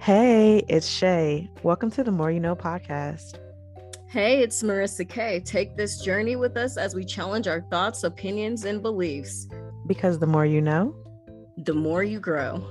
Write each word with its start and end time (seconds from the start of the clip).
Hey, 0.00 0.64
it's 0.66 0.88
Shay. 0.88 1.50
Welcome 1.62 1.90
to 1.90 2.02
the 2.02 2.10
More 2.10 2.30
You 2.30 2.40
Know 2.40 2.56
podcast. 2.56 3.38
Hey, 4.08 4.42
it's 4.42 4.62
Marissa 4.62 5.06
Kay. 5.06 5.40
Take 5.40 5.76
this 5.76 6.00
journey 6.00 6.36
with 6.36 6.56
us 6.56 6.78
as 6.78 6.94
we 6.94 7.04
challenge 7.04 7.46
our 7.46 7.60
thoughts, 7.60 8.02
opinions, 8.02 8.64
and 8.64 8.80
beliefs. 8.80 9.46
Because 9.86 10.18
the 10.18 10.26
more 10.26 10.46
you 10.46 10.62
know, 10.62 10.96
the 11.58 11.74
more 11.74 12.02
you 12.02 12.18
grow. 12.18 12.64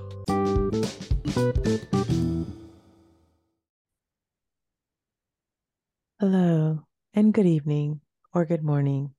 Hello, 6.19 6.79
and 7.13 7.31
good 7.31 7.45
evening 7.45 8.01
or 8.33 8.45
good 8.45 8.63
morning, 8.63 9.13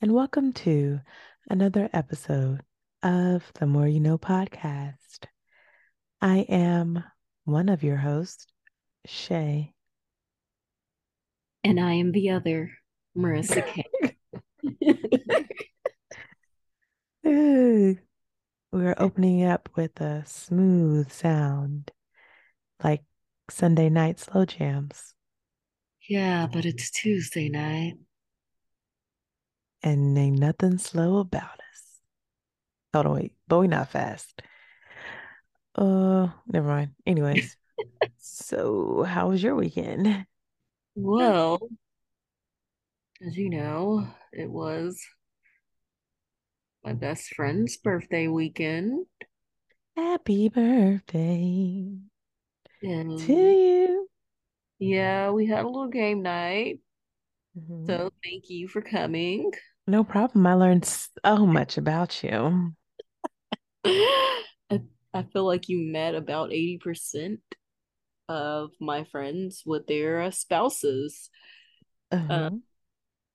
and 0.00 0.14
welcome 0.14 0.52
to 0.52 1.00
another 1.50 1.90
episode 1.92 2.60
of 3.02 3.50
the 3.58 3.66
More 3.66 3.88
You 3.88 3.98
Know 3.98 4.16
podcast. 4.16 5.24
I 6.22 6.46
am 6.48 7.02
one 7.48 7.70
of 7.70 7.82
your 7.82 7.96
hosts, 7.96 8.46
Shay. 9.06 9.72
And 11.64 11.80
I 11.80 11.94
am 11.94 12.12
the 12.12 12.30
other, 12.30 12.70
Marissa 13.16 13.64
K. 13.66 13.84
We're 18.70 18.94
opening 18.98 19.44
up 19.44 19.70
with 19.76 19.98
a 20.00 20.24
smooth 20.26 21.10
sound, 21.10 21.90
like 22.84 23.02
Sunday 23.50 23.88
night 23.88 24.20
slow 24.20 24.44
jams. 24.44 25.14
Yeah, 26.06 26.46
but 26.52 26.66
it's 26.66 26.90
Tuesday 26.90 27.48
night. 27.48 27.94
And 29.82 30.16
ain't 30.18 30.38
nothing 30.38 30.76
slow 30.76 31.16
about 31.18 31.44
us. 31.44 32.00
Hold 32.92 33.06
on, 33.06 33.14
wait, 33.14 33.32
but 33.46 33.60
we 33.60 33.68
not 33.68 33.90
fast. 33.90 34.42
Uh, 35.78 36.28
never 36.48 36.66
mind. 36.66 36.90
Anyways, 37.06 37.56
so 38.18 39.04
how 39.04 39.28
was 39.28 39.40
your 39.40 39.54
weekend? 39.54 40.26
Well, 40.96 41.60
as 43.24 43.36
you 43.36 43.48
know, 43.48 44.08
it 44.32 44.50
was 44.50 45.00
my 46.82 46.94
best 46.94 47.32
friend's 47.32 47.76
birthday 47.76 48.26
weekend. 48.26 49.06
Happy 49.96 50.48
birthday 50.48 51.92
and 52.82 53.18
to 53.20 53.32
you. 53.32 54.08
Yeah, 54.80 55.30
we 55.30 55.46
had 55.46 55.64
a 55.64 55.68
little 55.68 55.88
game 55.88 56.22
night. 56.22 56.80
Mm-hmm. 57.56 57.86
So 57.86 58.10
thank 58.24 58.50
you 58.50 58.66
for 58.66 58.82
coming. 58.82 59.52
No 59.86 60.02
problem. 60.02 60.44
I 60.44 60.54
learned 60.54 60.86
so 60.86 61.46
much 61.46 61.78
about 61.78 62.24
you. 62.24 62.74
I 65.18 65.24
feel 65.32 65.44
like 65.44 65.68
you 65.68 65.80
met 65.80 66.14
about 66.14 66.50
80% 66.50 67.38
of 68.28 68.70
my 68.80 69.02
friends 69.02 69.64
with 69.66 69.88
their 69.88 70.20
uh, 70.20 70.30
spouses. 70.30 71.28
Uh-huh. 72.12 72.32
Uh, 72.32 72.50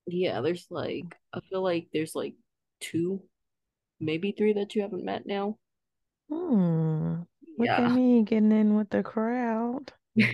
yeah, 0.06 0.40
there's 0.40 0.66
like, 0.70 1.14
I 1.34 1.40
feel 1.50 1.62
like 1.62 1.88
there's 1.92 2.14
like 2.14 2.36
two, 2.80 3.22
maybe 4.00 4.32
three 4.32 4.54
that 4.54 4.74
you 4.74 4.80
haven't 4.80 5.04
met 5.04 5.26
now. 5.26 5.58
Hmm. 6.30 7.16
Look 7.58 7.66
yeah. 7.66 7.84
at 7.84 7.92
me 7.92 8.22
getting 8.22 8.50
in 8.50 8.76
with 8.76 8.88
the 8.88 9.02
crowd. 9.02 9.92
but 10.16 10.32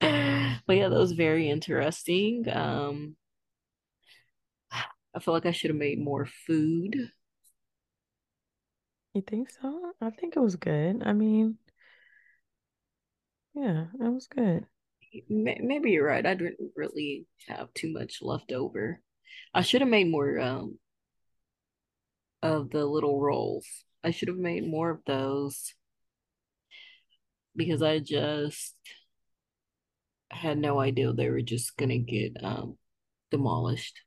yeah, 0.00 0.88
that 0.88 0.90
was 0.90 1.12
very 1.12 1.50
interesting. 1.50 2.48
Um, 2.48 3.16
I 4.72 5.18
feel 5.20 5.34
like 5.34 5.46
I 5.46 5.52
should 5.52 5.70
have 5.70 5.76
made 5.76 5.98
more 5.98 6.28
food 6.46 7.10
you 9.18 9.22
think 9.22 9.50
so? 9.50 9.92
I 10.00 10.10
think 10.10 10.36
it 10.36 10.40
was 10.40 10.56
good. 10.56 11.02
I 11.04 11.12
mean, 11.12 11.58
yeah, 13.54 13.86
it 13.94 14.08
was 14.12 14.26
good. 14.26 14.66
Maybe 15.28 15.90
you're 15.92 16.06
right. 16.06 16.24
I 16.24 16.34
didn't 16.34 16.72
really 16.76 17.26
have 17.48 17.72
too 17.74 17.92
much 17.92 18.22
left 18.22 18.52
over. 18.52 19.00
I 19.54 19.62
should 19.62 19.80
have 19.80 19.90
made 19.90 20.10
more 20.10 20.38
um 20.38 20.78
of 22.42 22.70
the 22.70 22.84
little 22.84 23.20
rolls. 23.20 23.66
I 24.04 24.10
should 24.10 24.28
have 24.28 24.36
made 24.38 24.66
more 24.66 24.90
of 24.90 25.00
those 25.06 25.74
because 27.56 27.82
I 27.82 27.98
just 27.98 28.74
had 30.30 30.58
no 30.58 30.78
idea 30.80 31.12
they 31.12 31.28
were 31.30 31.42
just 31.42 31.76
gonna 31.76 31.98
get 31.98 32.36
um 32.44 32.78
demolished. 33.30 34.00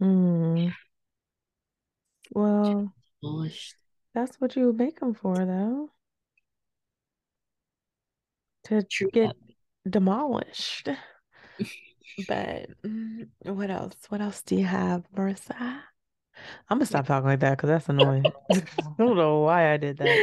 Mm. 0.00 0.72
Well, 2.34 2.92
demolished. 3.20 3.74
That's 4.14 4.36
what 4.40 4.56
you 4.56 4.66
would 4.66 4.78
make 4.78 5.00
them 5.00 5.14
for, 5.14 5.34
though. 5.36 5.90
To 8.64 8.82
True 8.82 9.10
get 9.12 9.28
that. 9.28 9.90
demolished. 9.90 10.88
but 12.28 12.68
mm, 12.84 13.28
what 13.44 13.70
else? 13.70 13.94
What 14.08 14.20
else 14.20 14.42
do 14.42 14.56
you 14.56 14.64
have, 14.64 15.04
Marissa? 15.16 15.80
I'm 16.68 16.78
gonna 16.78 16.86
stop 16.86 17.06
talking 17.06 17.26
like 17.28 17.40
that 17.40 17.56
because 17.56 17.68
that's 17.68 17.88
annoying. 17.88 18.32
I 18.50 18.62
don't 18.98 19.16
know 19.16 19.40
why 19.40 19.72
I 19.72 19.76
did 19.76 19.98
that. 19.98 20.18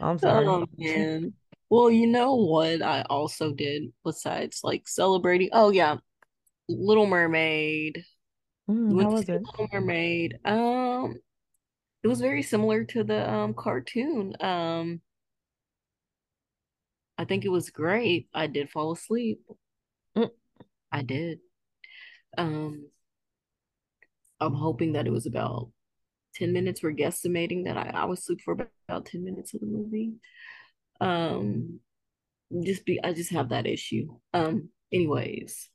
I'm 0.00 0.18
sorry. 0.18 0.46
Oh 0.46 0.66
man. 0.76 1.34
Well, 1.68 1.90
you 1.90 2.06
know 2.06 2.34
what 2.34 2.82
I 2.82 3.02
also 3.02 3.52
did 3.52 3.92
besides 4.04 4.60
like 4.62 4.88
celebrating? 4.88 5.50
Oh 5.52 5.70
yeah, 5.70 5.96
Little 6.68 7.06
Mermaid. 7.06 8.04
Mm, 8.68 9.02
how 9.02 9.10
was 9.10 9.28
it? 9.28 9.42
Little 9.44 9.68
Mermaid. 9.72 10.38
Um, 10.44 11.16
it 12.06 12.08
was 12.08 12.20
very 12.20 12.42
similar 12.44 12.84
to 12.84 13.02
the 13.02 13.28
um 13.28 13.52
cartoon. 13.52 14.32
Um 14.40 15.00
I 17.18 17.24
think 17.24 17.44
it 17.44 17.48
was 17.48 17.70
great. 17.70 18.28
I 18.32 18.46
did 18.46 18.70
fall 18.70 18.92
asleep. 18.92 19.40
Mm. 20.16 20.30
I 20.92 21.02
did. 21.02 21.40
Um 22.38 22.90
I'm 24.40 24.54
hoping 24.54 24.92
that 24.92 25.08
it 25.08 25.10
was 25.10 25.26
about 25.26 25.70
10 26.36 26.52
minutes. 26.52 26.80
We're 26.80 26.92
guesstimating 26.92 27.64
that 27.64 27.76
I, 27.76 27.90
I 27.92 28.04
was 28.04 28.20
asleep 28.20 28.40
for 28.44 28.52
about, 28.52 28.68
about 28.88 29.06
10 29.06 29.24
minutes 29.24 29.52
of 29.54 29.60
the 29.60 29.66
movie. 29.66 30.12
Um 31.00 31.80
just 32.62 32.86
be 32.86 33.02
I 33.02 33.14
just 33.14 33.32
have 33.32 33.48
that 33.48 33.66
issue. 33.66 34.16
Um 34.32 34.68
anyways. 34.92 35.70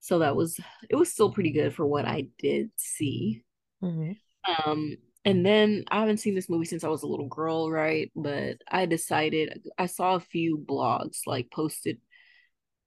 So 0.00 0.18
that 0.18 0.36
was 0.36 0.60
it 0.90 0.96
was 0.96 1.10
still 1.10 1.32
pretty 1.32 1.50
good 1.50 1.74
for 1.74 1.86
what 1.86 2.04
I 2.04 2.26
did 2.38 2.72
see. 2.76 3.42
Mm-hmm. 3.82 4.12
Um, 4.46 4.96
and 5.24 5.44
then 5.44 5.84
I 5.90 6.00
haven't 6.00 6.18
seen 6.18 6.34
this 6.34 6.48
movie 6.48 6.64
since 6.64 6.82
I 6.82 6.88
was 6.88 7.02
a 7.02 7.06
little 7.06 7.28
girl, 7.28 7.70
right? 7.70 8.10
But 8.16 8.58
I 8.68 8.86
decided 8.86 9.62
I 9.78 9.86
saw 9.86 10.14
a 10.14 10.20
few 10.20 10.58
blogs 10.58 11.18
like 11.26 11.50
posted 11.50 11.98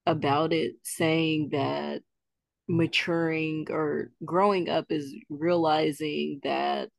about 0.05 0.51
it 0.51 0.75
saying 0.83 1.49
that 1.51 2.01
maturing 2.67 3.67
or 3.69 4.11
growing 4.25 4.69
up 4.69 4.85
is 4.89 5.13
realizing 5.29 6.39
that 6.43 6.89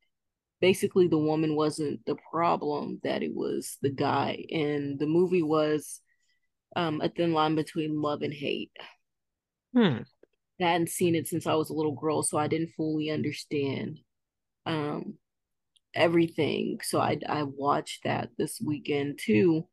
basically 0.60 1.08
the 1.08 1.18
woman 1.18 1.56
wasn't 1.56 2.04
the 2.06 2.16
problem, 2.30 3.00
that 3.02 3.22
it 3.22 3.34
was 3.34 3.76
the 3.82 3.90
guy. 3.90 4.44
And 4.50 4.98
the 4.98 5.06
movie 5.06 5.42
was 5.42 6.00
um, 6.76 7.00
a 7.00 7.08
thin 7.08 7.32
line 7.32 7.56
between 7.56 8.00
love 8.00 8.22
and 8.22 8.32
hate. 8.32 8.72
Hmm. 9.74 9.98
I 10.60 10.64
hadn't 10.64 10.90
seen 10.90 11.16
it 11.16 11.26
since 11.26 11.46
I 11.48 11.54
was 11.54 11.70
a 11.70 11.74
little 11.74 11.96
girl, 11.96 12.22
so 12.22 12.38
I 12.38 12.46
didn't 12.46 12.74
fully 12.76 13.10
understand 13.10 13.98
um 14.66 15.14
everything. 15.94 16.80
So 16.82 17.00
I 17.00 17.18
I 17.28 17.44
watched 17.44 18.04
that 18.04 18.30
this 18.38 18.60
weekend 18.64 19.18
too, 19.22 19.68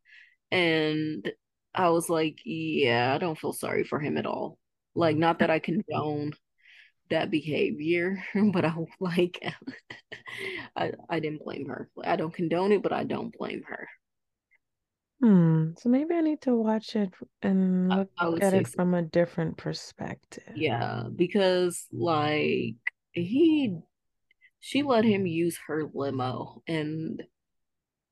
and 0.52 1.31
I 1.74 1.90
was 1.90 2.09
like, 2.09 2.40
yeah, 2.46 3.13
I 3.13 3.18
don't 3.18 3.38
feel 3.38 3.53
sorry 3.53 3.84
for 3.84 4.00
him 4.00 4.18
at 4.18 4.25
all. 4.25 4.57
Like, 4.96 5.16
not 5.16 5.40
that 5.40 5.50
I 5.50 5.59
condone 5.59 6.34
that 7.09 7.31
behavior, 7.31 8.24
but 8.53 8.66
I 8.66 8.74
like 9.00 9.44
I 10.75 10.94
I 11.09 11.19
didn't 11.19 11.44
blame 11.44 11.68
her. 11.68 11.90
I 12.03 12.16
don't 12.16 12.34
condone 12.34 12.72
it, 12.72 12.84
but 12.84 12.94
I 12.94 13.03
don't 13.03 13.35
blame 13.38 13.63
her. 13.68 13.88
Hmm. 15.22 15.72
So 15.78 15.90
maybe 15.90 16.16
I 16.16 16.22
need 16.22 16.41
to 16.41 16.55
watch 16.55 16.96
it 16.96 17.14
and 17.44 17.90
look 17.90 18.41
at 18.41 18.55
it 18.55 18.67
from 18.67 18.96
a 18.96 19.03
different 19.03 19.55
perspective. 19.55 20.53
Yeah, 20.55 21.03
because 21.16 21.85
like 21.91 22.76
he 23.11 23.78
she 24.61 24.84
let 24.84 25.03
him 25.03 25.25
use 25.25 25.59
her 25.67 25.90
limo 25.93 26.61
and 26.67 27.23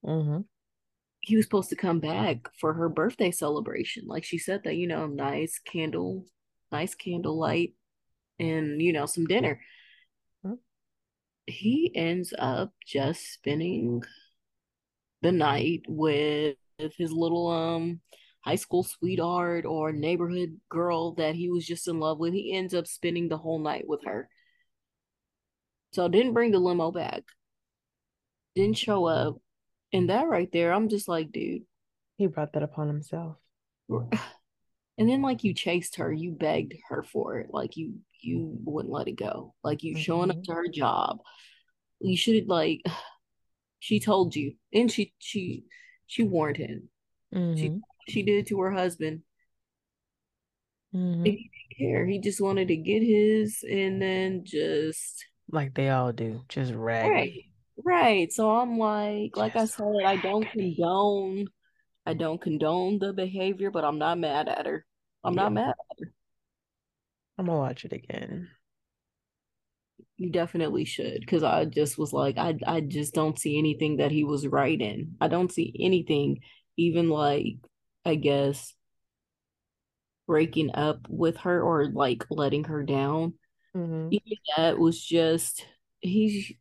mm-hmm. 0.03 0.41
he 1.21 1.35
was 1.37 1.45
supposed 1.45 1.69
to 1.69 1.75
come 1.75 1.99
back 1.99 2.49
for 2.59 2.73
her 2.73 2.89
birthday 2.89 3.31
celebration 3.31 4.03
like 4.07 4.25
she 4.25 4.37
said 4.37 4.61
that 4.65 4.75
you 4.75 4.87
know 4.87 5.05
nice 5.05 5.59
candle 5.59 6.25
nice 6.71 6.95
candlelight 6.95 7.73
and 8.39 8.81
you 8.81 8.91
know 8.91 9.05
some 9.05 9.25
dinner 9.25 9.61
mm-hmm. 10.45 10.55
he 11.45 11.91
ends 11.95 12.33
up 12.37 12.73
just 12.85 13.31
spending 13.31 14.01
the 15.21 15.31
night 15.31 15.83
with 15.87 16.57
his 16.97 17.11
little 17.11 17.47
um 17.47 17.99
high 18.41 18.55
school 18.55 18.83
sweetheart 18.83 19.65
or 19.65 19.91
neighborhood 19.91 20.59
girl 20.67 21.13
that 21.13 21.35
he 21.35 21.49
was 21.49 21.65
just 21.65 21.87
in 21.87 21.99
love 21.99 22.17
with 22.17 22.33
he 22.33 22.53
ends 22.53 22.73
up 22.73 22.87
spending 22.87 23.29
the 23.29 23.37
whole 23.37 23.59
night 23.59 23.83
with 23.87 24.03
her 24.05 24.29
so 25.91 26.07
didn't 26.07 26.33
bring 26.33 26.51
the 26.51 26.59
limo 26.59 26.91
back. 26.91 27.23
Didn't 28.55 28.77
show 28.77 29.05
up. 29.05 29.41
And 29.93 30.09
that 30.09 30.27
right 30.27 30.51
there, 30.51 30.71
I'm 30.73 30.89
just 30.89 31.07
like, 31.07 31.31
dude. 31.31 31.63
He 32.17 32.27
brought 32.27 32.53
that 32.53 32.63
upon 32.63 32.87
himself. 32.87 33.37
And 34.97 35.07
then 35.09 35.21
like 35.21 35.45
you 35.45 35.53
chased 35.53 35.95
her, 35.95 36.11
you 36.11 36.31
begged 36.33 36.73
her 36.89 37.03
for 37.03 37.39
it. 37.39 37.51
Like 37.53 37.77
you 37.77 37.99
you 38.19 38.57
wouldn't 38.65 38.93
let 38.93 39.07
it 39.07 39.13
go. 39.15 39.55
Like 39.63 39.81
you 39.81 39.95
showing 39.95 40.29
up 40.29 40.35
Mhm. 40.35 40.43
to 40.43 40.51
her 40.55 40.67
job. 40.67 41.19
You 42.01 42.17
should 42.17 42.35
have 42.35 42.47
like 42.47 42.81
she 43.79 44.01
told 44.01 44.35
you. 44.35 44.55
And 44.73 44.91
she 44.91 45.13
she 45.17 45.63
she 46.05 46.23
warned 46.23 46.57
him. 46.57 46.89
She 47.33 47.37
Mhm. 47.39 47.81
she 48.09 48.23
did 48.23 48.39
it 48.39 48.47
to 48.47 48.59
her 48.59 48.71
husband. 48.71 49.23
And 50.91 51.23
Mhm. 51.23 51.25
he 51.25 51.31
didn't 51.31 51.77
care. 51.77 52.05
He 52.05 52.19
just 52.19 52.41
wanted 52.41 52.67
to 52.67 52.75
get 52.75 53.01
his 53.01 53.63
and 53.63 54.01
then 54.01 54.43
just 54.43 55.25
Like 55.51 55.73
they 55.73 55.89
all 55.89 56.11
do, 56.13 56.43
just 56.47 56.73
right. 57.01 57.33
raggedy. 57.33 57.51
Right. 57.83 58.31
So 58.31 58.51
I'm 58.51 58.77
like, 58.77 59.35
like 59.37 59.55
I 59.55 59.65
Just 59.65 59.75
said, 59.75 59.85
I 60.05 60.15
don't 60.17 60.49
condone 60.51 61.47
I 62.05 62.13
don't 62.15 62.41
condone 62.41 62.99
the 62.99 63.13
behavior, 63.13 63.71
but 63.71 63.85
I'm 63.85 63.99
not 63.99 64.19
mad 64.19 64.49
at 64.49 64.65
her. 64.67 64.85
I'm 65.23 65.35
Yeah. 65.35 65.43
not 65.43 65.53
mad. 65.53 65.69
at 65.69 65.99
her. 65.99 66.13
I'm 67.37 67.45
gonna 67.47 67.57
watch 67.57 67.85
it 67.85 67.93
again. 67.93 68.49
You 70.17 70.29
definitely 70.31 70.85
should, 70.85 71.21
because 71.21 71.43
I 71.43 71.65
just 71.65 71.97
was 71.97 72.11
like, 72.13 72.37
I 72.37 72.57
I 72.67 72.81
just 72.81 73.13
don't 73.13 73.39
see 73.39 73.57
anything 73.57 73.97
that 73.97 74.11
he 74.11 74.23
was 74.23 74.45
right 74.47 74.79
in. 74.79 75.15
I 75.21 75.29
don't 75.29 75.51
see 75.51 75.73
anything, 75.79 76.41
even 76.77 77.09
like, 77.09 77.55
I 78.05 78.15
guess, 78.15 78.73
breaking 80.27 80.71
up 80.75 81.07
with 81.09 81.37
her 81.37 81.61
or 81.61 81.87
like 81.91 82.25
letting 82.29 82.65
her 82.65 82.83
down. 82.83 83.33
Mhm. 83.75 84.09
Even 84.11 84.37
that 84.57 84.77
was 84.79 85.03
just 85.03 85.65
he. 85.99 86.57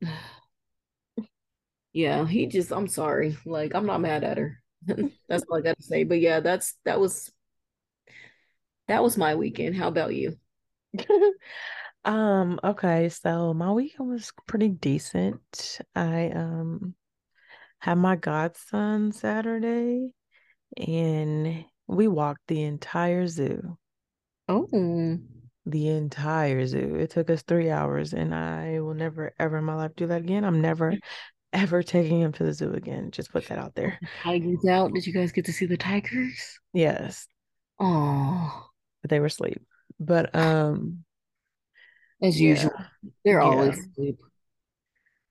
Yeah, 1.92 2.26
he 2.26 2.46
just. 2.46 2.70
I'm 2.70 2.86
sorry. 2.86 3.36
Like, 3.44 3.74
I'm 3.74 3.86
not 3.86 4.00
mad 4.00 4.22
at 4.24 4.38
her. 4.38 4.62
That's 5.28 5.44
all 5.48 5.58
I 5.58 5.62
got 5.62 5.76
to 5.76 5.82
say. 5.82 6.04
But 6.04 6.20
yeah, 6.20 6.40
that's 6.40 6.74
that 6.84 7.00
was 7.00 7.32
that 8.86 9.02
was 9.02 9.16
my 9.16 9.34
weekend. 9.34 9.76
How 9.76 9.88
about 9.88 10.14
you? 10.14 10.36
Um, 12.04 12.58
okay, 12.64 13.10
so 13.10 13.52
my 13.52 13.70
weekend 13.72 14.08
was 14.08 14.32
pretty 14.46 14.68
decent. 14.68 15.80
I 15.94 16.30
um 16.30 16.94
had 17.80 17.96
my 17.96 18.16
godson 18.16 19.12
Saturday 19.12 20.14
and 20.76 21.64
we 21.86 22.08
walked 22.08 22.46
the 22.48 22.62
entire 22.62 23.26
zoo. 23.26 23.76
Oh, 24.48 24.68
The 25.68 25.88
entire 25.88 26.66
zoo. 26.66 26.96
It 26.96 27.10
took 27.10 27.30
us 27.30 27.42
three 27.42 27.70
hours 27.70 28.12
and 28.12 28.34
I 28.34 28.80
will 28.80 28.94
never 28.94 29.34
ever 29.38 29.58
in 29.58 29.64
my 29.64 29.74
life 29.76 29.94
do 29.96 30.06
that 30.08 30.22
again. 30.22 30.44
I'm 30.44 30.60
never 30.60 30.98
ever 31.52 31.82
taking 31.82 32.20
him 32.20 32.32
to 32.32 32.44
the 32.44 32.54
zoo 32.54 32.72
again. 32.74 33.10
Just 33.12 33.32
put 33.32 33.46
that 33.48 33.58
out 33.58 33.74
there. 33.76 34.00
tigers 34.22 34.64
out. 34.66 34.92
Did 34.92 35.06
you 35.06 35.12
guys 35.12 35.32
get 35.32 35.44
to 35.46 35.52
see 35.52 35.66
the 35.66 35.76
tigers? 35.76 36.58
Yes, 36.72 37.28
Oh, 37.80 38.70
but 39.02 39.10
they 39.10 39.20
were 39.20 39.26
asleep. 39.26 39.62
But 40.00 40.34
um 40.34 41.04
as 42.22 42.40
yeah, 42.40 42.40
usual, 42.40 42.72
they're 43.24 43.40
yeah. 43.42 43.48
always 43.50 43.78
asleep. 43.78 44.18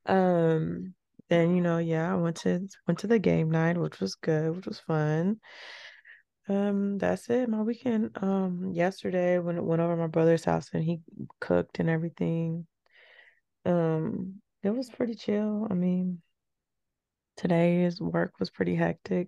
Um, 0.06 0.96
then 1.30 1.56
you 1.56 1.62
know, 1.62 1.78
yeah, 1.78 2.12
I 2.14 2.16
went 2.16 2.38
to 2.38 2.68
went 2.88 3.00
to 3.00 3.08
the 3.08 3.20
game 3.20 3.52
night, 3.52 3.78
which 3.78 4.00
was 4.00 4.16
good, 4.16 4.56
which 4.56 4.66
was 4.66 4.80
fun. 4.80 5.40
Um, 6.50 6.98
that's 6.98 7.30
it. 7.30 7.50
My 7.50 7.62
weekend, 7.62 8.12
um, 8.22 8.72
yesterday 8.74 9.38
when 9.40 9.58
it 9.58 9.64
went 9.64 9.82
over 9.82 9.96
my 9.98 10.08
brother's 10.08 10.46
house 10.46 10.70
and 10.74 10.84
he 10.84 11.02
cooked 11.42 11.80
and 11.80 11.90
everything. 11.90 12.68
Um, 13.66 14.42
it 14.64 14.70
was 14.70 14.90
pretty 14.90 15.16
chill. 15.16 15.68
I 15.70 15.74
mean, 15.74 16.22
today's 17.36 18.00
work 18.00 18.34
was 18.40 18.50
pretty 18.50 18.76
hectic. 18.76 19.28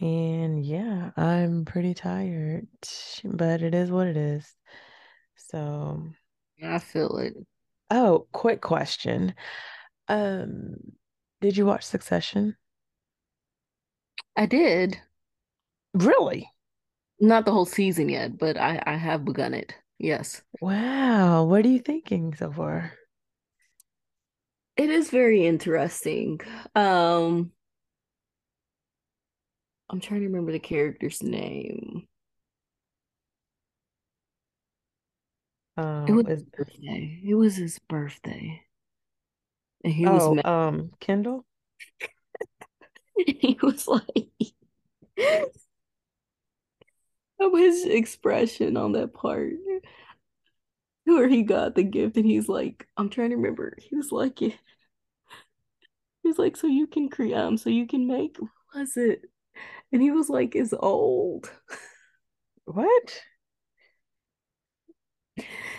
And 0.00 0.64
yeah, 0.64 1.10
I'm 1.16 1.64
pretty 1.64 1.94
tired, 1.94 2.68
but 3.24 3.60
it 3.62 3.74
is 3.74 3.90
what 3.90 4.06
it 4.06 4.16
is. 4.16 4.54
So, 5.36 6.04
I 6.62 6.78
feel 6.78 7.18
it. 7.18 7.34
oh, 7.90 8.26
quick 8.32 8.60
question. 8.60 9.34
Um, 10.08 10.76
did 11.40 11.56
you 11.56 11.66
watch 11.66 11.84
Succession? 11.84 12.56
I 14.36 14.46
did. 14.46 15.00
Really? 15.94 16.50
Not 17.20 17.44
the 17.44 17.52
whole 17.52 17.66
season 17.66 18.08
yet, 18.08 18.36
but 18.36 18.56
I 18.56 18.82
I 18.84 18.96
have 18.96 19.24
begun 19.24 19.54
it. 19.54 19.76
Yes. 19.98 20.42
Wow, 20.60 21.44
what 21.44 21.66
are 21.66 21.68
you 21.68 21.80
thinking 21.80 22.34
so 22.34 22.50
far? 22.52 22.94
It 24.76 24.90
is 24.90 25.10
very 25.10 25.46
interesting. 25.46 26.40
Um, 26.74 27.52
I'm 29.90 30.00
trying 30.00 30.20
to 30.20 30.26
remember 30.26 30.52
the 30.52 30.58
character's 30.58 31.22
name. 31.22 32.08
It 36.06 36.12
Um, 36.12 36.12
was 36.12 36.26
is 36.26 36.40
his 36.40 36.42
birthday. 36.44 37.20
It 37.24 37.34
was 37.36 37.56
his 37.56 37.78
birthday. 37.78 38.66
And 39.84 39.92
he 39.92 40.08
was 40.08 40.22
oh, 40.22 40.34
mad. 40.34 40.44
um, 40.44 40.90
Kendall? 41.00 41.44
He 43.26 43.58
was 43.62 43.86
like 43.86 44.30
of 47.40 47.52
his 47.52 47.84
expression 47.84 48.76
on 48.76 48.92
that 48.92 49.14
part 49.14 49.52
where 51.04 51.28
he 51.28 51.42
got 51.42 51.74
the 51.74 51.82
gift 51.82 52.16
and 52.16 52.26
he's 52.26 52.48
like, 52.48 52.86
I'm 52.96 53.10
trying 53.10 53.30
to 53.30 53.36
remember. 53.36 53.76
He 53.78 53.96
was 53.96 54.12
like, 54.12 54.38
he 54.38 54.54
was 56.24 56.38
like, 56.38 56.56
so 56.56 56.66
you 56.66 56.86
can 56.86 57.08
create, 57.08 57.34
um, 57.34 57.56
so 57.56 57.70
you 57.70 57.86
can 57.86 58.06
make, 58.06 58.36
what 58.38 58.50
was 58.74 58.96
it? 58.96 59.22
And 59.92 60.00
he 60.00 60.10
was 60.10 60.28
like, 60.28 60.54
is 60.54 60.74
old 60.78 61.50
What? 62.64 63.22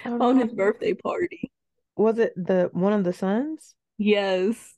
On 0.06 0.38
his 0.38 0.52
birthday 0.54 0.94
party. 0.94 1.52
Was 1.96 2.18
it 2.20 2.34
the 2.36 2.70
one 2.74 2.94
of 2.94 3.04
the 3.04 3.14
sons? 3.14 3.76
Yes. 3.98 4.76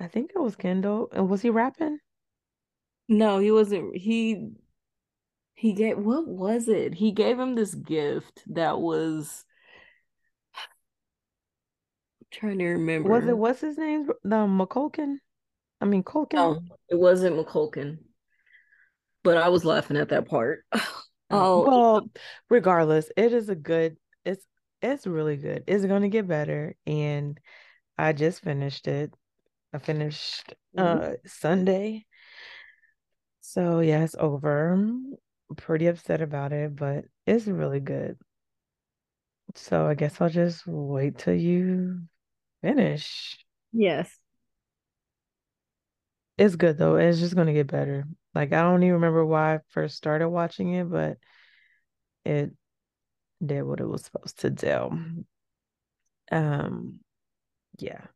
I 0.00 0.08
think 0.08 0.32
it 0.34 0.40
was 0.40 0.56
Kendall. 0.56 1.08
And 1.12 1.28
was 1.28 1.42
he 1.42 1.50
rapping? 1.50 1.98
No, 3.08 3.38
he 3.38 3.52
wasn't. 3.52 3.96
He 3.96 4.50
he 5.58 5.72
gave 5.72 5.98
what 5.98 6.26
was 6.26 6.68
it? 6.68 6.94
He 6.94 7.10
gave 7.10 7.38
him 7.38 7.56
this 7.56 7.74
gift 7.74 8.44
that 8.46 8.78
was 8.78 9.44
I'm 12.20 12.26
trying 12.30 12.58
to 12.58 12.66
remember. 12.66 13.10
Was 13.10 13.26
it 13.26 13.36
what's 13.36 13.60
his 13.60 13.76
name? 13.76 14.08
The 14.22 14.36
McCulkin? 14.36 15.16
I 15.80 15.84
mean 15.84 16.04
Culkin? 16.04 16.34
No, 16.34 16.60
it 16.88 16.98
wasn't 16.98 17.36
McCulkin, 17.36 17.98
but 19.24 19.36
I 19.36 19.48
was 19.48 19.64
laughing 19.64 19.96
at 19.96 20.10
that 20.10 20.28
part. 20.28 20.64
Oh, 21.30 21.66
well, 21.66 22.08
regardless, 22.48 23.10
it 23.14 23.34
is 23.34 23.50
a 23.50 23.54
good, 23.54 23.98
it's 24.24 24.46
it's 24.80 25.06
really 25.06 25.36
good. 25.36 25.64
It's 25.66 25.84
gonna 25.84 26.08
get 26.08 26.26
better. 26.26 26.74
And 26.86 27.38
I 27.98 28.14
just 28.14 28.42
finished 28.42 28.88
it. 28.88 29.12
I 29.74 29.78
finished 29.78 30.54
uh 30.78 31.16
Sunday. 31.26 32.06
So 33.42 33.80
yeah, 33.80 34.04
it's 34.04 34.14
over. 34.18 34.78
Pretty 35.56 35.86
upset 35.86 36.20
about 36.20 36.52
it, 36.52 36.76
but 36.76 37.06
it's 37.26 37.46
really 37.46 37.80
good. 37.80 38.18
So 39.54 39.86
I 39.86 39.94
guess 39.94 40.20
I'll 40.20 40.28
just 40.28 40.66
wait 40.66 41.18
till 41.18 41.34
you 41.34 42.02
finish. 42.62 43.38
yes. 43.72 44.18
It's 46.36 46.56
good 46.56 46.78
though. 46.78 46.96
It's 46.96 47.18
just 47.18 47.34
gonna 47.34 47.52
get 47.52 47.66
better. 47.66 48.04
Like 48.34 48.52
I 48.52 48.62
don't 48.62 48.82
even 48.82 48.94
remember 48.94 49.24
why 49.24 49.56
I 49.56 49.60
first 49.70 49.96
started 49.96 50.28
watching 50.28 50.72
it, 50.74 50.90
but 50.90 51.18
it 52.24 52.52
did 53.44 53.62
what 53.62 53.80
it 53.80 53.86
was 53.86 54.04
supposed 54.04 54.40
to 54.40 54.50
do. 54.50 55.24
Um, 56.30 57.00
yeah. 57.78 58.06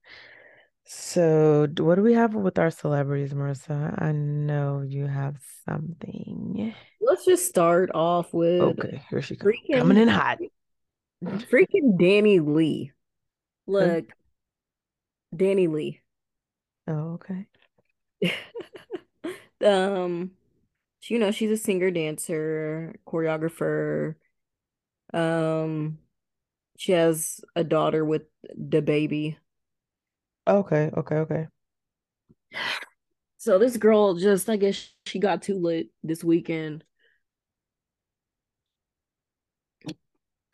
So 0.95 1.67
what 1.79 1.95
do 1.97 2.03
we 2.03 2.15
have 2.15 2.35
with 2.35 2.59
our 2.59 2.71
celebrities, 2.71 3.33
Marissa? 3.33 4.01
I 4.01 4.13
know 4.13 4.83
you 4.87 5.07
have 5.07 5.37
something. 5.65 6.75
Let's 7.01 7.25
just 7.25 7.47
start 7.47 7.91
off 7.95 8.33
with 8.33 8.61
Okay, 8.61 9.03
here 9.09 9.23
she 9.23 9.37
comes. 9.37 9.55
Coming 9.73 9.97
in 9.97 10.09
hot. 10.09 10.39
freaking 11.25 11.99
DaniLeigh. 11.99 12.91
Look, 13.67 14.05
DaniLeigh. 15.35 16.01
Oh, 16.89 17.19
okay. 17.21 17.47
Um, 19.65 20.33
you 21.05 21.21
know, 21.21 21.31
she's 21.31 21.51
a 21.53 21.57
singer, 21.57 21.93
dancer, 21.93 22.97
choreographer. 23.07 24.17
Um, 25.15 25.99
she 26.77 26.93
has 26.93 27.41
a 27.55 27.63
daughter 27.63 28.05
with 28.05 28.23
DaBaby. 28.59 29.37
Okay, 30.47 30.91
okay, 30.97 31.17
okay. 31.17 31.49
So 33.39 33.59
this 33.59 33.77
girl 33.77 34.15
just, 34.15 34.49
I 34.49 34.57
guess 34.57 34.91
she 35.07 35.19
got 35.19 35.43
too 35.43 35.59
lit 35.59 35.89
this 36.03 36.23
weekend. 36.25 36.85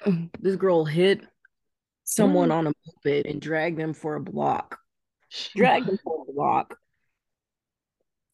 This 0.41 0.57
girl 0.57 0.85
hit 0.85 1.23
someone 2.05 2.51
Mm, 2.51 2.53
on 2.53 2.67
a 2.69 2.73
moped 2.87 3.27
and 3.27 3.41
dragged 3.41 3.79
them 3.79 3.95
for 3.95 4.17
a 4.17 4.21
block. 4.21 4.79
Dragged 5.57 5.89
them 5.89 5.99
for 6.05 6.25
a 6.29 6.33
block. 6.33 6.79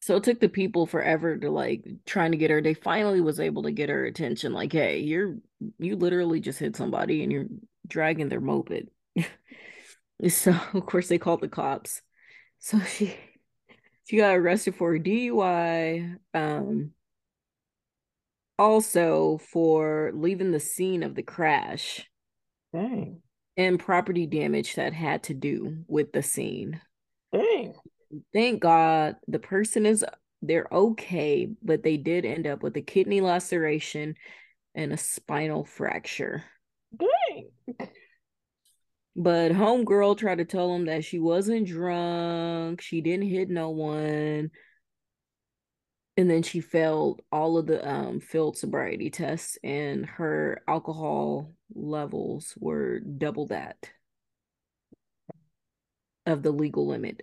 So 0.00 0.16
it 0.16 0.22
took 0.24 0.38
the 0.40 0.48
people 0.48 0.86
forever 0.86 1.36
to 1.38 1.50
like 1.50 1.84
trying 2.04 2.32
to 2.32 2.36
get 2.36 2.50
her. 2.50 2.60
They 2.60 2.74
finally 2.74 3.20
was 3.20 3.40
able 3.40 3.62
to 3.62 3.72
get 3.72 3.88
her 3.88 4.04
attention. 4.04 4.52
Like, 4.52 4.72
hey, 4.72 4.98
you're 5.00 5.36
you 5.78 5.96
literally 5.96 6.40
just 6.40 6.58
hit 6.58 6.76
somebody 6.76 7.22
and 7.22 7.32
you're 7.32 7.46
dragging 7.88 8.28
their 8.28 8.40
moped. 8.40 8.88
So 10.28 10.54
of 10.74 10.86
course 10.86 11.08
they 11.08 11.18
called 11.18 11.40
the 11.40 11.48
cops. 11.48 12.02
So 12.58 12.78
she 12.80 13.14
she 14.04 14.16
got 14.16 14.36
arrested 14.36 14.74
for 14.74 14.98
DUI. 14.98 16.16
Um 16.32 16.92
also 18.58 19.38
for 19.38 20.12
leaving 20.14 20.52
the 20.52 20.60
scene 20.60 21.02
of 21.02 21.14
the 21.14 21.22
crash. 21.22 22.08
Dang. 22.72 23.20
And 23.56 23.78
property 23.78 24.26
damage 24.26 24.74
that 24.76 24.92
had 24.92 25.24
to 25.24 25.34
do 25.34 25.84
with 25.86 26.12
the 26.12 26.22
scene. 26.22 26.80
Dang. 27.32 27.74
Thank 28.32 28.60
God 28.60 29.16
the 29.26 29.38
person 29.38 29.86
is 29.86 30.04
they're 30.42 30.68
okay, 30.70 31.48
but 31.62 31.82
they 31.82 31.96
did 31.96 32.24
end 32.24 32.46
up 32.46 32.62
with 32.62 32.76
a 32.76 32.82
kidney 32.82 33.20
laceration 33.20 34.14
and 34.74 34.92
a 34.92 34.96
spinal 34.96 35.64
fracture. 35.64 36.44
Dang. 36.96 37.88
But 39.16 39.52
homegirl 39.52 40.18
tried 40.18 40.38
to 40.38 40.44
tell 40.44 40.74
him 40.74 40.86
that 40.86 41.04
she 41.04 41.18
wasn't 41.18 41.68
drunk, 41.68 42.80
she 42.80 43.00
didn't 43.00 43.28
hit 43.28 43.48
no 43.48 43.70
one. 43.70 44.50
And 46.16 46.30
then 46.30 46.42
she 46.42 46.60
failed 46.60 47.22
all 47.32 47.58
of 47.58 47.66
the 47.66 47.86
um 47.88 48.20
field 48.20 48.56
sobriety 48.56 49.10
tests 49.10 49.58
and 49.64 50.06
her 50.06 50.62
alcohol 50.68 51.52
levels 51.74 52.54
were 52.58 53.00
double 53.00 53.46
that 53.48 53.90
of 56.26 56.42
the 56.42 56.52
legal 56.52 56.86
limit. 56.86 57.22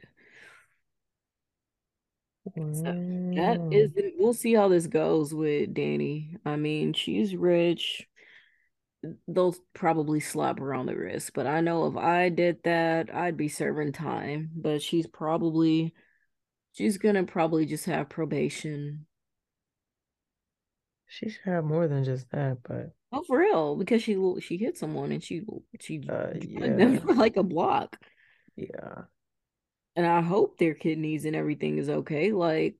So 2.55 2.83
that 3.36 3.62
is 3.71 3.91
we'll 4.17 4.33
see 4.33 4.53
how 4.55 4.67
this 4.67 4.88
goes 4.88 5.33
with 5.33 5.74
Dani. 5.74 6.38
I 6.45 6.55
mean, 6.55 6.93
she's 6.93 7.36
rich. 7.36 8.07
They'll 9.27 9.55
probably 9.74 10.20
slap 10.20 10.60
her 10.60 10.74
on 10.74 10.86
the 10.86 10.96
wrist, 10.96 11.31
but 11.34 11.48
I 11.48 11.62
know 11.62 11.88
if 11.88 11.96
I 11.96 12.29
did 12.29 12.63
that, 12.63 13.13
I'd 13.13 13.38
be 13.38 13.48
serving 13.48 13.93
time. 13.93 14.51
But 14.55 14.81
she's 14.81 15.08
probably 15.08 15.93
she's 16.74 16.98
gonna 16.98 17.24
probably 17.24 17.65
just 17.65 17.86
have 17.86 18.10
probation. 18.10 19.05
She 21.08 21.29
should 21.29 21.43
have 21.46 21.65
more 21.65 21.88
than 21.88 22.03
just 22.03 22.29
that, 22.31 22.60
but 22.63 22.91
oh, 23.12 23.24
for 23.24 23.39
real, 23.39 23.75
because 23.75 24.03
she 24.03 24.17
she 24.41 24.58
hit 24.58 24.77
someone 24.77 25.12
and 25.12 25.24
she 25.24 25.41
she 25.79 26.01
uh, 26.08 26.27
yeah. 26.39 26.75
them 26.75 27.00
for 27.01 27.13
like 27.13 27.38
a 27.38 27.43
block. 27.43 27.98
Yeah, 28.55 29.03
and 29.96 30.05
I 30.05 30.22
hope 30.22 30.58
their 30.58 30.74
kidneys 30.74 31.25
and 31.25 31.36
everything 31.36 31.77
is 31.77 31.89
okay. 31.89 32.31
Like 32.31 32.75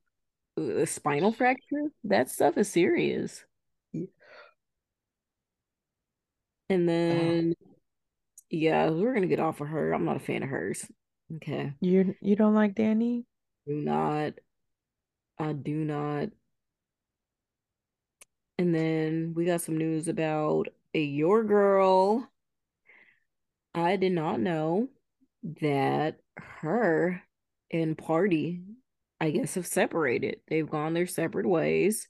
a 0.58 0.86
spinal 0.86 1.32
fracture, 1.32 1.92
that 2.06 2.30
stuff 2.30 2.58
is 2.58 2.70
serious. 2.70 3.44
Yeah. 3.92 4.06
And 6.72 6.90
uh-huh. 6.90 6.98
then, 6.98 7.56
oh. 7.62 7.70
yeah, 8.50 8.90
we're 8.90 9.14
gonna 9.14 9.28
get 9.28 9.42
off 9.42 9.60
of 9.60 9.68
her. 9.68 9.92
I'm 9.92 10.06
not 10.06 10.16
a 10.16 10.22
fan 10.22 10.42
of 10.42 10.50
hers. 10.50 10.90
Okay. 11.36 11.74
You 11.82 12.16
you 12.22 12.38
don't 12.38 12.56
like 12.56 12.76
Dani? 12.76 13.26
Do 13.68 13.74
not. 13.74 14.34
I 15.38 15.52
do 15.52 15.76
not. 15.76 16.30
And 18.58 18.74
then 18.74 19.34
we 19.36 19.46
got 19.46 19.62
some 19.62 19.78
news 19.78 20.08
about 20.08 20.70
a 20.94 21.02
your 21.02 21.44
girl. 21.44 22.30
I 23.76 23.98
did 23.98 24.14
not 24.14 24.40
know 24.40 24.88
that 25.62 26.20
her 26.38 27.22
and 27.70 27.98
Pardi, 27.98 28.64
I 29.20 29.32
guess, 29.32 29.56
have 29.56 29.68
separated. 29.68 30.40
They've 30.48 30.70
gone 30.70 30.94
their 30.94 31.08
separate 31.08 31.48
ways. 31.48 32.08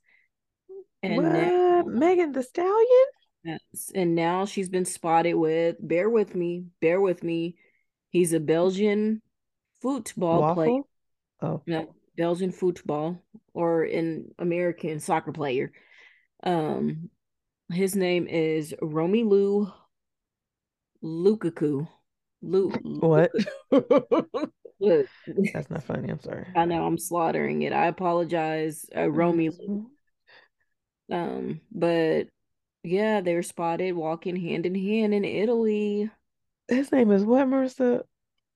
And 1.02 1.16
what? 1.18 1.32
Now, 1.32 1.84
Megan 1.88 2.32
Thee 2.32 2.44
Stallion? 2.44 3.08
Yes. 3.44 3.92
And 3.96 4.16
now 4.16 4.46
she's 4.46 4.70
been 4.70 4.86
spotted 4.86 5.34
with, 5.34 5.78
bear 5.80 6.10
with 6.10 6.36
me, 6.36 6.66
bear 6.80 7.02
with 7.02 7.24
me. 7.24 7.56
He's 8.10 8.34
a 8.34 8.40
Belgian 8.40 9.22
football 9.82 10.42
Waffle? 10.42 10.54
player. 10.64 10.82
Oh. 11.42 11.62
No, 11.66 11.96
Belgian 12.18 12.52
football 12.52 13.22
or 13.54 13.84
an 13.84 14.34
American 14.38 15.00
soccer 15.00 15.32
player. 15.32 15.72
Um, 16.44 17.10
his 17.72 17.96
name 17.96 18.28
is 18.28 18.76
Romelu 18.82 19.72
Lukaku. 21.04 21.88
Luke. 22.42 22.80
What? 22.84 23.32
That's 23.72 25.70
not 25.70 25.84
funny. 25.84 26.10
I'm 26.10 26.20
sorry. 26.20 26.48
I 26.56 26.66
know 26.66 26.86
I'm 26.86 26.98
slaughtering 26.98 27.62
it. 27.62 27.74
I 27.74 27.86
apologize, 27.86 28.86
uh, 28.96 29.10
Romy. 29.10 29.52
Um, 31.12 31.62
but 31.72 32.28
yeah, 32.84 33.22
they're 33.22 33.44
spotted 33.44 33.94
walking 33.94 34.36
hand 34.36 34.66
in 34.66 34.76
hand 34.76 35.14
in 35.14 35.26
Italy. 35.26 36.10
His 36.68 36.92
name 36.92 37.12
is 37.12 37.24
what, 37.24 37.48
Marissa? 37.48 38.04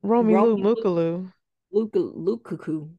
Romy 0.01 0.35
Lu 0.35 0.57
Mukalu. 0.57 1.31
Luka 1.71 1.99
Lukaku. 1.99 2.89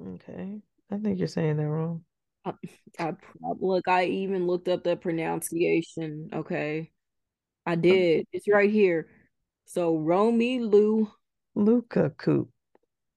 Okay, 0.00 0.60
I 0.90 0.96
think 0.98 1.18
you're 1.18 1.28
saying 1.28 1.56
that 1.56 1.68
wrong. 1.68 2.04
I, 2.44 2.52
I 2.98 3.12
look. 3.60 3.88
I 3.88 4.06
even 4.06 4.46
looked 4.46 4.68
up 4.68 4.84
the 4.84 4.96
pronunciation. 4.96 6.30
Okay, 6.32 6.90
I 7.66 7.72
uh, 7.72 7.76
did. 7.76 8.26
It's 8.32 8.48
right 8.48 8.70
here. 8.70 9.08
So 9.66 9.96
Romy 9.96 10.60
Lou 10.60 11.10
Lukaku. 11.56 12.48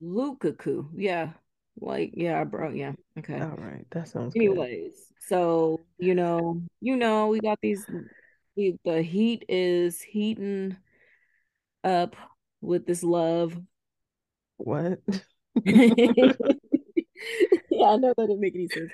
Lukaku. 0.04 0.90
Yeah. 0.96 1.30
Like, 1.80 2.12
yeah, 2.14 2.44
bro. 2.44 2.72
Yeah. 2.72 2.94
Okay. 3.20 3.40
All 3.40 3.58
right. 3.58 3.86
That 3.92 4.08
sounds 4.08 4.36
Anyways, 4.36 4.94
good. 4.94 5.24
so 5.28 5.82
you 5.98 6.16
know, 6.16 6.62
you 6.80 6.96
know, 6.96 7.28
we 7.28 7.40
got 7.40 7.60
these 7.62 7.86
the, 8.56 8.76
the 8.84 9.02
heat 9.02 9.46
is 9.48 10.02
heating 10.02 10.76
up 11.84 12.16
with 12.62 12.86
this 12.86 13.04
love. 13.04 13.58
What? 14.58 15.00
yeah, 15.66 16.34
I 17.82 17.98
know 17.98 18.14
that 18.16 18.28
didn't 18.28 18.40
make 18.40 18.56
any 18.56 18.68
sense. 18.68 18.92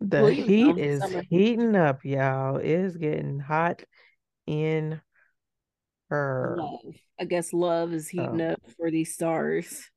The 0.00 0.22
well, 0.22 0.30
heat 0.30 0.76
know, 0.76 0.82
is 0.82 1.02
heating 1.30 1.76
up, 1.76 2.04
y'all. 2.04 2.56
It's 2.56 2.96
getting 2.96 3.38
hot 3.38 3.84
in 4.46 5.00
her. 6.10 6.56
Love. 6.58 6.94
I 7.18 7.24
guess 7.24 7.52
love 7.52 7.92
is 7.92 8.08
heating 8.08 8.40
oh. 8.40 8.52
up 8.52 8.60
for 8.76 8.90
these 8.90 9.14
stars. 9.14 9.90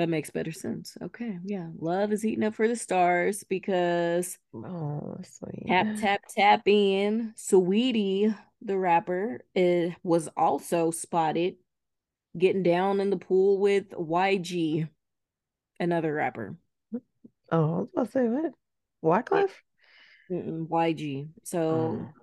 That 0.00 0.08
makes 0.08 0.30
better 0.30 0.50
sense. 0.50 0.96
Okay, 1.02 1.38
yeah, 1.44 1.68
love 1.78 2.10
is 2.10 2.22
heating 2.22 2.42
up 2.42 2.54
for 2.54 2.66
the 2.66 2.74
stars 2.74 3.44
because 3.46 4.38
oh, 4.54 5.18
sweet. 5.22 5.66
tap 5.68 5.88
tap 6.00 6.22
tap 6.34 6.62
in. 6.64 7.34
Saweetie, 7.36 8.34
the 8.62 8.78
rapper, 8.78 9.44
it 9.54 9.94
was 10.02 10.30
also 10.38 10.90
spotted 10.90 11.56
getting 12.38 12.62
down 12.62 13.00
in 13.00 13.10
the 13.10 13.18
pool 13.18 13.58
with 13.58 13.90
YG, 13.90 14.88
another 15.78 16.14
rapper. 16.14 16.56
Oh, 17.52 17.74
I 17.74 17.80
was 17.80 17.88
about 17.92 18.06
to 18.06 18.10
say 18.10 18.26
what? 18.26 18.52
Wyclef? 19.04 19.50
YG. 20.30 21.28
So 21.44 21.60
oh 21.60 22.19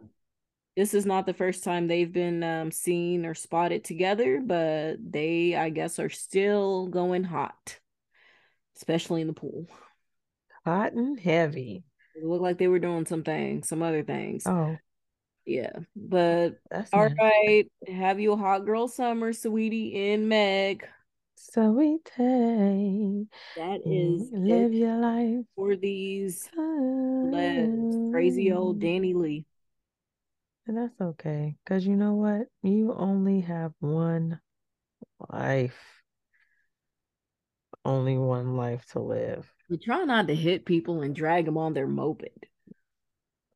this 0.78 0.94
is 0.94 1.08
not 1.08 1.26
the 1.26 1.34
first 1.34 1.64
time 1.64 1.88
they've 1.88 2.14
been 2.14 2.44
um, 2.44 2.72
seen 2.72 3.26
or 3.26 3.34
spotted 3.34 3.84
together, 3.84 4.40
but 4.46 4.98
they, 5.00 5.56
I 5.56 5.72
guess, 5.72 5.98
are 5.98 6.12
still 6.12 6.86
going 6.86 7.24
hot, 7.24 7.80
especially 8.78 9.22
in 9.22 9.28
the 9.28 9.34
pool. 9.34 9.66
Hot 10.66 10.94
and 10.94 11.20
heavy. 11.20 11.84
It 12.16 12.24
looked 12.24 12.44
like 12.44 12.60
they 12.60 12.68
were 12.68 12.78
doing 12.78 13.08
some 13.08 13.24
things, 13.24 13.68
some 13.68 13.82
other 13.82 14.04
things. 14.04 14.46
Oh, 14.46 14.78
yeah. 15.48 15.72
But 15.96 16.60
That's 16.70 16.94
all 16.94 17.10
nice. 17.10 17.18
right, 17.20 17.66
have 17.88 18.20
you 18.20 18.34
a 18.34 18.38
hot 18.38 18.64
girl 18.68 18.88
summer, 18.88 19.34
Saweetie, 19.34 20.14
and 20.14 20.30
Meg. 20.30 20.88
Saweetie, 21.56 23.26
that 23.56 23.82
is 23.84 24.30
live 24.32 24.74
your 24.74 24.98
life 24.98 25.46
for 25.56 25.76
these 25.76 26.48
crazy 28.12 28.52
old 28.52 28.80
Danny 28.80 29.16
Lee. 29.16 29.46
And 30.68 30.78
that's 30.78 31.00
okay. 31.00 31.56
Because 31.64 31.88
you 31.88 31.96
know 31.96 32.16
what? 32.16 32.48
You 32.62 32.94
only 32.94 33.40
have 33.42 33.72
one 33.80 34.42
life. 35.30 35.80
Only 37.86 38.18
one 38.18 38.58
life 38.58 38.86
to 38.92 39.00
live. 39.00 39.50
You 39.70 39.78
try 39.78 40.04
not 40.04 40.28
to 40.28 40.36
hit 40.36 40.66
people 40.66 41.02
and 41.04 41.16
drag 41.16 41.46
them 41.46 41.58
on 41.58 41.74
their 41.74 41.88
moped. 41.88 42.48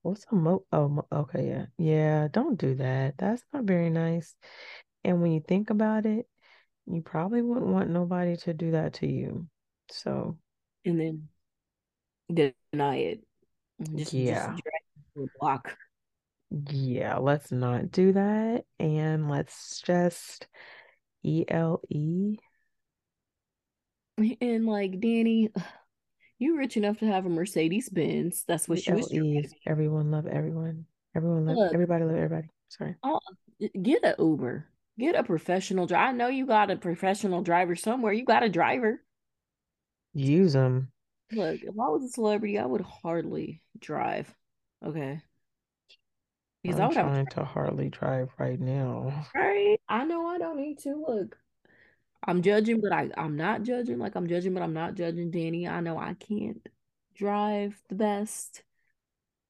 What's 0.04 0.26
a 0.32 0.36
mo? 0.36 0.64
Oh, 0.72 1.06
okay, 1.12 1.48
yeah, 1.48 1.66
yeah. 1.78 2.28
Don't 2.32 2.58
do 2.58 2.76
that. 2.76 3.18
That's 3.18 3.44
not 3.52 3.66
very 3.66 3.90
nice. 3.90 4.34
And 5.04 5.22
when 5.22 5.32
you 5.34 5.42
think 5.46 5.70
about 5.70 6.06
it, 6.06 6.28
you 6.88 7.02
probably 7.02 7.42
wouldn't 7.42 7.68
want 7.68 7.90
nobody 7.90 8.38
to 8.38 8.54
do 8.54 8.72
that 8.72 8.94
to 8.96 9.08
you. 9.08 9.48
So, 9.90 10.38
and 10.86 11.28
then 12.34 12.54
deny 12.72 12.96
it. 12.96 13.20
Just, 13.96 14.14
yeah. 14.14 14.56
Just 15.18 15.30
block 15.40 15.76
yeah, 16.52 17.18
let's 17.18 17.52
not 17.52 17.92
do 17.92 18.14
that. 18.14 18.66
And 18.80 19.30
let's 19.30 19.82
just 19.82 20.48
ELE. 21.26 22.36
And 24.40 24.68
like 24.68 24.92
Dani, 25.00 25.50
You 26.42 26.58
rich 26.58 26.76
enough 26.76 26.98
to 26.98 27.06
have 27.06 27.28
a 27.28 27.30
Mercedes 27.30 27.88
Benz. 27.88 28.44
That's 28.48 28.68
what 28.68 28.80
she 28.80 28.92
was. 28.92 29.54
Everyone 29.68 30.10
love 30.10 30.26
everyone. 30.26 30.86
Everyone 31.16 31.46
love 31.46 31.56
Look, 31.56 31.72
everybody 31.72 32.04
love 32.04 32.16
everybody. 32.16 32.48
Sorry. 32.68 32.96
oh, 33.04 33.20
get 33.80 34.04
an 34.04 34.16
Uber. 34.18 34.66
Get 34.98 35.14
a 35.14 35.24
professional 35.24 35.86
driver. 35.86 36.04
I 36.04 36.12
know 36.14 36.30
you 36.30 36.48
got 36.48 36.72
a 36.72 36.78
professional 36.78 37.44
driver 37.44 37.76
somewhere. 37.76 38.12
You 38.12 38.26
got 38.26 38.42
a 38.42 38.50
driver. 38.50 39.04
Use 40.16 40.54
them. 40.54 40.92
Look, 41.32 41.62
if 41.62 41.70
I 41.70 41.90
was 41.90 42.06
a 42.06 42.10
celebrity, 42.10 42.58
I 42.58 42.66
would 42.66 42.82
hardly 42.82 43.62
drive. 43.78 44.34
Okay. 44.84 45.22
Because 46.64 46.80
I 46.80 46.80
I'm 46.80 46.90
have 46.96 47.12
trying 47.12 47.28
to 47.28 47.44
hardly 47.46 47.90
drive 47.90 48.32
right 48.40 48.60
now. 48.60 49.28
right. 49.36 49.78
I 49.90 50.06
know 50.06 50.28
I 50.28 50.38
don't 50.38 50.58
need 50.58 50.80
to. 50.80 50.96
Look, 51.08 51.38
I'm 52.26 52.42
judging, 52.42 52.82
but 52.82 52.94
I, 52.94 53.10
I'm 53.18 53.38
not 53.38 53.64
judging. 53.64 54.00
Like 54.00 54.16
I'm 54.16 54.28
judging, 54.28 54.54
but 54.54 54.64
I'm 54.64 54.74
not 54.74 54.96
judging 54.96 55.32
Dani. 55.32 55.70
I 55.70 55.82
know 55.82 55.98
I 55.98 56.16
can't 56.16 56.68
drive 57.16 57.82
the 57.90 57.96
best. 57.96 58.64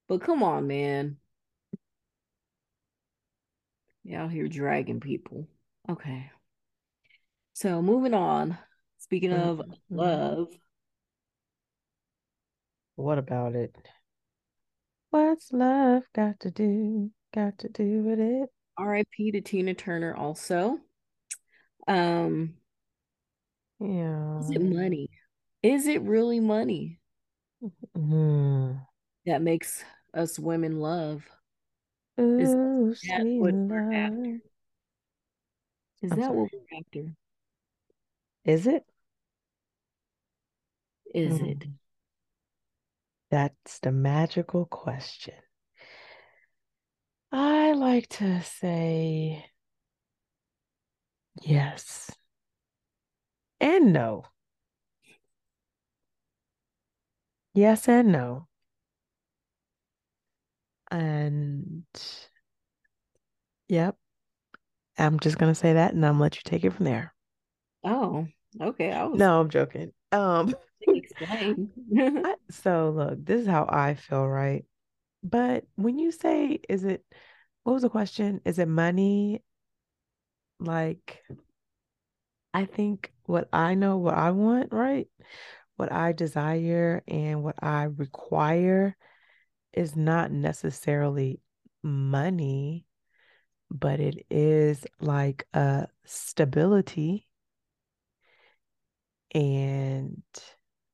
But 0.08 0.22
come 0.22 0.44
on, 0.44 0.68
man. 0.68 1.18
Out 4.14 4.30
here 4.32 4.48
dragging 4.48 5.00
people. 5.00 5.48
Okay. 5.90 6.32
So 7.54 7.82
moving 7.82 8.14
on. 8.14 8.58
Speaking 8.98 9.32
of 9.34 9.62
Mhm. 9.62 9.76
love, 9.90 10.50
What 12.96 13.18
about 13.18 13.54
it? 13.56 13.76
What's 15.12 15.52
love 15.54 16.04
got 16.14 16.40
to 16.40 16.50
do? 16.52 17.12
Got 17.34 17.60
to 17.60 17.70
do 17.70 18.02
with 18.02 18.20
it? 18.20 18.50
RIP 18.80 19.32
to 19.34 19.42
Tina 19.42 19.74
Turner 19.74 20.16
also. 20.16 20.80
Um, 21.88 22.56
Yeah. 23.80 24.40
is 24.42 24.50
it 24.52 24.62
money? 24.62 25.10
Is 25.64 25.88
it 25.88 26.02
really 26.02 26.40
money 26.40 27.00
Hmm. 27.96 28.74
that 29.26 29.42
makes 29.42 29.84
us 30.14 30.40
women 30.40 30.80
love? 30.80 31.24
Ooh, 32.20 32.96
that 33.10 33.28
what 33.38 33.56
we're 33.70 33.94
after? 33.94 34.42
Is 36.02 36.12
I'm 36.12 36.20
that 36.20 36.34
what 36.34 36.50
we're 36.54 36.78
after? 36.80 37.16
Is 38.46 38.68
it? 38.68 38.86
Is 41.14 41.42
it? 41.42 41.66
That's 43.32 43.80
the 43.80 43.94
magical 43.94 44.66
question. 44.66 45.34
I 47.32 47.72
like 47.72 48.08
to 48.10 48.42
say 48.44 49.46
yes 51.42 52.12
and 53.62 53.94
no. 53.94 54.26
Yes 57.54 57.88
and 57.88 58.12
no. 58.12 58.48
And 60.90 61.86
yep, 63.70 63.96
I'm 64.98 65.22
just 65.22 65.38
gonna 65.38 65.56
say 65.56 65.72
that 65.72 65.94
and 65.94 66.06
I'm 66.06 66.16
gonna 66.16 66.24
let 66.24 66.36
you 66.36 66.42
take 66.44 66.66
it 66.66 66.74
from 66.74 66.84
there. 66.84 67.14
Oh, 67.86 68.28
okay. 68.60 68.92
I 68.92 69.06
was 69.06 69.18
No, 69.18 69.40
I'm 69.40 69.50
joking. 69.50 69.94
Um, 70.12 70.56
explain. 70.88 71.70
I, 71.98 72.36
so 72.50 72.94
look, 72.96 73.26
this 73.26 73.42
is 73.42 73.48
how 73.48 73.66
I 73.70 73.96
feel, 73.96 74.28
right? 74.28 74.66
But 75.24 75.66
when 75.76 76.00
you 76.00 76.12
say, 76.12 76.60
is 76.68 76.84
it, 76.84 77.04
what 77.64 77.74
was 77.74 77.84
the 77.84 77.90
question? 77.90 78.42
Is 78.46 78.60
it 78.60 78.68
money? 78.68 79.44
Like, 80.60 81.24
I 82.54 82.66
think 82.66 83.12
what 83.26 83.48
I 83.54 83.76
know, 83.76 83.98
what 83.98 84.16
I 84.16 84.32
want, 84.32 84.74
right? 84.74 85.08
What 85.78 85.92
I 85.92 86.12
desire 86.12 87.02
and 87.08 87.44
what 87.44 87.56
I 87.62 87.84
require 87.84 88.96
is 89.74 89.96
not 89.96 90.32
necessarily 90.32 91.40
money, 91.82 92.86
but 93.70 94.00
it 94.00 94.26
is 94.30 94.86
like 95.00 95.48
a 95.54 95.88
stability. 96.06 97.28
And 99.34 100.24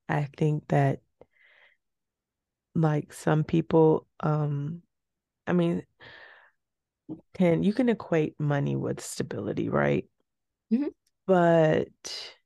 I 0.08 0.24
think 0.36 0.68
that 0.68 1.00
like 2.74 3.12
some 3.12 3.44
people, 3.44 4.06
um, 4.20 4.82
I 5.46 5.52
mean, 5.52 5.84
can 7.34 7.62
you 7.62 7.72
can 7.72 7.88
equate 7.88 8.38
money 8.38 8.76
with 8.76 9.00
stability, 9.00 9.68
right? 9.68 10.06
Mhm. 10.72 10.90
But 11.26 12.36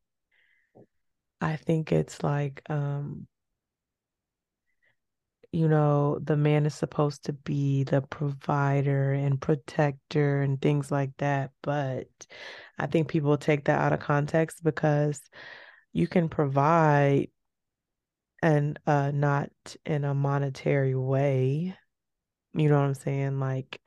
I 1.43 1.57
think 1.57 1.93
it's 1.93 2.23
like, 2.23 2.63
um, 2.71 3.27
you 5.55 5.69
know, 5.69 6.19
the 6.21 6.37
man 6.37 6.65
is 6.67 6.75
supposed 6.75 7.25
to 7.25 7.33
be 7.33 7.85
the 7.85 8.01
provider 8.03 9.13
and 9.13 9.41
protector 9.41 10.41
and 10.43 10.61
things 10.63 10.91
like 10.91 11.11
that. 11.19 11.51
But 11.63 12.07
I 12.79 12.87
think 12.87 13.09
people 13.09 13.37
take 13.37 13.65
that 13.67 13.79
out 13.79 13.93
of 13.93 14.01
context 14.01 14.65
because 14.65 15.21
you 15.93 16.07
can 16.07 16.29
provide 16.29 17.29
and 18.43 18.79
uh 18.87 19.11
not 19.13 19.51
in 19.87 20.05
a 20.05 20.15
monetary 20.15 20.95
way. 20.95 21.77
You 22.55 22.69
know 22.69 22.79
what 22.79 22.87
I'm 22.87 22.95
saying? 22.95 23.41
Like, 23.41 23.81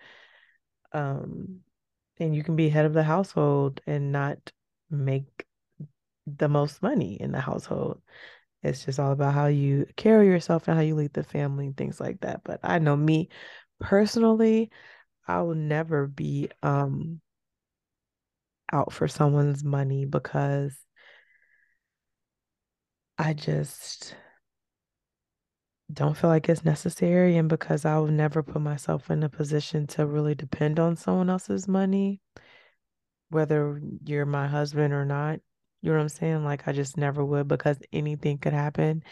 um, 0.93 1.59
and 2.19 2.35
you 2.35 2.43
can 2.43 2.55
be 2.55 2.69
head 2.69 2.85
of 2.85 2.93
the 2.93 3.03
household 3.03 3.81
and 3.85 4.11
not 4.11 4.51
make 4.89 5.45
the 6.27 6.49
most 6.49 6.81
money 6.81 7.15
in 7.19 7.31
the 7.31 7.41
household. 7.41 8.01
It's 8.63 8.85
just 8.85 8.99
all 8.99 9.11
about 9.11 9.33
how 9.33 9.47
you 9.47 9.85
carry 9.95 10.27
yourself 10.27 10.67
and 10.67 10.75
how 10.75 10.81
you 10.83 10.95
lead 10.95 11.13
the 11.13 11.23
family 11.23 11.67
and 11.67 11.77
things 11.77 11.99
like 11.99 12.21
that. 12.21 12.41
But 12.43 12.61
I 12.63 12.79
know 12.79 12.95
me 12.95 13.29
personally, 13.79 14.71
I 15.27 15.41
will 15.41 15.55
never 15.55 16.07
be 16.07 16.49
um 16.63 17.21
out 18.71 18.93
for 18.93 19.07
someone's 19.07 19.63
money 19.63 20.05
because 20.05 20.75
I 23.17 23.33
just 23.33 24.15
don't 25.91 26.17
feel 26.17 26.29
like 26.29 26.49
it's 26.49 26.65
necessary 26.65 27.37
and 27.37 27.47
because 27.47 27.85
I 27.85 27.97
will 27.97 28.07
never 28.07 28.41
put 28.41 28.61
myself 28.61 29.09
in 29.11 29.23
a 29.23 29.29
position 29.29 29.87
to 29.87 30.05
really 30.05 30.35
depend 30.35 30.79
on 30.79 30.95
someone 30.95 31.29
else's 31.29 31.67
money, 31.67 32.21
whether 33.29 33.79
you're 34.03 34.25
my 34.25 34.47
husband 34.47 34.93
or 34.93 35.05
not. 35.05 35.39
You 35.81 35.91
know 35.91 35.97
what 35.97 36.03
I'm 36.03 36.09
saying? 36.09 36.43
Like 36.43 36.67
I 36.67 36.71
just 36.71 36.97
never 36.97 37.23
would 37.23 37.47
because 37.47 37.77
anything 37.93 38.39
could 38.39 38.53
happen. 38.53 39.03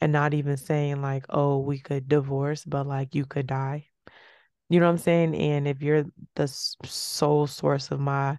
And 0.00 0.12
not 0.12 0.34
even 0.34 0.56
saying 0.56 1.02
like, 1.02 1.24
oh, 1.28 1.58
we 1.58 1.80
could 1.80 2.08
divorce, 2.08 2.64
but 2.64 2.86
like 2.86 3.14
you 3.14 3.24
could 3.24 3.48
die. 3.48 3.88
You 4.68 4.78
know 4.78 4.86
what 4.86 4.92
I'm 4.92 4.98
saying? 4.98 5.34
And 5.34 5.66
if 5.66 5.82
you're 5.82 6.04
the 6.36 6.46
sole 6.46 7.46
source 7.46 7.90
of 7.90 7.98
my 7.98 8.38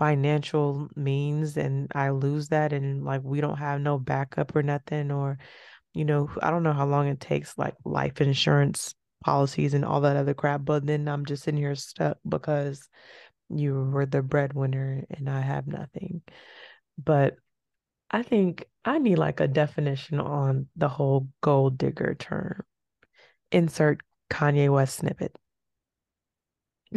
financial 0.00 0.88
means 0.96 1.58
and 1.58 1.92
I 1.94 2.08
lose 2.08 2.48
that 2.48 2.72
and 2.72 3.04
like 3.04 3.20
we 3.22 3.42
don't 3.42 3.58
have 3.58 3.82
no 3.82 3.98
backup 3.98 4.56
or 4.56 4.62
nothing, 4.62 5.12
or, 5.12 5.38
you 5.92 6.06
know, 6.06 6.30
I 6.42 6.50
don't 6.50 6.62
know 6.62 6.72
how 6.72 6.86
long 6.86 7.06
it 7.08 7.20
takes 7.20 7.56
like 7.58 7.74
life 7.84 8.20
insurance 8.22 8.94
policies 9.22 9.74
and 9.74 9.84
all 9.84 10.00
that 10.00 10.16
other 10.16 10.32
crap, 10.32 10.64
but 10.64 10.86
then 10.86 11.06
I'm 11.06 11.26
just 11.26 11.46
in 11.46 11.56
here 11.56 11.74
stuck 11.74 12.16
because 12.26 12.88
you 13.50 13.74
were 13.74 14.06
the 14.06 14.22
breadwinner 14.22 15.04
and 15.10 15.28
I 15.28 15.42
have 15.42 15.66
nothing. 15.66 16.22
But 16.96 17.36
I 18.10 18.22
think 18.22 18.64
I 18.84 18.98
need 18.98 19.18
like 19.18 19.40
a 19.40 19.48
definition 19.48 20.18
on 20.18 20.68
the 20.76 20.88
whole 20.88 21.28
gold 21.42 21.76
digger 21.76 22.14
term. 22.14 22.64
Insert 23.52 24.00
Kanye 24.30 24.72
West 24.72 24.96
snippet. 24.96 25.36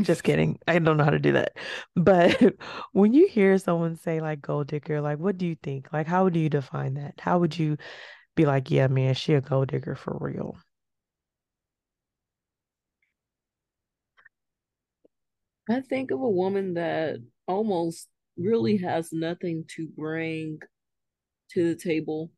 Just 0.01 0.23
kidding. 0.23 0.59
I 0.67 0.79
don't 0.79 0.97
know 0.97 1.03
how 1.03 1.11
to 1.11 1.19
do 1.19 1.33
that. 1.33 1.55
But 1.95 2.55
when 2.93 3.13
you 3.13 3.27
hear 3.27 3.57
someone 3.59 3.95
say 3.95 4.19
like 4.21 4.41
gold 4.41 4.67
digger, 4.67 5.01
like 5.01 5.19
what 5.19 5.37
do 5.37 5.45
you 5.45 5.55
think? 5.55 5.91
Like 5.93 6.07
how 6.07 6.29
do 6.29 6.39
you 6.39 6.49
define 6.49 6.95
that? 6.95 7.15
How 7.19 7.37
would 7.39 7.57
you 7.57 7.77
be 8.35 8.45
like, 8.45 8.71
yeah, 8.71 8.87
man, 8.87 9.15
she 9.15 9.33
a 9.35 9.41
gold 9.41 9.69
digger 9.69 9.95
for 9.95 10.17
real? 10.19 10.57
I 15.69 15.81
think 15.81 16.11
of 16.11 16.21
a 16.21 16.29
woman 16.29 16.73
that 16.75 17.17
almost 17.47 18.09
really 18.37 18.77
has 18.77 19.11
nothing 19.11 19.65
to 19.75 19.87
bring 19.87 20.59
to 21.51 21.63
the 21.69 21.75
table. 21.81 22.31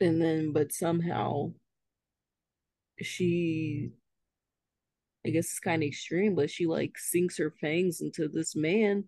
And 0.00 0.20
then, 0.22 0.52
but 0.52 0.72
somehow 0.72 1.52
she, 3.02 3.90
I 5.26 5.30
guess 5.30 5.46
it's 5.46 5.60
kind 5.60 5.82
of 5.82 5.88
extreme, 5.88 6.34
but 6.34 6.50
she 6.50 6.66
like 6.66 6.98
sinks 6.98 7.38
her 7.38 7.52
fangs 7.60 8.00
into 8.00 8.28
this 8.28 8.54
man 8.56 9.04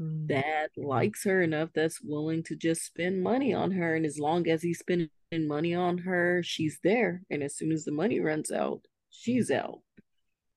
Mm, 0.00 0.28
that 0.28 0.70
likes 0.76 1.24
her 1.24 1.42
enough 1.42 1.70
that's 1.74 2.00
willing 2.00 2.42
to 2.44 2.56
just 2.56 2.84
spend 2.84 3.22
money 3.22 3.52
on 3.52 3.72
her. 3.72 3.96
And 3.96 4.06
as 4.06 4.18
long 4.18 4.48
as 4.48 4.62
he's 4.62 4.78
spending 4.78 5.10
money 5.32 5.74
on 5.74 5.98
her, 5.98 6.42
she's 6.44 6.78
there. 6.84 7.22
And 7.30 7.42
as 7.42 7.56
soon 7.56 7.72
as 7.72 7.84
the 7.84 7.92
money 7.92 8.20
runs 8.20 8.50
out, 8.50 8.82
she's 9.10 9.50
out. 9.50 9.80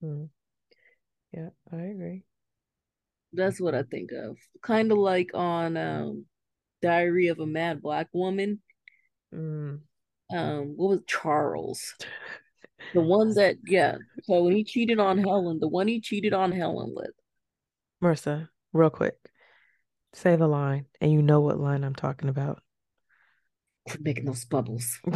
mm. 0.03 0.29
Yeah, 1.33 1.49
I 1.71 1.77
agree. 1.77 2.23
That's 3.33 3.61
what 3.61 3.73
I 3.73 3.83
think 3.83 4.11
of. 4.11 4.37
Kind 4.61 4.91
of 4.91 4.97
like 4.97 5.31
on 5.33 5.77
um 5.77 6.25
Diary 6.81 7.27
of 7.27 7.39
a 7.39 7.47
Mad 7.47 7.81
Black 7.81 8.09
Woman. 8.13 8.61
Mm. 9.33 9.79
Um, 10.33 10.73
what 10.75 10.89
was 10.89 11.01
Charles? 11.07 11.95
The 12.93 13.01
one 13.01 13.33
that 13.35 13.57
yeah. 13.65 13.97
So 14.23 14.43
when 14.43 14.55
he 14.55 14.63
cheated 14.63 14.99
on 14.99 15.17
Helen, 15.17 15.59
the 15.59 15.67
one 15.67 15.87
he 15.87 16.01
cheated 16.01 16.33
on 16.33 16.51
Helen 16.51 16.93
with. 16.95 17.11
Marissa, 18.03 18.49
real 18.73 18.89
quick, 18.89 19.15
say 20.13 20.35
the 20.35 20.47
line, 20.47 20.85
and 20.99 21.11
you 21.11 21.21
know 21.21 21.39
what 21.41 21.59
line 21.59 21.83
I'm 21.83 21.95
talking 21.95 22.29
about. 22.29 22.61
Quit 23.87 24.01
making 24.01 24.25
those 24.25 24.45
bubbles. 24.45 24.99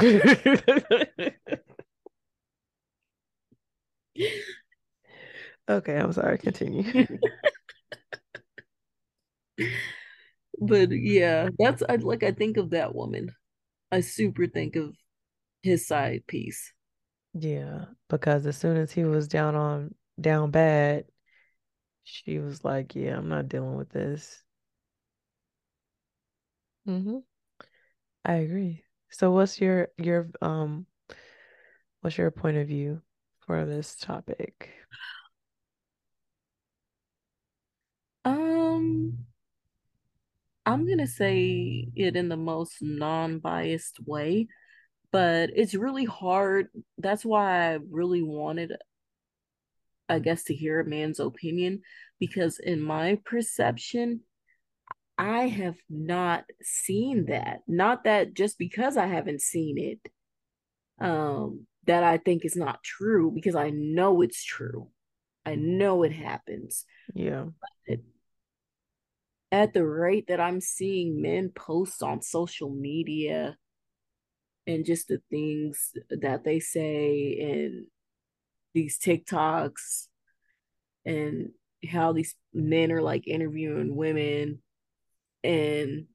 okay, 5.70 5.98
I'm 5.98 6.14
sorry. 6.14 6.38
Continue. 6.38 7.08
but 10.60 10.92
yeah, 10.92 11.50
that's 11.58 11.84
I 11.88 11.98
like 11.98 12.24
I 12.24 12.32
think 12.32 12.58
of 12.58 12.72
that 12.72 12.96
woman. 12.96 13.32
I 13.92 14.02
super 14.02 14.48
think 14.48 14.76
of 14.76 14.96
his 15.62 15.88
side 15.88 16.24
piece. 16.28 16.72
Yeah, 17.36 17.86
because 18.10 18.46
as 18.48 18.58
soon 18.58 18.78
as 18.78 18.92
he 18.92 19.04
was 19.04 19.28
down 19.28 19.56
on 19.56 19.94
down 20.20 20.52
bad, 20.52 21.06
she 22.04 22.40
was 22.40 22.64
like, 22.64 22.96
"Yeah, 22.96 23.18
I'm 23.18 23.30
not 23.30 23.50
dealing 23.50 23.76
with 23.76 23.90
this." 23.90 24.44
Mm-hmm. 26.88 27.18
I 28.24 28.34
agree. 28.36 28.84
So, 29.10 29.32
what's 29.32 29.60
your 29.60 29.90
your 29.98 30.30
um, 30.42 30.86
what's 32.02 32.18
your 32.18 32.32
point 32.32 32.58
of 32.58 32.68
view 32.68 33.02
for 33.46 33.66
this 33.66 33.96
topic? 33.96 34.72
Um, 38.24 39.26
I'm 40.66 40.88
gonna 40.88 41.08
say 41.08 41.88
it 41.96 42.16
in 42.16 42.30
the 42.30 42.38
most 42.38 42.82
non-biased 42.82 44.00
way, 44.08 44.48
but 45.16 45.52
it's 45.56 45.74
really 45.74 46.04
hard. 46.04 46.68
That's 46.98 47.24
why 47.24 47.72
I 47.72 47.80
really 47.90 48.22
wanted, 48.22 48.74
I 50.10 50.20
guess, 50.20 50.44
to 50.44 50.54
hear 50.54 50.82
a 50.82 50.86
man's 50.86 51.22
opinion 51.22 51.84
because 52.20 52.60
in 52.60 52.82
my 52.82 53.20
perception, 53.24 54.24
I 55.18 55.48
have 55.48 55.78
not 55.90 56.44
seen 56.62 57.28
that. 57.28 57.62
Not 57.66 58.04
that 58.04 58.34
just 58.34 58.60
because 58.60 58.98
I 58.98 59.06
haven't 59.06 59.40
seen 59.40 59.78
it, 59.78 60.12
um, 61.00 61.66
that 61.86 62.04
I 62.04 62.18
think 62.18 62.44
is 62.44 62.58
not 62.58 62.84
true 62.84 63.32
because 63.34 63.56
I 63.56 63.70
know 63.70 64.22
it's 64.22 64.44
true. 64.44 64.90
I 65.46 65.56
know 65.56 66.04
it 66.04 66.12
happens. 66.12 66.84
Yeah. 67.14 67.46
But 67.88 68.00
at 69.50 69.74
the 69.74 69.86
rate 69.86 70.28
that 70.28 70.42
I'm 70.42 70.60
seeing 70.60 71.22
men 71.22 71.54
post 71.56 72.04
on 72.04 72.22
social 72.22 72.70
media 72.70 73.56
and 74.68 74.86
just 74.86 75.08
the 75.08 75.22
things 75.30 75.92
that 76.10 76.44
they 76.44 76.60
say 76.60 77.38
and 77.40 77.86
these 78.74 79.00
TikToks 79.00 80.08
and 81.06 81.50
how 81.88 82.14
these 82.14 82.36
men 82.54 82.92
are 82.92 83.02
like 83.02 83.28
interviewing 83.28 83.96
women 83.96 84.62
and 85.44 86.08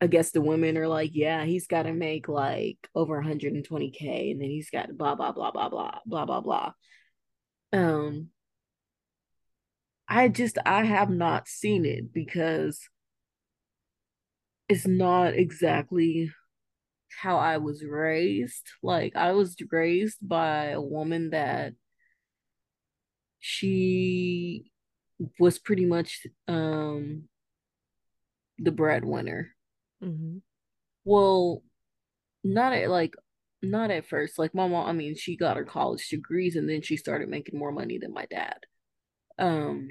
I 0.00 0.08
guess 0.08 0.30
the 0.30 0.42
women 0.42 0.76
are 0.76 0.88
like, 0.88 1.12
yeah, 1.14 1.44
he's 1.44 1.66
got 1.66 1.84
to 1.84 1.92
make 1.92 2.28
like 2.28 2.76
over 2.94 3.20
120k, 3.22 4.32
and 4.32 4.40
then 4.40 4.50
he's 4.50 4.68
got 4.68 4.96
blah 4.96 5.14
blah 5.14 5.32
blah 5.32 5.50
blah 5.50 5.70
blah 5.70 5.98
blah 6.04 6.26
blah 6.26 6.40
blah. 6.40 6.72
Um, 7.72 8.28
I 10.06 10.28
just 10.28 10.58
I 10.66 10.84
have 10.84 11.08
not 11.08 11.48
seen 11.48 11.86
it 11.86 12.12
because 12.12 12.88
it's 14.68 14.86
not 14.86 15.34
exactly 15.34 16.30
how 17.20 17.38
I 17.38 17.58
was 17.58 17.84
raised. 17.84 18.66
Like 18.82 19.16
I 19.16 19.32
was 19.32 19.56
raised 19.70 20.18
by 20.20 20.66
a 20.66 20.80
woman 20.80 21.30
that 21.30 21.72
she 23.40 24.70
was 25.38 25.58
pretty 25.58 25.86
much 25.86 26.26
um 26.48 27.24
the 28.58 28.72
breadwinner. 28.72 29.54
Mm-hmm. 30.02 30.38
Well, 31.04 31.62
not 32.44 32.72
at 32.72 32.90
like 32.90 33.14
not 33.62 33.90
at 33.90 34.06
first. 34.06 34.38
Like 34.38 34.54
my 34.54 34.68
mom, 34.68 34.86
I 34.88 34.92
mean, 34.92 35.14
she 35.16 35.36
got 35.36 35.56
her 35.56 35.64
college 35.64 36.08
degrees 36.08 36.56
and 36.56 36.68
then 36.68 36.82
she 36.82 36.96
started 36.96 37.28
making 37.28 37.58
more 37.58 37.72
money 37.72 37.98
than 37.98 38.12
my 38.12 38.26
dad. 38.26 38.58
Um 39.38 39.90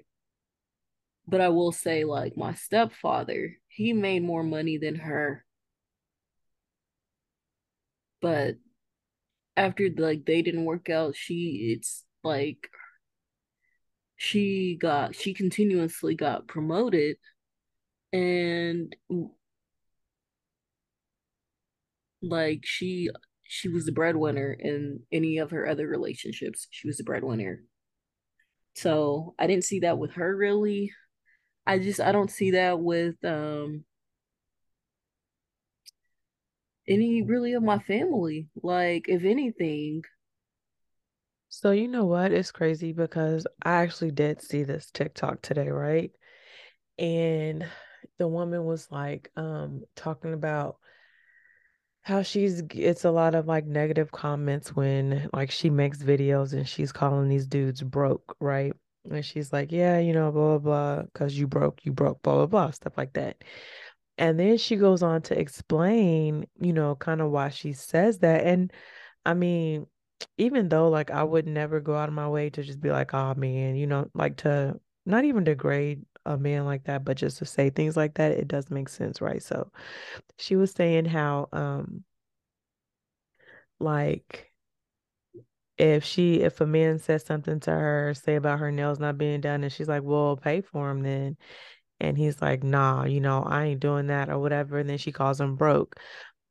but 1.27 1.41
I 1.41 1.49
will 1.49 1.71
say 1.71 2.03
like 2.03 2.37
my 2.37 2.53
stepfather, 2.53 3.57
he 3.67 3.93
made 3.93 4.23
more 4.23 4.43
money 4.43 4.77
than 4.77 4.95
her. 4.95 5.43
But 8.21 8.55
after 9.57 9.89
like 9.97 10.25
they 10.25 10.41
didn't 10.41 10.65
work 10.65 10.89
out, 10.89 11.15
she 11.15 11.75
it's 11.77 12.03
like 12.23 12.69
she 14.17 14.77
got 14.79 15.15
she 15.15 15.33
continuously 15.33 16.15
got 16.15 16.47
promoted 16.47 17.17
and 18.13 18.95
like 22.21 22.61
she 22.63 23.09
she 23.43 23.69
was 23.69 23.85
the 23.85 23.91
breadwinner 23.91 24.55
in 24.57 25.01
any 25.11 25.37
of 25.37 25.51
her 25.51 25.67
other 25.67 25.87
relationships. 25.87 26.67
She 26.71 26.87
was 26.87 26.97
the 26.97 27.03
breadwinner. 27.03 27.63
So 28.75 29.35
i 29.39 29.47
didn't 29.47 29.63
see 29.65 29.79
that 29.81 29.97
with 29.97 30.13
her 30.13 30.35
really. 30.35 30.91
I 31.67 31.79
just 31.79 31.99
i 31.99 32.11
don't 32.11 32.31
see 32.31 32.51
that 32.51 32.79
with 32.79 33.15
um 33.25 33.85
any 36.87 37.21
really 37.21 37.53
of 37.53 37.63
my 37.63 37.79
family 37.79 38.47
like 38.61 39.05
if 39.07 39.23
anything 39.23 40.01
so 41.49 41.71
you 41.71 41.87
know 41.87 42.05
what 42.05 42.31
it's 42.31 42.51
crazy 42.51 42.91
because 42.91 43.47
i 43.63 43.71
actually 43.71 44.11
did 44.11 44.41
see 44.41 44.63
this 44.63 44.89
tiktok 44.91 45.41
today 45.41 45.69
right 45.69 46.11
and 46.99 47.65
the 48.17 48.27
woman 48.27 48.65
was 48.65 48.87
like 48.91 49.31
um 49.35 49.81
talking 49.95 50.33
about 50.33 50.77
how 52.05 52.21
she's 52.21 52.61
it's 52.69 53.03
a 53.03 53.09
lot 53.09 53.33
of 53.33 53.47
like 53.47 53.65
negative 53.65 54.11
comments 54.11 54.75
when 54.75 55.27
like 55.33 55.49
she 55.49 55.71
makes 55.71 56.03
videos 56.03 56.53
and 56.53 56.69
she's 56.69 56.91
calling 56.91 57.27
these 57.27 57.47
dudes 57.47 57.81
broke, 57.81 58.35
right? 58.39 58.73
And 59.09 59.25
she's 59.25 59.51
like, 59.51 59.71
yeah, 59.71 59.97
you 59.97 60.13
know, 60.13 60.31
blah 60.31 60.59
blah 60.59 60.97
blah, 60.97 61.01
because 61.01 61.37
you 61.37 61.47
broke, 61.47 61.83
you 61.83 61.91
broke, 61.91 62.21
blah 62.21 62.35
blah 62.35 62.45
blah, 62.45 62.69
stuff 62.71 62.95
like 62.95 63.13
that. 63.13 63.43
And 64.17 64.39
then 64.39 64.57
she 64.57 64.77
goes 64.77 65.03
on 65.03 65.21
to 65.23 65.37
explain, 65.39 66.47
you 66.59 66.73
know, 66.73 66.95
kind 66.95 67.21
of 67.21 67.31
why 67.31 67.49
she 67.49 67.73
says 67.73 68.19
that. 68.19 68.45
And 68.45 68.71
I 69.25 69.33
mean, 69.33 69.87
even 70.37 70.69
though 70.69 70.89
like 70.89 71.11
I 71.11 71.23
would 71.23 71.47
never 71.47 71.79
go 71.81 71.95
out 71.95 72.09
of 72.09 72.15
my 72.15 72.27
way 72.29 72.49
to 72.51 72.63
just 72.63 72.81
be 72.81 72.91
like, 72.91 73.13
oh 73.13 73.33
man, 73.35 73.75
you 73.75 73.87
know, 73.87 74.09
like 74.13 74.37
to 74.37 74.79
not 75.05 75.25
even 75.25 75.43
degrade 75.43 76.05
a 76.25 76.37
man 76.37 76.65
like 76.65 76.85
that, 76.85 77.03
but 77.05 77.17
just 77.17 77.39
to 77.39 77.45
say 77.45 77.69
things 77.69 77.97
like 77.97 78.15
that, 78.15 78.31
it 78.33 78.47
does 78.47 78.69
make 78.71 78.89
sense, 78.89 79.21
right? 79.21 79.43
So 79.43 79.71
she 80.37 80.55
was 80.55 80.71
saying 80.71 81.05
how 81.05 81.49
um 81.53 82.03
like 83.79 84.51
if 85.77 86.03
she 86.05 86.41
if 86.41 86.61
a 86.61 86.65
man 86.65 86.99
says 86.99 87.25
something 87.25 87.59
to 87.61 87.71
her, 87.71 88.13
say 88.13 88.35
about 88.35 88.59
her 88.59 88.71
nails 88.71 88.99
not 88.99 89.17
being 89.17 89.41
done, 89.41 89.63
and 89.63 89.71
she's 89.73 89.87
like, 89.89 90.03
Well, 90.03 90.37
pay 90.37 90.61
for 90.61 90.87
them 90.87 91.01
then. 91.03 91.37
And 91.99 92.17
he's 92.17 92.41
like, 92.41 92.63
nah, 92.63 93.05
you 93.05 93.21
know, 93.21 93.43
I 93.43 93.65
ain't 93.65 93.79
doing 93.79 94.07
that 94.07 94.29
or 94.29 94.39
whatever. 94.39 94.79
And 94.79 94.89
then 94.89 94.97
she 94.97 95.11
calls 95.11 95.39
him 95.39 95.55
broke. 95.55 95.95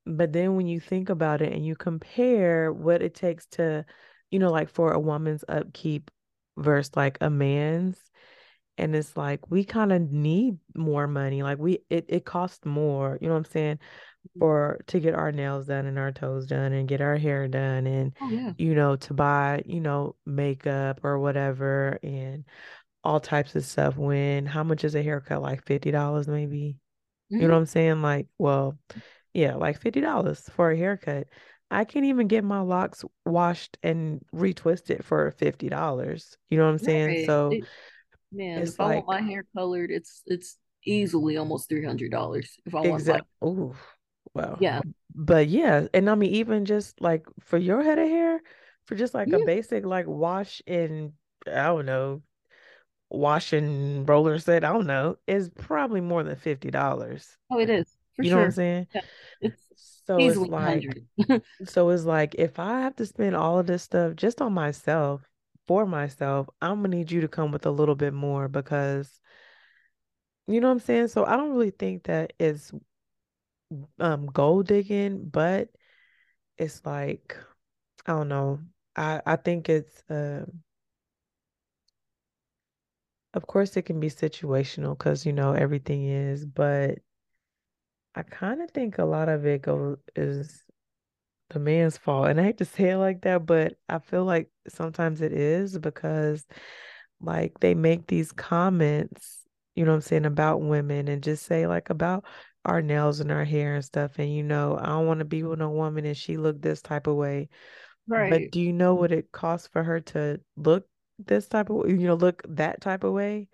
But 0.06 0.32
then 0.32 0.56
when 0.56 0.66
you 0.66 0.80
think 0.80 1.08
about 1.10 1.42
it 1.42 1.52
and 1.52 1.64
you 1.64 1.76
compare 1.76 2.72
what 2.72 3.02
it 3.02 3.14
takes 3.14 3.46
to, 3.52 3.84
you 4.30 4.38
know, 4.38 4.50
like 4.50 4.70
for 4.70 4.92
a 4.92 5.00
woman's 5.00 5.44
upkeep 5.48 6.10
versus 6.56 6.94
like 6.96 7.18
a 7.20 7.30
man's, 7.30 7.98
and 8.78 8.94
it's 8.94 9.16
like 9.16 9.50
we 9.50 9.64
kind 9.64 9.92
of 9.92 10.10
need 10.10 10.58
more 10.74 11.06
money 11.06 11.42
like 11.42 11.58
we 11.58 11.78
it, 11.90 12.06
it 12.08 12.24
costs 12.24 12.64
more 12.64 13.18
you 13.20 13.28
know 13.28 13.34
what 13.34 13.38
i'm 13.38 13.52
saying 13.52 13.76
mm-hmm. 13.76 14.38
for 14.40 14.80
to 14.86 15.00
get 15.00 15.14
our 15.14 15.32
nails 15.32 15.66
done 15.66 15.86
and 15.86 15.98
our 15.98 16.12
toes 16.12 16.46
done 16.46 16.72
and 16.72 16.88
get 16.88 17.00
our 17.00 17.16
hair 17.16 17.46
done 17.48 17.86
and 17.86 18.12
oh, 18.20 18.30
yeah. 18.30 18.52
you 18.58 18.74
know 18.74 18.96
to 18.96 19.14
buy 19.14 19.62
you 19.64 19.80
know 19.80 20.14
makeup 20.26 21.00
or 21.02 21.18
whatever 21.18 21.98
and 22.02 22.44
all 23.04 23.20
types 23.20 23.54
of 23.54 23.64
stuff 23.64 23.96
when 23.96 24.46
how 24.46 24.64
much 24.64 24.84
is 24.84 24.94
a 24.94 25.02
haircut 25.02 25.42
like 25.42 25.64
$50 25.64 26.26
maybe 26.28 26.76
mm-hmm. 27.32 27.40
you 27.40 27.46
know 27.46 27.54
what 27.54 27.60
i'm 27.60 27.66
saying 27.66 28.02
like 28.02 28.26
well 28.38 28.78
yeah 29.32 29.54
like 29.54 29.80
$50 29.80 30.50
for 30.50 30.70
a 30.70 30.76
haircut 30.76 31.26
I 31.70 31.84
can't 31.84 32.04
even 32.04 32.28
get 32.28 32.44
my 32.44 32.60
locks 32.60 33.04
washed 33.24 33.78
and 33.82 34.20
retwisted 34.32 35.02
for 35.02 35.32
$50. 35.40 36.36
You 36.48 36.58
know 36.58 36.66
what 36.66 36.70
I'm 36.70 36.78
saying? 36.78 37.06
Right. 37.06 37.26
So 37.26 37.50
it, 37.52 37.64
Man, 38.34 38.62
it's 38.62 38.72
if 38.72 38.80
I 38.80 38.84
like, 38.86 39.06
want 39.06 39.22
my 39.22 39.28
hair 39.28 39.44
colored, 39.56 39.90
it's 39.90 40.22
it's 40.26 40.58
easily 40.84 41.36
almost 41.36 41.68
three 41.68 41.84
hundred 41.84 42.10
dollars. 42.10 42.56
If 42.66 42.74
I 42.74 42.82
exactly. 42.82 43.26
want 43.40 43.58
like, 43.58 43.74
oh, 43.74 43.76
well, 44.34 44.58
yeah. 44.60 44.80
But 45.14 45.48
yeah, 45.48 45.86
and 45.94 46.10
I 46.10 46.14
mean, 46.16 46.34
even 46.34 46.64
just 46.64 47.00
like 47.00 47.26
for 47.40 47.58
your 47.58 47.82
head 47.82 47.98
of 47.98 48.08
hair, 48.08 48.40
for 48.86 48.96
just 48.96 49.14
like 49.14 49.28
yeah. 49.28 49.38
a 49.38 49.46
basic 49.46 49.84
like 49.84 50.06
wash 50.08 50.62
and 50.66 51.12
I 51.46 51.66
don't 51.66 51.86
know, 51.86 52.22
wash 53.18 53.52
and 53.52 54.08
roller 54.08 54.38
set, 54.38 54.64
I 54.64 54.72
don't 54.72 54.86
know, 54.86 55.16
is 55.26 55.50
probably 55.50 56.00
more 56.00 56.22
than 56.22 56.36
fifty 56.36 56.70
dollars. 56.70 57.36
Oh, 57.50 57.58
it 57.58 57.70
is. 57.70 57.86
for 58.16 58.22
you 58.24 58.30
know 58.30 58.36
what 58.36 58.44
I'm 58.46 58.52
saying? 58.52 58.86
Yeah. 58.94 59.00
It's 59.40 59.62
So 60.06 60.18
it's 60.18 60.36
like 60.36 60.84
so 61.64 61.90
it's 61.90 62.04
like 62.04 62.34
if 62.36 62.58
I 62.58 62.80
have 62.80 62.96
to 62.96 63.06
spend 63.06 63.36
all 63.36 63.58
of 63.58 63.66
this 63.66 63.82
stuff 63.82 64.16
just 64.16 64.40
on 64.40 64.52
myself 64.52 65.22
for 65.66 65.86
myself, 65.86 66.48
I'm 66.60 66.82
gonna 66.82 66.96
need 66.96 67.10
you 67.10 67.20
to 67.22 67.28
come 67.28 67.52
with 67.52 67.66
a 67.66 67.70
little 67.70 67.94
bit 67.94 68.12
more 68.12 68.48
because 68.48 69.20
you 70.46 70.60
know 70.60 70.68
what 70.68 70.74
I'm 70.74 70.80
saying? 70.80 71.08
So 71.08 71.24
I 71.24 71.36
don't 71.36 71.52
really 71.52 71.70
think 71.70 72.04
that 72.04 72.34
it's 72.38 72.72
um 73.98 74.26
gold 74.26 74.66
digging, 74.66 75.28
but 75.28 75.68
it's 76.58 76.84
like 76.84 77.36
I 78.06 78.12
don't 78.12 78.28
know. 78.28 78.60
I 78.96 79.20
I 79.26 79.36
think 79.36 79.68
it's 79.68 80.02
uh 80.10 80.44
of 83.34 83.46
course 83.46 83.76
it 83.76 83.82
can 83.82 84.00
be 84.00 84.08
situational 84.08 84.96
because 84.96 85.26
you 85.26 85.32
know 85.32 85.52
everything 85.52 86.06
is, 86.08 86.46
but 86.46 86.98
I 88.14 88.22
kind 88.22 88.62
of 88.62 88.70
think 88.70 88.98
a 88.98 89.04
lot 89.04 89.28
of 89.28 89.44
it 89.44 89.62
go 89.62 89.96
is 90.14 90.62
the 91.50 91.58
man's 91.58 91.98
fault. 91.98 92.28
And 92.28 92.40
I 92.40 92.44
hate 92.44 92.58
to 92.58 92.64
say 92.64 92.90
it 92.90 92.96
like 92.96 93.22
that, 93.22 93.44
but 93.44 93.74
I 93.88 93.98
feel 93.98 94.24
like 94.24 94.50
sometimes 94.68 95.20
it 95.20 95.32
is 95.32 95.76
because 95.78 96.46
like 97.20 97.58
they 97.60 97.74
make 97.74 98.06
these 98.06 98.30
comments, 98.30 99.40
you 99.74 99.84
know 99.84 99.90
what 99.90 99.96
I'm 99.96 100.02
saying, 100.02 100.26
about 100.26 100.62
women 100.62 101.08
and 101.08 101.22
just 101.22 101.44
say 101.44 101.66
like 101.66 101.90
about 101.90 102.24
our 102.64 102.80
nails 102.80 103.18
and 103.18 103.32
our 103.32 103.44
hair 103.44 103.74
and 103.74 103.84
stuff. 103.84 104.12
And 104.18 104.32
you 104.32 104.44
know, 104.44 104.78
I 104.80 104.86
don't 104.86 105.06
want 105.06 105.18
to 105.18 105.24
be 105.24 105.42
with 105.42 105.60
a 105.60 105.68
woman 105.68 106.06
and 106.06 106.16
she 106.16 106.36
look 106.36 106.62
this 106.62 106.82
type 106.82 107.08
of 107.08 107.16
way. 107.16 107.48
Right. 108.06 108.30
But 108.30 108.50
do 108.52 108.60
you 108.60 108.72
know 108.72 108.94
what 108.94 109.10
it 109.10 109.32
costs 109.32 109.68
for 109.68 109.82
her 109.82 110.00
to 110.00 110.40
look 110.56 110.86
this 111.18 111.46
type 111.48 111.70
of, 111.70 111.88
you 111.88 111.96
know, 112.06 112.14
look 112.14 112.42
that 112.48 112.80
type 112.80 113.04
of 113.04 113.12
way? 113.12 113.48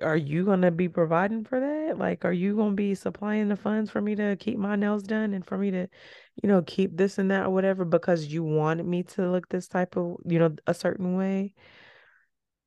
Are 0.00 0.16
you 0.16 0.44
gonna 0.44 0.70
be 0.70 0.88
providing 0.88 1.44
for 1.44 1.58
that? 1.58 1.98
Like, 1.98 2.24
are 2.24 2.32
you 2.32 2.54
gonna 2.56 2.74
be 2.76 2.94
supplying 2.94 3.48
the 3.48 3.56
funds 3.56 3.90
for 3.90 4.00
me 4.00 4.14
to 4.14 4.36
keep 4.38 4.56
my 4.58 4.76
nails 4.76 5.02
done 5.02 5.34
and 5.34 5.44
for 5.44 5.58
me 5.58 5.72
to, 5.72 5.88
you 6.40 6.48
know, 6.48 6.62
keep 6.62 6.96
this 6.96 7.18
and 7.18 7.30
that 7.32 7.46
or 7.46 7.50
whatever 7.50 7.84
because 7.84 8.26
you 8.26 8.44
wanted 8.44 8.86
me 8.86 9.02
to 9.04 9.28
look 9.30 9.48
this 9.48 9.66
type 9.66 9.96
of, 9.96 10.16
you 10.24 10.38
know, 10.38 10.54
a 10.68 10.74
certain 10.74 11.16
way? 11.16 11.54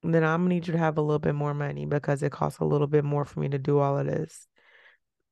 Then 0.03 0.23
I'm 0.23 0.41
gonna 0.41 0.49
need 0.49 0.67
you 0.67 0.73
to 0.73 0.79
have 0.79 0.97
a 0.97 1.01
little 1.01 1.19
bit 1.19 1.36
more 1.36 1.53
money 1.53 1.86
because 1.86 2.21
it 2.23 2.31
costs 2.31 2.60
a 2.60 2.65
little 2.65 2.88
bit 2.88 3.05
more 3.05 3.23
for 3.23 3.39
me 3.39 3.49
to 3.49 3.60
do 3.60 3.79
all 3.79 3.97
of 3.97 4.07
this. 4.07 4.47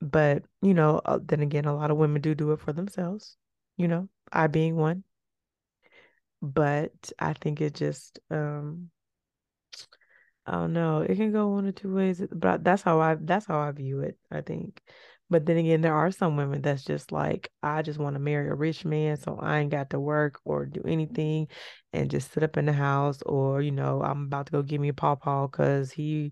But, 0.01 0.43
you 0.61 0.73
know, 0.73 1.01
uh, 1.03 1.19
then 1.21 1.41
again, 1.41 1.65
a 1.65 1.75
lot 1.75 1.91
of 1.91 1.97
women 1.97 2.21
do 2.21 2.33
do 2.35 2.51
it 2.53 2.61
for 2.61 2.71
themselves, 2.71 3.35
you 3.77 3.87
know, 3.87 4.07
I 4.31 4.47
being 4.47 4.75
one. 4.77 5.03
But 6.41 7.11
I 7.19 7.33
think 7.33 7.61
it 7.61 7.73
just, 7.75 8.19
um, 8.31 8.89
I 10.45 10.53
don't 10.53 10.73
know. 10.73 11.01
It 11.01 11.15
can 11.15 11.31
go 11.31 11.49
one 11.49 11.65
or 11.67 11.71
two 11.71 11.93
ways, 11.93 12.21
but 12.31 12.63
that's 12.63 12.81
how 12.81 12.99
I 12.99 13.15
that's 13.15 13.45
how 13.45 13.59
I 13.59 13.71
view 13.71 13.99
it, 14.01 14.17
I 14.31 14.41
think. 14.41 14.81
But 15.29 15.45
then 15.45 15.57
again, 15.57 15.81
there 15.81 15.93
are 15.93 16.11
some 16.11 16.37
women 16.37 16.61
that's 16.63 16.83
just 16.83 17.11
like, 17.11 17.51
I 17.61 17.83
just 17.83 17.99
want 17.99 18.15
to 18.15 18.19
marry 18.19 18.49
a 18.49 18.55
rich 18.55 18.83
man, 18.83 19.17
so 19.17 19.37
I 19.39 19.59
ain't 19.59 19.69
got 19.69 19.91
to 19.91 19.99
work 19.99 20.39
or 20.45 20.65
do 20.65 20.81
anything 20.87 21.49
and 21.93 22.09
just 22.09 22.31
sit 22.33 22.41
up 22.43 22.57
in 22.57 22.65
the 22.65 22.73
house, 22.73 23.21
or 23.23 23.61
you 23.61 23.71
know, 23.71 24.01
I'm 24.01 24.23
about 24.25 24.47
to 24.47 24.51
go 24.53 24.63
give 24.63 24.81
me 24.81 24.89
a 24.89 24.93
pawpaw 24.93 25.47
because 25.47 25.91
he 25.91 26.31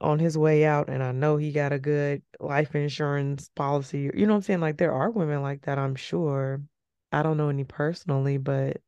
on 0.00 0.18
his 0.18 0.36
way 0.38 0.64
out 0.64 0.88
and 0.88 1.02
I 1.02 1.12
know 1.12 1.36
he 1.36 1.52
got 1.52 1.72
a 1.72 1.78
good 1.78 2.22
life 2.40 2.74
insurance 2.74 3.50
policy. 3.54 4.10
You 4.14 4.26
know 4.26 4.32
what 4.32 4.36
I'm 4.38 4.42
saying? 4.42 4.60
Like 4.60 4.78
there 4.78 4.92
are 4.92 5.10
women 5.10 5.42
like 5.42 5.62
that, 5.62 5.78
I'm 5.78 5.94
sure. 5.94 6.62
I 7.12 7.22
don't 7.22 7.36
know 7.36 7.48
any 7.48 7.64
personally, 7.64 8.38
but 8.38 8.80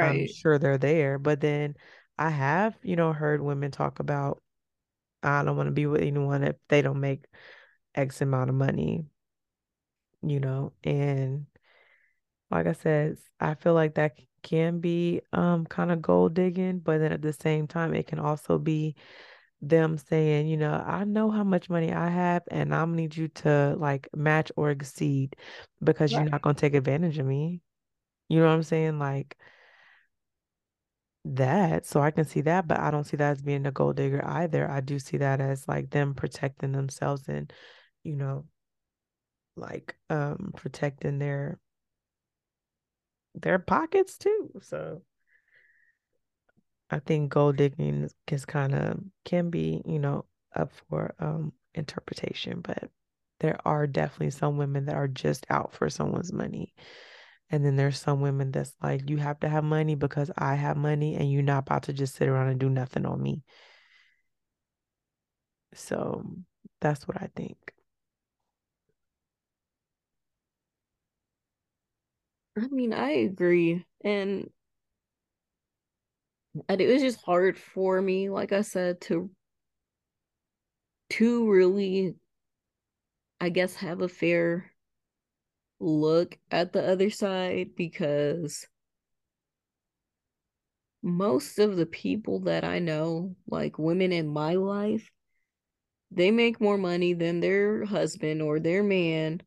I'm 0.00 0.26
Right. 0.26 0.28
sure 0.28 0.58
they're 0.58 0.78
there. 0.78 1.18
But 1.18 1.40
then 1.40 1.76
I 2.18 2.30
have, 2.30 2.76
you 2.82 2.96
know, 2.96 3.12
heard 3.12 3.40
women 3.40 3.70
talk 3.70 4.00
about 4.00 4.42
I 5.22 5.44
don't 5.44 5.56
want 5.56 5.68
to 5.68 5.72
be 5.72 5.86
with 5.86 6.02
anyone 6.02 6.44
if 6.44 6.56
they 6.68 6.82
don't 6.82 7.00
make 7.00 7.24
X 7.94 8.20
amount 8.22 8.50
of 8.50 8.56
money, 8.56 9.06
you 10.22 10.40
know. 10.40 10.72
And 10.84 11.46
like 12.50 12.66
I 12.66 12.72
said, 12.72 13.18
I 13.40 13.54
feel 13.54 13.74
like 13.74 13.94
that 13.94 14.16
can 14.42 14.80
be 14.80 15.20
um 15.32 15.66
kind 15.66 15.90
of 15.90 16.00
gold 16.02 16.34
digging, 16.34 16.78
but 16.78 16.98
then 16.98 17.12
at 17.12 17.22
the 17.22 17.32
same 17.32 17.66
time 17.66 17.94
it 17.94 18.06
can 18.06 18.18
also 18.18 18.58
be 18.58 18.94
them 19.60 19.98
saying, 19.98 20.46
you 20.48 20.56
know, 20.56 20.72
I 20.72 21.04
know 21.04 21.30
how 21.30 21.44
much 21.44 21.68
money 21.68 21.92
I 21.92 22.08
have 22.08 22.42
and 22.50 22.74
I'm 22.74 22.94
need 22.94 23.16
you 23.16 23.28
to 23.28 23.76
like 23.78 24.08
match 24.14 24.52
or 24.56 24.70
exceed 24.70 25.36
because 25.82 26.14
you're 26.14 26.24
not 26.24 26.42
gonna 26.42 26.54
take 26.54 26.74
advantage 26.74 27.18
of 27.18 27.26
me. 27.26 27.60
You 28.28 28.40
know 28.40 28.46
what 28.46 28.52
I'm 28.52 28.62
saying? 28.62 28.98
Like 28.98 29.36
that. 31.24 31.86
So 31.86 32.00
I 32.00 32.10
can 32.10 32.24
see 32.24 32.42
that, 32.42 32.66
but 32.68 32.78
I 32.78 32.90
don't 32.90 33.04
see 33.04 33.16
that 33.16 33.32
as 33.32 33.42
being 33.42 33.66
a 33.66 33.72
gold 33.72 33.96
digger 33.96 34.24
either. 34.24 34.70
I 34.70 34.80
do 34.80 34.98
see 34.98 35.18
that 35.18 35.40
as 35.40 35.66
like 35.68 35.90
them 35.90 36.14
protecting 36.14 36.72
themselves 36.72 37.28
and, 37.28 37.52
you 38.04 38.16
know, 38.16 38.46
like 39.56 39.96
um 40.08 40.52
protecting 40.56 41.18
their 41.18 41.58
their 43.34 43.58
pockets 43.58 44.18
too. 44.18 44.50
So 44.62 45.02
I 46.90 46.98
think 47.00 47.30
gold 47.32 47.56
digging 47.56 48.08
is, 48.30 48.44
kind 48.44 48.74
of 48.74 49.00
can 49.24 49.50
be, 49.50 49.82
you 49.84 49.98
know, 49.98 50.24
up 50.54 50.72
for 50.88 51.14
um 51.18 51.52
interpretation, 51.74 52.60
but 52.60 52.90
there 53.40 53.58
are 53.64 53.86
definitely 53.86 54.30
some 54.30 54.56
women 54.56 54.86
that 54.86 54.94
are 54.96 55.08
just 55.08 55.46
out 55.50 55.72
for 55.72 55.88
someone's 55.90 56.32
money. 56.32 56.74
And 57.50 57.64
then 57.64 57.76
there's 57.76 57.98
some 58.00 58.20
women 58.20 58.50
that's 58.52 58.74
like, 58.82 59.08
you 59.08 59.16
have 59.18 59.40
to 59.40 59.48
have 59.48 59.64
money 59.64 59.94
because 59.94 60.30
I 60.36 60.54
have 60.56 60.76
money 60.76 61.16
and 61.16 61.30
you're 61.32 61.42
not 61.42 61.60
about 61.60 61.84
to 61.84 61.92
just 61.92 62.14
sit 62.16 62.28
around 62.28 62.48
and 62.48 62.60
do 62.60 62.68
nothing 62.70 63.06
on 63.06 63.22
me. 63.22 63.42
So 65.72 66.24
that's 66.80 67.08
what 67.08 67.20
I 67.22 67.30
think. 67.34 67.72
I 72.56 72.66
mean, 72.68 72.92
I 72.92 73.10
agree. 73.10 73.84
And 74.04 74.50
and 76.68 76.80
it 76.80 76.88
was 76.92 77.02
just 77.02 77.20
hard 77.24 77.58
for 77.58 78.00
me, 78.00 78.30
like 78.30 78.52
I 78.52 78.62
said, 78.62 79.00
to 79.02 79.30
to 81.10 81.50
really, 81.50 82.14
I 83.40 83.48
guess, 83.48 83.74
have 83.76 84.00
a 84.02 84.08
fair 84.08 84.72
look 85.80 86.38
at 86.50 86.72
the 86.72 86.86
other 86.86 87.10
side 87.10 87.74
because 87.76 88.66
most 91.02 91.58
of 91.58 91.76
the 91.76 91.86
people 91.86 92.40
that 92.40 92.64
I 92.64 92.78
know, 92.78 93.36
like 93.46 93.78
women 93.78 94.12
in 94.12 94.28
my 94.28 94.54
life, 94.54 95.10
they 96.10 96.30
make 96.30 96.60
more 96.60 96.78
money 96.78 97.12
than 97.14 97.40
their 97.40 97.84
husband 97.84 98.42
or 98.42 98.60
their 98.60 98.82
man, 98.82 99.42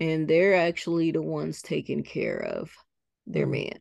and 0.00 0.28
they're 0.28 0.54
actually 0.56 1.12
the 1.12 1.22
ones 1.22 1.62
taking 1.62 2.02
care 2.02 2.38
of 2.38 2.72
their 3.26 3.46
Mm. 3.46 3.50
man. 3.50 3.80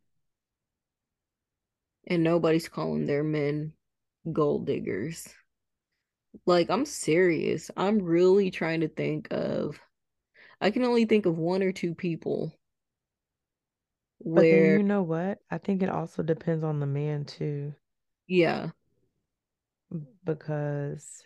And 2.05 2.23
nobody's 2.23 2.69
calling 2.69 3.05
their 3.07 3.23
men 3.23 3.73
gold 4.31 4.67
diggers. 4.67 5.27
Like, 6.45 6.69
I'm 6.69 6.85
serious. 6.85 7.71
I'm 7.75 7.99
really 7.99 8.51
trying 8.51 8.81
to 8.81 8.87
think 8.87 9.27
of, 9.31 9.79
I 10.61 10.71
can 10.71 10.83
only 10.83 11.05
think 11.05 11.25
of 11.25 11.37
one 11.37 11.63
or 11.63 11.71
two 11.71 11.95
people 11.95 12.53
But 14.33 14.49
then 14.49 14.65
where, 14.65 14.73
you 14.73 14.83
know 14.83 15.03
what? 15.03 15.39
I 15.51 15.57
think 15.57 15.83
it 15.83 15.89
also 15.89 16.23
depends 16.23 16.63
on 16.63 16.79
the 16.79 16.85
man 16.87 17.25
too, 17.25 17.73
yeah, 18.27 18.71
because 20.23 21.23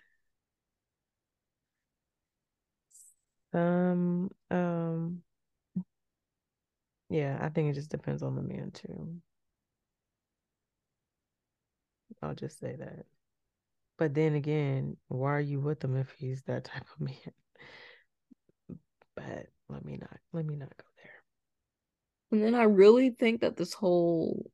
some 3.51 4.29
um 4.51 5.23
yeah, 7.09 7.37
I 7.41 7.49
think 7.49 7.69
it 7.69 7.75
just 7.75 7.89
depends 7.89 8.23
on 8.23 8.35
the 8.35 8.41
man 8.41 8.71
too. 8.71 9.21
I'll 12.25 12.35
just 12.35 12.59
say 12.59 12.75
that. 12.77 13.05
But 13.97 14.13
then 14.13 14.35
again, 14.35 14.97
why 15.07 15.35
are 15.35 15.39
you 15.41 15.59
with 15.59 15.83
him 15.83 15.95
if 15.95 16.11
he's 16.17 16.41
that 16.43 16.65
type 16.65 16.85
of 16.93 17.01
man? 17.05 17.15
But 19.15 19.47
let 19.69 19.85
me 19.85 19.97
not 19.97 20.17
let 20.33 20.45
me 20.45 20.55
not 20.55 20.75
go 20.77 20.85
there. 20.97 21.11
And 22.31 22.43
then 22.43 22.55
I 22.55 22.63
really 22.63 23.11
think 23.11 23.41
that 23.41 23.55
this 23.55 23.73
whole 23.73 24.51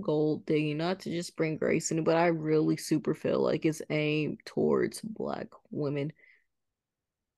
gold 0.00 0.46
digging, 0.46 0.78
not 0.78 1.00
to 1.00 1.10
just 1.10 1.36
bring 1.36 1.56
Grace 1.56 1.90
in, 1.90 2.04
but 2.04 2.16
I 2.16 2.26
really 2.26 2.76
super 2.76 3.14
feel 3.14 3.40
like 3.42 3.64
it's 3.64 3.82
aimed 3.90 4.40
towards 4.44 5.00
black 5.00 5.48
women. 5.70 6.12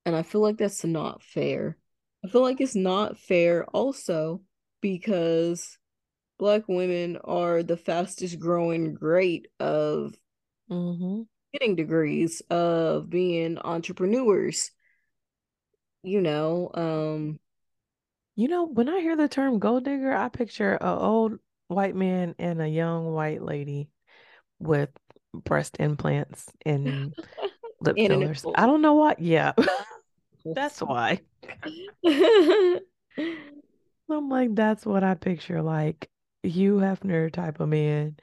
And 0.05 0.15
I 0.15 0.23
feel 0.23 0.41
like 0.41 0.57
that's 0.57 0.83
not 0.83 1.23
fair. 1.23 1.77
I 2.23 2.27
feel 2.27 2.41
like 2.41 2.61
it's 2.61 2.75
not 2.75 3.17
fair 3.17 3.65
also 3.65 4.41
because 4.81 5.77
black 6.37 6.67
women 6.67 7.17
are 7.23 7.63
the 7.63 7.77
fastest 7.77 8.39
growing 8.39 8.95
rate 9.01 9.47
of 9.59 10.15
Mm-hmm. 10.69 11.23
getting 11.53 11.75
degrees, 11.75 12.41
of 12.49 13.09
being 13.09 13.57
entrepreneurs, 13.57 14.71
you 16.03 16.21
know. 16.21 16.69
Um 16.73 17.39
You 18.35 18.47
know, 18.47 18.65
when 18.65 18.89
I 18.89 18.99
hear 18.99 19.15
the 19.15 19.27
term 19.29 19.59
gold 19.59 19.85
digger, 19.85 20.13
I 20.13 20.29
picture 20.29 20.77
a 20.79 20.97
old 20.97 21.39
white 21.67 21.95
man 21.95 22.35
and 22.37 22.61
a 22.61 22.67
young 22.67 23.13
white 23.13 23.41
lady 23.41 23.89
with 24.59 24.89
breast 25.33 25.77
implants 25.79 26.47
and 26.65 27.15
lip 27.81 27.99
and 27.99 28.13
an 28.13 28.29
fillers. 28.29 28.45
I 28.55 28.65
don't 28.65 28.81
know 28.81 28.95
what. 28.95 29.19
Yeah. 29.19 29.53
That's 30.55 30.81
why. 30.81 31.21
I'm 34.09 34.29
like, 34.29 34.53
that's 34.55 34.85
what 34.85 35.03
I 35.03 35.15
picture, 35.15 35.61
like 35.61 36.09
Hugh 36.47 36.75
Hefner 36.77 37.31
type 37.31 37.59
of 37.59 37.69
man. 37.69 38.17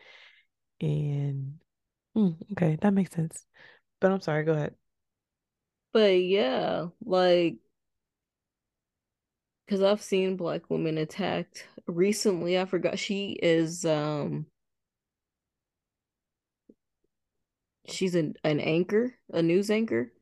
And 0.80 1.60
mm, 2.16 2.36
okay, 2.52 2.78
that 2.82 2.92
makes 2.94 3.12
sense. 3.14 3.46
But 4.00 4.12
I'm 4.12 4.20
sorry, 4.22 4.44
go 4.44 4.52
ahead. 4.54 4.76
But 5.92 6.22
yeah, 6.22 6.88
like, 7.04 7.56
because 9.66 9.82
I've 9.82 10.02
seen 10.02 10.36
black 10.36 10.68
women 10.70 10.98
attacked 10.98 11.66
recently. 11.86 12.58
I 12.58 12.64
forgot 12.64 12.98
she 12.98 13.32
is 13.42 13.84
um 13.84 14.46
she's 17.86 18.14
an, 18.14 18.34
an 18.44 18.60
anchor, 18.60 19.14
a 19.32 19.42
news 19.42 19.70
anchor. 19.70 20.12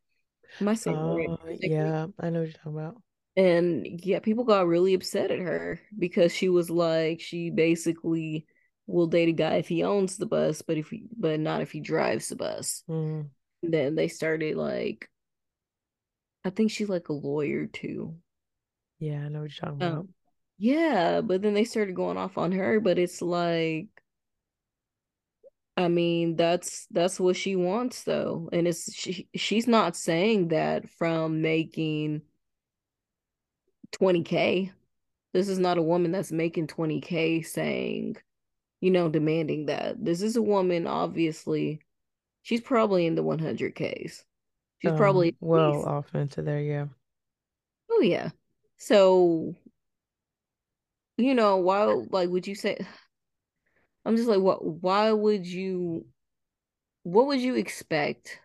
Am 0.61 0.69
I 0.69 0.75
saying 0.75 1.03
Oh, 1.03 1.39
right? 1.45 1.59
yeah, 1.63 2.07
I 2.19 2.31
know 2.31 2.41
what 2.41 2.45
you're 2.47 2.53
talking 2.53 2.73
about. 2.79 3.03
And 3.37 3.87
yeah, 4.03 4.19
people 4.19 4.45
got 4.45 4.67
really 4.67 4.95
upset 4.95 5.31
at 5.31 5.39
her 5.39 5.81
because 5.99 6.35
she 6.35 6.49
was 6.49 6.69
like, 6.71 7.21
she 7.21 7.51
basically 7.51 8.47
will 8.87 9.07
date 9.07 9.29
a 9.29 9.33
guy 9.33 9.57
if 9.57 9.69
he 9.69 9.83
owns 9.85 10.17
the 10.17 10.27
bus, 10.27 10.63
but 10.63 10.77
if 10.77 10.91
he, 10.91 11.05
but 11.17 11.39
not 11.41 11.63
if 11.63 11.71
he 11.71 11.81
drives 11.81 12.29
the 12.29 12.37
bus. 12.37 12.83
Mm, 12.89 13.31
then 13.63 13.95
they 13.95 14.09
started 14.09 14.57
like, 14.57 15.09
I 16.45 16.51
think 16.51 16.71
she's 16.71 16.89
like 16.89 17.09
a 17.09 17.13
lawyer 17.13 17.67
too. 17.67 18.17
yeah, 18.99 19.25
I 19.25 19.29
know 19.29 19.43
what 19.43 19.51
you're 19.51 19.71
talking 19.71 19.87
about. 19.87 19.99
Um, 20.01 20.09
yeah, 20.59 21.21
but 21.21 21.43
then 21.43 21.55
they 21.55 21.65
started 21.65 21.95
going 21.95 22.17
off 22.17 22.37
on 22.37 22.53
her, 22.53 22.81
but 22.81 22.99
it's 22.99 23.23
like, 23.23 23.89
I 25.77 25.89
mean, 25.89 26.37
that's 26.37 26.87
that's 26.91 27.19
what 27.19 27.37
she 27.37 27.57
wants 27.57 28.03
though. 28.05 28.49
And 28.53 28.69
it's 28.69 28.93
she 28.93 29.29
she's 29.35 29.67
not 29.67 29.97
saying 29.97 30.49
that 30.49 30.91
from 30.91 31.41
making 31.41 32.23
20k. 33.93 34.73
This 35.33 35.49
is 35.49 35.59
not 35.59 35.79
a 35.79 35.83
woman 35.83 36.13
that's 36.13 36.33
making 36.33 36.69
20k 36.69 37.43
saying, 37.43 38.17
you 38.81 38.91
know, 38.91 39.09
demanding 39.09 39.67
that. 39.67 40.05
This 40.05 40.23
is 40.23 40.37
a 40.37 40.43
woman 40.43 40.87
obviously 40.87 41.83
she's 42.43 42.61
probably 42.63 43.07
in 43.07 43.15
the 43.17 43.25
100ks. 43.25 44.25
She's 44.81 44.93
probably 44.93 45.31
Um, 45.31 45.37
at 45.55 45.63
well 45.63 45.73
least 45.73 45.89
off 45.89 46.15
into 46.15 46.43
there, 46.43 46.61
yeah. 46.61 46.87
Oh 47.91 48.01
yeah. 48.01 48.31
So, 48.79 49.55
you 51.17 51.35
know, 51.35 51.59
why 51.59 51.85
like 51.85 52.31
would 52.31 52.47
you 52.47 52.55
say 52.55 52.79
I'm 54.05 54.17
just 54.17 54.29
like 54.29 54.41
what 54.41 54.65
why 54.65 55.13
would 55.13 55.47
you 55.47 56.07
what 57.05 57.27
would 57.29 57.41
you 57.41 57.57
expect? 57.57 58.41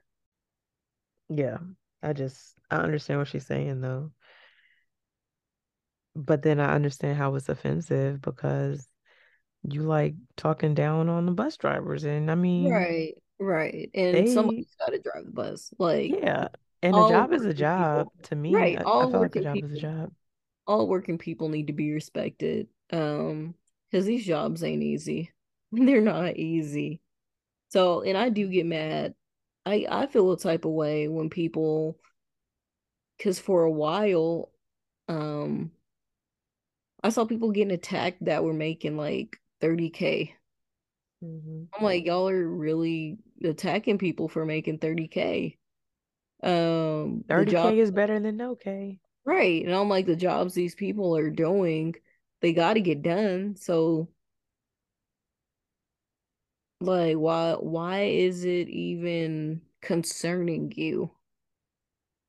Yeah. 1.30 1.58
I 2.04 2.14
just 2.14 2.56
I 2.70 2.78
understand 2.78 3.20
what 3.20 3.28
she's 3.28 3.46
saying 3.46 3.82
though. 3.82 4.12
But 6.16 6.42
then 6.42 6.60
I 6.60 6.74
understand 6.74 7.18
how 7.18 7.36
it's 7.36 7.50
offensive 7.50 8.22
because 8.22 8.88
you 9.64 9.84
like 9.84 10.16
talking 10.38 10.74
down 10.74 11.10
on 11.10 11.26
the 11.26 11.32
bus 11.32 11.58
drivers. 11.58 12.04
And 12.04 12.32
I 12.32 12.36
mean, 12.36 12.70
Right, 12.72 13.14
right. 13.40 13.90
And 13.94 14.16
they, 14.16 14.34
somebody's 14.34 14.74
got 14.80 14.92
to 14.92 15.00
drive 15.00 15.26
the 15.26 15.32
bus. 15.32 15.74
Like 15.78 16.12
yeah. 16.12 16.48
And 16.82 16.96
a 16.96 17.10
job 17.10 17.34
is 17.34 17.46
a 17.46 17.54
job 17.54 18.08
people. 18.08 18.30
to 18.30 18.36
me. 18.36 18.54
Right, 18.54 18.78
I, 18.78 18.82
I 18.82 18.84
all 18.84 19.12
feel 19.12 19.22
like 19.22 19.36
a 19.36 19.40
working 19.40 19.44
job 19.44 19.58
is 19.58 19.64
a 19.64 19.76
people. 19.76 19.82
job. 19.82 20.12
All 20.68 20.88
working 20.88 21.18
people 21.18 21.50
need 21.50 21.68
to 21.68 21.74
be 21.74 21.92
respected. 21.92 22.68
Um, 22.92 23.56
because 23.90 24.06
these 24.06 24.26
jobs 24.26 24.64
ain't 24.64 24.84
easy. 24.84 25.32
They're 25.72 26.02
not 26.02 26.38
easy. 26.38 27.02
So, 27.70 28.02
and 28.02 28.18
I 28.18 28.30
do 28.30 28.48
get 28.48 28.66
mad. 28.66 29.16
I 29.66 29.88
I 29.90 30.06
feel 30.08 30.32
a 30.32 30.38
type 30.38 30.66
of 30.66 30.72
way 30.72 31.08
when 31.08 31.30
people 31.30 31.98
because 33.18 33.40
for 33.40 33.64
a 33.64 33.72
while, 33.72 34.52
um, 35.08 35.72
I 37.06 37.10
saw 37.10 37.24
people 37.24 37.52
getting 37.52 37.72
attacked 37.72 38.26
that 38.26 38.44
were 38.44 38.52
making 38.52 38.98
like 38.98 39.38
30k. 39.62 40.34
hmm 41.22 41.66
I'm 41.78 41.84
like, 41.84 42.04
y'all 42.04 42.28
are 42.30 42.48
really 42.48 43.20
attacking 43.44 44.00
people 44.00 44.28
for 44.28 44.44
making 44.44 44.80
30k. 44.80 45.58
Um, 46.42 47.24
30K 47.30 47.52
job, 47.52 47.74
is 47.76 47.92
better 47.92 48.20
than 48.20 48.38
no 48.38 48.56
K. 48.56 49.00
right? 49.24 49.64
And 49.64 49.74
I'm 49.76 49.88
like, 49.90 50.08
the 50.08 50.16
jobs 50.16 50.56
these 50.56 50.74
people 50.74 51.16
are 51.16 51.30
doing, 51.30 51.96
they 52.42 52.54
got 52.54 52.74
to 52.74 52.82
get 52.82 53.04
done. 53.04 53.56
So, 53.56 54.10
like, 56.82 57.16
why 57.18 57.54
why 57.60 58.02
is 58.04 58.46
it 58.46 58.70
even 58.70 59.62
concerning 59.82 60.72
you? 60.76 61.12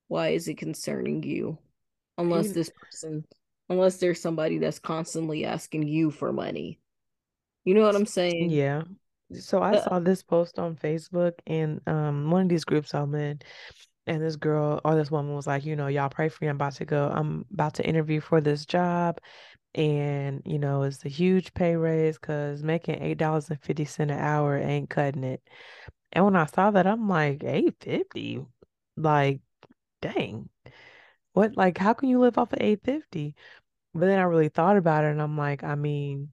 Why 0.08 0.30
is 0.30 0.48
it 0.48 0.58
concerning 0.58 1.22
you? 1.22 1.58
Unless 2.18 2.50
this 2.50 2.70
person, 2.70 3.24
unless 3.68 3.98
there's 3.98 4.20
somebody 4.20 4.59
that's 4.59 4.79
constantly 4.79 5.44
asking 5.44 5.88
you 5.88 6.11
for 6.11 6.33
money. 6.33 6.81
You 7.64 7.74
know 7.74 7.83
what 7.83 7.96
I'm 7.96 8.07
saying? 8.07 8.50
yeah. 8.50 8.83
So 9.40 9.61
I 9.62 9.74
Uh, 9.74 9.76
saw 9.76 9.98
this 9.98 10.22
post 10.22 10.59
on 10.59 10.76
Facebook 10.76 11.33
and 11.46 11.81
um 11.88 12.31
one 12.31 12.42
of 12.42 12.48
these 12.48 12.64
groups 12.64 12.94
I'm 12.94 13.14
in, 13.14 13.40
and 14.07 14.22
this 14.22 14.37
girl 14.37 14.81
or 14.85 14.94
this 14.96 15.11
woman 15.11 15.35
was 15.35 15.46
like, 15.46 15.64
you 15.64 15.76
know, 15.76 15.88
y'all 15.88 16.09
pray 16.11 16.29
for 16.29 16.44
me. 16.44 16.48
I'm 16.48 16.57
about 16.57 16.74
to 16.74 16.85
go. 16.85 17.11
I'm 17.14 17.44
about 17.52 17.74
to 17.74 17.87
interview 17.87 18.20
for 18.20 18.40
this 18.40 18.66
job. 18.66 19.18
And, 19.74 20.42
you 20.46 20.59
know, 20.59 20.83
it's 20.85 21.05
a 21.05 21.09
huge 21.11 21.55
pay 21.55 21.76
raise 21.76 22.18
because 22.18 22.62
making 22.62 23.02
eight 23.02 23.18
dollars 23.18 23.50
and 23.50 23.61
fifty 23.62 23.85
cent 23.87 24.11
an 24.11 24.18
hour 24.20 24.59
ain't 24.59 24.90
cutting 24.90 25.24
it. 25.24 25.42
And 26.12 26.24
when 26.26 26.37
I 26.37 26.46
saw 26.46 26.70
that, 26.72 26.87
I'm 26.87 27.09
like, 27.09 27.44
eight 27.44 27.76
fifty? 27.81 28.44
Like, 28.96 29.40
dang. 30.02 30.48
What 31.37 31.57
like 31.57 31.79
how 31.79 31.92
can 31.92 32.09
you 32.09 32.18
live 32.18 32.38
off 32.38 32.53
of 32.53 32.59
850? 32.62 33.37
But 33.94 34.07
then 34.07 34.18
I 34.18 34.22
really 34.22 34.49
thought 34.49 34.77
about 34.79 35.05
it 35.05 35.11
and 35.12 35.22
I'm 35.22 35.37
like, 35.38 35.62
I 35.64 35.75
mean, 35.77 36.33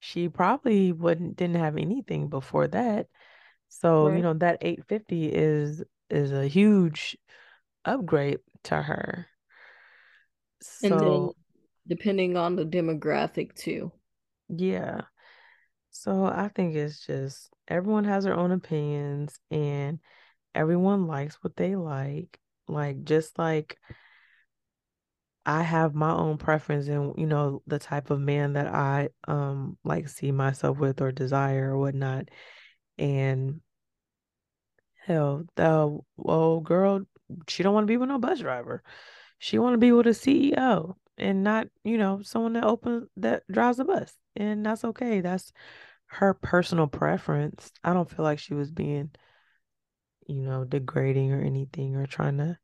she 0.00 0.28
probably 0.28 0.92
wouldn't 0.92 1.36
didn't 1.36 1.56
have 1.56 1.76
anything 1.76 2.28
before 2.28 2.68
that. 2.68 3.08
So, 3.68 4.08
you 4.08 4.22
know, 4.22 4.34
that 4.34 4.58
850 4.62 5.26
is 5.32 5.82
is 6.10 6.32
a 6.32 6.46
huge 6.48 7.18
upgrade 7.84 8.40
to 8.64 8.82
her. 8.82 9.28
And 10.82 10.98
then 10.98 11.30
So, 11.30 11.34
depending 11.86 12.36
on 12.38 12.56
the 12.56 12.64
demographic 12.64 13.54
too. 13.54 13.92
yeah. 14.48 15.02
So 15.90 16.26
I 16.26 16.48
think 16.48 16.76
it's 16.76 17.06
just 17.06 17.50
everyone 17.68 18.04
has 18.04 18.24
their 18.24 18.36
own 18.36 18.52
opinions 18.52 19.38
and 19.50 20.00
everyone 20.54 21.06
likes 21.06 21.36
what 21.42 21.56
they 21.56 21.76
like. 21.76 22.38
Like 22.68 23.04
just 23.04 23.38
like 23.38 23.78
I 25.44 25.62
have 25.62 25.94
my 25.94 26.12
own 26.12 26.38
preference 26.38 26.88
and 26.88 27.14
you 27.16 27.26
know, 27.26 27.62
the 27.66 27.78
type 27.78 28.10
of 28.10 28.20
man 28.20 28.54
that 28.54 28.66
I 28.66 29.10
um 29.28 29.78
like 29.84 30.08
see 30.08 30.32
myself 30.32 30.78
with 30.78 31.00
or 31.00 31.12
desire 31.12 31.72
or 31.72 31.78
whatnot. 31.78 32.28
And 32.98 33.60
hell, 35.04 35.44
the 35.56 35.98
well 36.16 36.60
girl, 36.60 37.02
she 37.48 37.62
don't 37.62 37.74
want 37.74 37.84
to 37.84 37.90
be 37.90 37.96
with 37.96 38.08
no 38.08 38.18
bus 38.18 38.40
driver. 38.40 38.82
She 39.38 39.58
want 39.58 39.74
to 39.74 39.78
be 39.78 39.92
with 39.92 40.06
a 40.06 40.14
CEO 40.14 40.96
and 41.18 41.44
not, 41.44 41.68
you 41.84 41.98
know, 41.98 42.22
someone 42.22 42.54
that 42.54 42.64
opens 42.64 43.08
that 43.16 43.42
drives 43.50 43.78
a 43.78 43.84
bus. 43.84 44.12
And 44.36 44.64
that's 44.64 44.84
okay. 44.84 45.20
That's 45.20 45.52
her 46.06 46.34
personal 46.34 46.86
preference. 46.86 47.70
I 47.84 47.92
don't 47.92 48.10
feel 48.10 48.24
like 48.24 48.38
she 48.38 48.54
was 48.54 48.70
being, 48.70 49.10
you 50.26 50.42
know, 50.42 50.64
degrading 50.64 51.32
or 51.32 51.40
anything 51.40 51.96
or 51.96 52.06
trying 52.06 52.38
to 52.38 52.58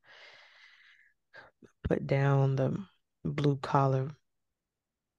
put 1.83 2.05
down 2.07 2.55
the 2.55 2.77
blue 3.23 3.57
collar 3.57 4.09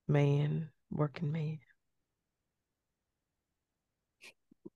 man, 0.08 0.70
working 0.90 1.30
man. 1.32 1.58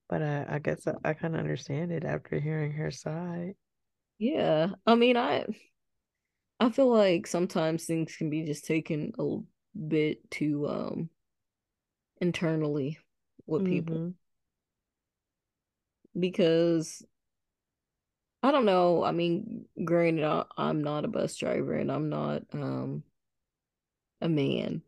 But 0.09 0.23
I, 0.23 0.47
I 0.49 0.59
guess 0.59 0.87
I, 0.87 0.95
I 1.05 1.15
kind 1.15 1.35
of 1.35 1.41
understand 1.41 1.93
it 1.93 2.05
after 2.05 2.39
hearing 2.41 2.73
her 2.73 2.91
side. 2.91 3.55
Yeah. 4.19 4.75
I 4.87 4.95
mean, 4.95 5.17
I 5.17 5.47
I 6.61 6.71
feel 6.71 6.89
like 6.89 7.27
sometimes 7.27 7.85
things 7.85 8.17
can 8.17 8.31
be 8.31 8.45
just 8.45 8.65
taken 8.65 9.13
a 9.19 9.39
bit 9.77 10.31
too 10.31 10.69
um 10.69 11.11
internally 12.21 12.99
with 13.47 13.65
people 13.65 14.01
Mm-hmm. 14.01 14.11
because 16.19 17.03
I 18.43 18.53
don't 18.53 18.67
know. 18.67 19.03
I 19.03 19.11
mean, 19.13 19.67
granted, 19.85 20.25
I, 20.25 20.45
I'm 20.57 20.83
not 20.83 21.05
a 21.05 21.09
bus 21.09 21.37
driver 21.37 21.75
and 21.75 21.91
I'm 21.91 22.09
not 22.09 22.43
um 22.53 23.03
a 24.21 24.29
man. 24.29 24.83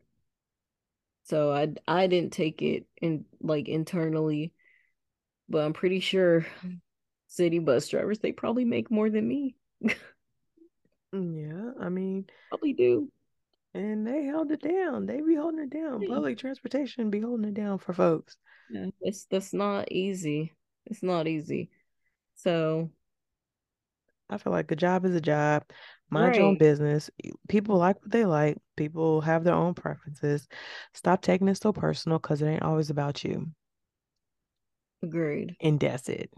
So 1.24 1.53
I 1.53 1.68
I 1.86 2.07
didn't 2.07 2.32
take 2.32 2.62
it 2.62 2.86
in 3.01 3.24
like 3.40 3.68
internally, 3.68 4.53
but 5.48 5.64
I'm 5.64 5.72
pretty 5.72 6.01
sure 6.01 6.46
city 7.28 7.59
bus 7.61 7.88
drivers 7.88 8.18
they 8.18 8.32
probably 8.32 8.64
make 8.64 8.90
more 8.90 9.11
than 9.11 9.26
me. 9.26 9.57
Yeah, 11.12 11.72
I 11.80 11.88
mean, 11.88 12.26
Probably 12.51 12.72
do. 12.72 13.11
and 13.74 14.07
they 14.07 14.24
held 14.24 14.53
it 14.53 14.62
down. 14.62 15.07
They 15.07 15.20
be 15.20 15.34
holding 15.34 15.61
it 15.61 15.70
down. 15.70 16.03
Yeah. 16.03 16.14
Public 16.14 16.38
transportation 16.38 17.11
be 17.11 17.20
holding 17.20 17.48
it 17.48 17.55
down 17.55 17.78
for 17.78 17.92
folks. 17.92 18.36
Yeah. 18.70 18.86
It's 19.01 19.24
that's 19.24 19.53
not 19.53 19.90
easy. 19.90 20.53
It's 20.86 21.03
not 21.03 21.26
easy. 21.26 21.70
So 22.36 22.90
I 24.31 24.39
feel 24.39 24.53
like 24.53 24.70
a 24.70 24.76
job 24.76 25.05
is 25.05 25.14
a 25.14 25.20
job, 25.20 25.64
Mind 26.11 26.37
your 26.37 26.47
own 26.47 26.59
business. 26.59 27.09
People 27.49 27.76
like 27.76 28.01
what 28.03 28.11
they 28.11 28.24
like. 28.24 28.59
People 28.76 29.20
have 29.20 29.45
their 29.45 29.55
own 29.55 29.74
preferences. 29.74 30.49
Stop 30.93 31.22
taking 31.22 31.47
it 31.49 31.61
so 31.61 31.72
personal 31.72 32.18
because 32.18 32.43
it 32.43 32.47
ain't 32.47 32.62
always 32.62 32.91
about 32.91 33.22
you. 33.22 33.47
Agreed. 35.03 35.57
And 35.61 35.78
that's 35.78 36.09
it. 36.09 36.31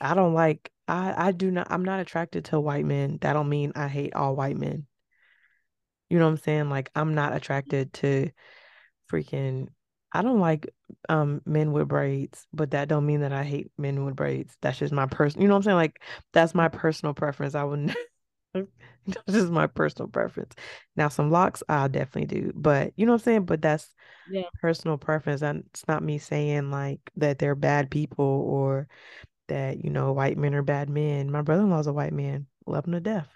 I 0.00 0.14
don't 0.14 0.34
like 0.34 0.70
I 0.88 1.28
I 1.28 1.32
do 1.32 1.50
not 1.50 1.66
I'm 1.70 1.84
not 1.84 2.00
attracted 2.00 2.46
to 2.46 2.60
white 2.60 2.86
men. 2.86 3.18
That 3.20 3.34
don't 3.34 3.50
mean 3.50 3.72
I 3.76 3.88
hate 3.88 4.14
all 4.14 4.34
white 4.34 4.56
men. 4.56 4.86
You 6.08 6.18
know 6.18 6.24
what 6.24 6.32
I'm 6.32 6.38
saying? 6.38 6.70
Like 6.70 6.90
I'm 6.94 7.14
not 7.14 7.36
attracted 7.36 7.92
to 7.94 8.30
freaking 9.12 9.68
I 10.12 10.22
don't 10.22 10.40
like 10.40 10.68
um 11.08 11.42
men 11.44 11.72
with 11.72 11.88
braids, 11.88 12.46
but 12.52 12.70
that 12.72 12.88
don't 12.88 13.06
mean 13.06 13.20
that 13.20 13.32
I 13.32 13.44
hate 13.44 13.70
men 13.78 14.04
with 14.04 14.16
braids. 14.16 14.56
That's 14.62 14.78
just 14.78 14.92
my 14.92 15.06
person. 15.06 15.42
You 15.42 15.48
know 15.48 15.54
what 15.54 15.58
I'm 15.58 15.62
saying? 15.64 15.76
Like 15.76 16.02
that's 16.32 16.54
my 16.54 16.68
personal 16.68 17.14
preference. 17.14 17.54
I 17.54 17.64
would 17.64 17.94
that's 18.54 19.32
just 19.32 19.50
my 19.50 19.66
personal 19.66 20.08
preference. 20.08 20.54
Now 20.96 21.08
some 21.08 21.30
locks 21.30 21.62
I'll 21.68 21.88
definitely 21.88 22.26
do, 22.40 22.52
but 22.54 22.92
you 22.96 23.06
know 23.06 23.12
what 23.12 23.22
I'm 23.22 23.24
saying? 23.24 23.44
But 23.46 23.62
that's 23.62 23.94
Yeah. 24.28 24.48
personal 24.60 24.98
preference. 24.98 25.42
And 25.42 25.64
it's 25.70 25.86
not 25.88 26.02
me 26.02 26.18
saying 26.18 26.70
like 26.70 27.00
that 27.16 27.38
they're 27.38 27.54
bad 27.54 27.90
people 27.90 28.24
or 28.24 28.88
that, 29.48 29.84
you 29.84 29.90
know, 29.90 30.12
white 30.12 30.38
men 30.38 30.54
are 30.54 30.62
bad 30.62 30.90
men. 30.90 31.30
My 31.30 31.42
brother-in-law's 31.42 31.86
a 31.86 31.92
white 31.92 32.12
man. 32.12 32.46
Love 32.66 32.86
him 32.86 32.92
to 32.92 33.00
death. 33.00 33.28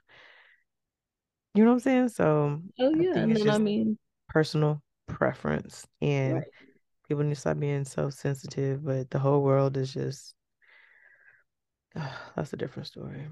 You 1.55 1.65
know 1.65 1.71
what 1.71 1.75
I'm 1.77 1.81
saying? 1.81 2.09
So 2.11 2.63
Oh 2.79 2.91
yeah. 2.91 3.13
think 3.13 3.17
And 3.23 3.37
then 3.37 3.49
I 3.49 3.59
mean, 3.59 3.99
personal 4.29 4.83
preference 5.15 5.87
and 6.01 6.35
right. 6.35 6.45
people 7.09 7.25
need 7.25 7.35
to 7.35 7.41
stop 7.41 7.59
being 7.59 7.85
so 7.85 8.11
sensitive, 8.11 8.85
but 8.85 9.11
the 9.11 9.19
whole 9.19 9.43
world 9.43 9.77
is 9.77 9.93
just 9.93 10.35
that's 12.37 12.53
a 12.53 12.57
different 12.57 12.87
story. 12.87 13.27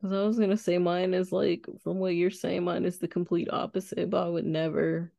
Because 0.00 0.16
I 0.16 0.26
was 0.26 0.38
gonna 0.38 0.56
say 0.56 0.78
mine 0.78 1.12
is 1.14 1.32
like 1.32 1.66
from 1.82 1.98
what 1.98 2.14
you're 2.14 2.30
saying, 2.30 2.64
mine 2.64 2.84
is 2.84 2.98
the 2.98 3.08
complete 3.08 3.48
opposite, 3.52 4.10
but 4.10 4.26
I 4.26 4.28
would 4.28 4.46
never 4.46 5.12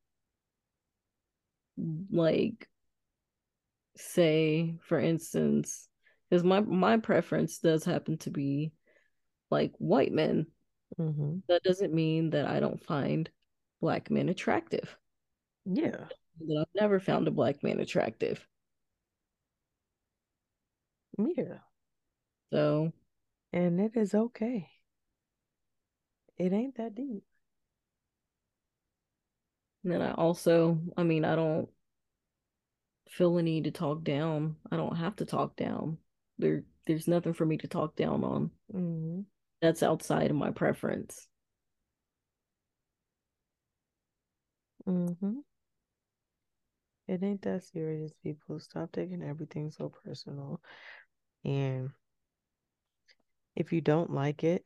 like 2.11 2.67
say, 3.97 4.75
for 4.81 4.99
instance, 4.99 5.87
because 6.29 6.43
my 6.43 6.61
my 6.61 6.97
preference 6.97 7.59
does 7.59 7.83
happen 7.83 8.17
to 8.19 8.29
be 8.29 8.71
like 9.51 9.73
white 9.77 10.13
men. 10.13 10.47
Hmm 10.97 11.39
That 11.47 11.63
doesn't 11.63 11.93
mean 11.93 12.29
that 12.31 12.45
I 12.45 12.59
don't 12.59 12.83
find 12.83 13.29
black 13.81 14.09
men 14.11 14.29
attractive. 14.29 14.97
Yeah. 15.65 16.09
That 16.39 16.57
I've 16.61 16.75
never 16.81 16.99
found 16.99 17.27
a 17.27 17.31
black 17.31 17.63
man 17.63 17.79
attractive. 17.79 18.45
Yeah. 21.19 21.59
So 22.53 22.93
And 23.53 23.79
it 23.81 23.97
is 23.97 24.13
okay. 24.15 24.71
It 26.39 26.53
ain't 26.53 26.73
that 26.77 26.95
deep. 26.95 27.23
and 29.83 29.93
then 29.93 30.01
I 30.01 30.11
also, 30.13 30.79
I 30.97 31.03
mean, 31.03 31.25
I 31.25 31.35
don't 31.35 31.69
feel 33.09 33.37
a 33.37 33.43
need 33.43 33.65
to 33.65 33.71
talk 33.71 34.03
down. 34.03 34.55
I 34.71 34.77
don't 34.77 34.95
have 34.95 35.15
to 35.17 35.25
talk 35.25 35.55
down. 35.55 35.97
There, 36.37 36.63
there's 36.87 37.07
nothing 37.07 37.33
for 37.33 37.45
me 37.45 37.57
to 37.57 37.67
talk 37.67 37.95
down 37.95 38.23
on. 38.23 38.51
hmm 38.71 39.21
That's 39.61 39.83
outside 39.83 40.31
of 40.31 40.37
my 40.37 40.51
preference. 40.51 41.27
hmm 44.85 45.39
It 47.09 47.21
ain't 47.23 47.41
that 47.41 47.63
serious, 47.65 48.13
people. 48.23 48.57
Stop 48.61 48.93
taking 48.93 49.21
everything 49.21 49.69
so 49.71 49.89
personal. 49.89 50.61
And 51.45 51.91
if 53.55 53.71
you 53.73 53.79
don't 53.81 54.09
like 54.11 54.43
it, 54.43 54.65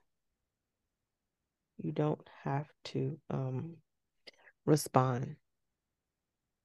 you 1.78 1.92
don't 1.92 2.28
have 2.44 2.68
to 2.84 3.20
um 3.30 3.78
respond. 4.66 5.38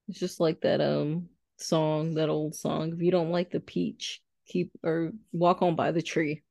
It's 0.09 0.19
just 0.19 0.41
like 0.41 0.61
that 0.63 0.81
um 0.81 1.29
song, 1.57 2.15
that 2.15 2.29
old 2.29 2.55
song. 2.55 2.93
If 2.93 3.03
you 3.03 3.11
don't 3.11 3.31
like 3.31 3.51
the 3.51 3.61
peach, 3.61 4.21
keep 4.47 4.71
or 4.83 5.13
walk 5.33 5.63
on 5.63 5.77
by 5.77 5.93
the 5.93 6.03
tree. 6.03 6.43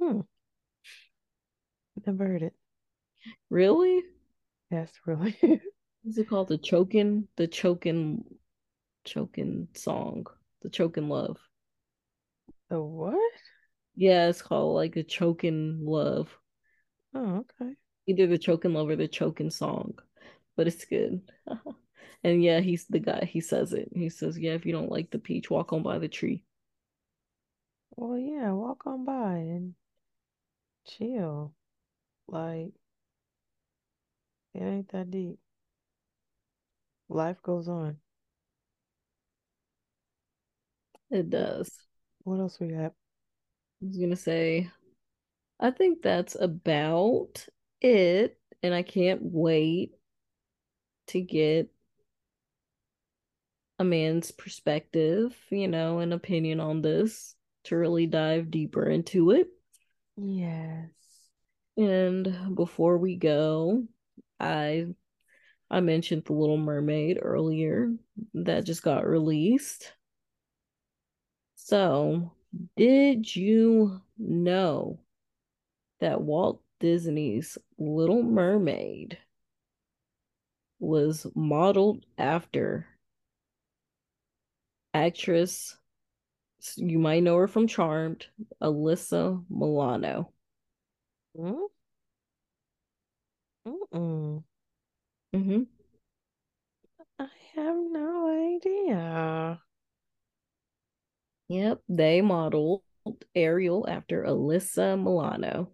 Hmm. 0.00 0.20
Never 2.06 2.26
heard 2.26 2.42
it. 2.42 2.54
Really? 3.50 4.02
Yes, 4.70 4.90
really 5.06 5.36
What's 6.02 6.18
it 6.18 6.28
called? 6.28 6.48
The 6.48 6.58
choking, 6.58 7.28
the 7.36 7.46
choking, 7.46 8.24
choking 9.04 9.68
song, 9.74 10.26
the 10.62 10.70
choking 10.70 11.08
love. 11.08 11.38
the 12.70 12.80
what? 12.80 13.18
Yeah, 13.96 14.28
it's 14.28 14.42
called 14.42 14.74
like 14.76 14.96
a 14.96 15.02
choking 15.02 15.84
love. 15.84 16.28
Oh, 17.14 17.44
okay. 17.60 17.74
Either 18.06 18.26
the 18.26 18.38
choking 18.38 18.72
love 18.74 18.88
or 18.88 18.96
the 18.96 19.08
choking 19.08 19.50
song, 19.50 19.98
but 20.56 20.66
it's 20.66 20.84
good. 20.84 21.20
and 22.24 22.42
yeah, 22.42 22.60
he's 22.60 22.86
the 22.86 23.00
guy. 23.00 23.24
He 23.30 23.40
says 23.40 23.72
it. 23.72 23.90
He 23.94 24.08
says, 24.08 24.38
"Yeah, 24.38 24.52
if 24.54 24.64
you 24.66 24.72
don't 24.72 24.90
like 24.90 25.10
the 25.10 25.18
peach, 25.18 25.50
walk 25.50 25.72
on 25.72 25.82
by 25.82 25.98
the 25.98 26.08
tree." 26.08 26.44
Well, 27.96 28.18
yeah, 28.18 28.52
walk 28.52 28.86
on 28.86 29.04
by 29.04 29.36
and 29.38 29.74
chill. 30.88 31.54
Like, 32.26 32.72
it 34.54 34.62
ain't 34.62 34.88
that 34.92 35.10
deep. 35.10 35.38
Life 37.08 37.42
goes 37.42 37.68
on. 37.68 37.98
It 41.10 41.30
does. 41.30 41.70
What 42.24 42.40
else 42.40 42.58
we 42.60 42.68
got? 42.68 42.92
I 43.82 43.86
was 43.86 43.96
gonna 43.96 44.16
say, 44.16 44.70
I 45.60 45.70
think 45.70 46.02
that's 46.02 46.34
about 46.34 47.46
it, 47.80 48.38
and 48.62 48.74
I 48.74 48.82
can't 48.82 49.20
wait 49.22 49.94
to 51.08 51.20
get 51.20 51.70
a 53.78 53.84
man's 53.84 54.30
perspective, 54.30 55.36
you 55.50 55.68
know, 55.68 56.00
an 56.00 56.12
opinion 56.12 56.60
on 56.60 56.82
this 56.82 57.36
to 57.64 57.76
really 57.76 58.06
dive 58.06 58.50
deeper 58.50 58.84
into 58.88 59.30
it. 59.30 59.48
Yes. 60.20 60.90
And 61.76 62.56
before 62.56 62.98
we 62.98 63.16
go, 63.16 63.86
I 64.40 64.86
I 65.70 65.80
mentioned 65.80 66.24
The 66.24 66.32
Little 66.32 66.58
Mermaid 66.58 67.18
earlier. 67.22 67.94
That 68.34 68.64
just 68.64 68.82
got 68.82 69.06
released. 69.06 69.92
So, 71.56 72.32
did 72.76 73.34
you 73.36 74.00
know 74.18 75.00
that 76.00 76.20
Walt 76.22 76.62
Disney's 76.80 77.58
Little 77.78 78.22
Mermaid 78.22 79.18
was 80.80 81.26
modeled 81.34 82.04
after 82.16 82.86
actress, 84.94 85.76
you 86.76 86.98
might 86.98 87.22
know 87.22 87.36
her 87.36 87.48
from 87.48 87.66
Charmed, 87.66 88.26
Alyssa 88.62 89.44
Milano? 89.48 90.32
Mm? 91.36 91.68
Mm-mm. 93.66 94.44
Mm-hmm. 95.34 95.62
I 97.18 97.28
have 97.54 97.76
no 97.76 98.56
idea. 98.56 99.60
Yep, 101.48 101.82
they 101.88 102.20
modeled 102.20 102.82
Ariel 103.34 103.88
after 103.88 104.22
Alyssa 104.24 104.96
Milano. 105.02 105.72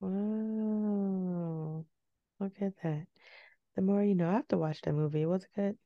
Wow. 0.00 1.84
Look 2.40 2.52
at 2.60 2.74
that. 2.82 3.06
The 3.76 3.82
more 3.82 4.02
you 4.02 4.14
know. 4.14 4.28
I 4.28 4.34
have 4.34 4.48
to 4.48 4.58
watch 4.58 4.80
that 4.82 4.92
movie. 4.92 5.26
Was 5.26 5.44
it 5.44 5.50
good? 5.56 5.78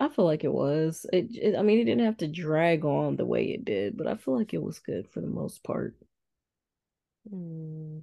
I 0.00 0.08
feel 0.08 0.24
like 0.24 0.44
it 0.44 0.52
was. 0.52 1.06
It, 1.12 1.36
it, 1.36 1.56
I 1.56 1.62
mean, 1.62 1.80
it 1.80 1.84
didn't 1.84 2.04
have 2.04 2.18
to 2.18 2.28
drag 2.28 2.84
on 2.84 3.16
the 3.16 3.26
way 3.26 3.46
it 3.46 3.64
did, 3.64 3.96
but 3.96 4.06
I 4.06 4.16
feel 4.16 4.36
like 4.36 4.54
it 4.54 4.62
was 4.62 4.78
good 4.78 5.08
for 5.10 5.20
the 5.20 5.26
most 5.26 5.64
part. 5.64 5.96
Hmm. 7.28 7.98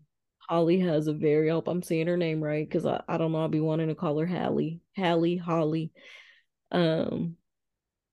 Holly 0.48 0.80
has 0.82 1.08
a 1.08 1.14
very, 1.14 1.50
I 1.50 1.54
hope 1.54 1.68
I'm 1.68 1.82
saying 1.82 2.08
her 2.08 2.18
name 2.18 2.44
right 2.44 2.68
because 2.68 2.86
I, 2.86 3.02
I 3.08 3.18
don't 3.18 3.32
know. 3.32 3.42
I'll 3.42 3.48
be 3.48 3.60
wanting 3.60 3.88
to 3.88 3.96
call 3.96 4.20
her 4.20 4.28
Hallie. 4.28 4.82
Hallie, 4.96 5.38
Holly. 5.38 5.92
Um, 6.72 7.38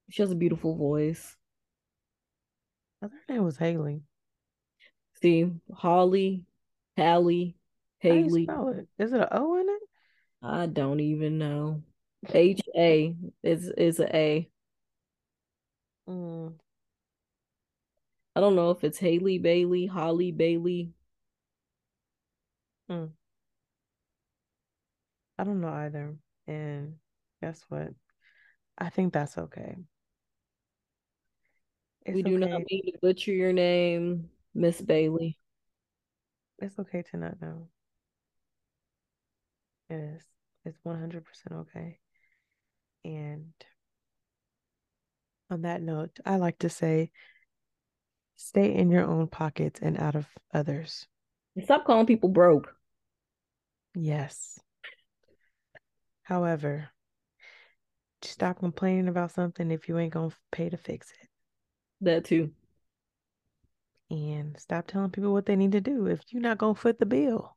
she 0.08 0.22
has 0.22 0.30
a 0.30 0.36
beautiful 0.36 0.76
voice. 0.76 1.36
I 3.02 3.06
thought 3.06 3.16
her 3.28 3.34
name 3.34 3.44
was 3.44 3.58
Haley. 3.58 4.02
See, 5.20 5.50
Holly, 5.74 6.44
Hallie, 6.96 7.56
Haley. 7.98 8.20
How 8.20 8.36
you 8.36 8.44
spell 8.44 8.68
it? 8.68 8.88
Is 8.98 9.12
it 9.12 9.20
an 9.20 9.28
O 9.30 9.60
in 9.60 9.68
it? 9.68 9.82
I 10.42 10.66
don't 10.66 11.00
even 11.00 11.38
know. 11.38 11.82
H 12.30 12.60
A 12.76 13.16
is 13.42 13.68
is 13.68 14.00
a 14.00 14.16
A. 14.16 14.50
Mm. 16.08 16.54
I 18.34 18.40
don't 18.40 18.56
know 18.56 18.70
if 18.70 18.82
it's 18.84 18.98
Haley 18.98 19.38
Bailey, 19.38 19.86
Holly 19.86 20.32
Bailey. 20.32 20.92
Mm. 22.90 23.10
I 25.38 25.44
don't 25.44 25.60
know 25.60 25.68
either. 25.68 26.16
And 26.46 26.94
guess 27.40 27.64
what? 27.68 27.88
I 28.78 28.88
think 28.88 29.12
that's 29.12 29.36
okay. 29.36 29.76
It's 32.04 32.14
we 32.14 32.22
do 32.22 32.38
not 32.38 32.62
mean 32.70 32.92
to 32.92 32.98
butcher 33.00 33.32
your 33.32 33.52
name, 33.52 34.30
Miss 34.54 34.80
Bailey. 34.80 35.38
It's 36.58 36.78
okay 36.78 37.02
to 37.10 37.16
not 37.16 37.40
know. 37.40 37.68
It 39.88 39.94
is. 39.94 40.22
It's 40.64 40.78
100% 40.84 41.22
okay. 41.52 41.98
And 43.04 43.52
on 45.50 45.62
that 45.62 45.82
note, 45.82 46.18
I 46.24 46.36
like 46.36 46.58
to 46.60 46.68
say 46.68 47.10
stay 48.36 48.74
in 48.74 48.90
your 48.90 49.04
own 49.04 49.28
pockets 49.28 49.80
and 49.82 49.98
out 49.98 50.16
of 50.16 50.26
others. 50.52 51.06
Stop 51.62 51.84
calling 51.84 52.06
people 52.06 52.28
broke. 52.28 52.74
Yes. 53.94 54.58
However, 56.22 56.88
stop 58.22 58.60
complaining 58.60 59.08
about 59.08 59.32
something 59.32 59.70
if 59.70 59.88
you 59.88 59.98
ain't 59.98 60.14
going 60.14 60.30
to 60.30 60.36
pay 60.50 60.70
to 60.70 60.76
fix 60.76 61.10
it. 61.20 61.28
That 62.00 62.24
too. 62.24 62.52
And 64.10 64.58
stop 64.58 64.86
telling 64.86 65.10
people 65.10 65.32
what 65.32 65.46
they 65.46 65.56
need 65.56 65.72
to 65.72 65.80
do 65.80 66.06
if 66.06 66.20
you're 66.30 66.42
not 66.42 66.58
going 66.58 66.74
to 66.74 66.80
foot 66.80 66.98
the 66.98 67.06
bill. 67.06 67.56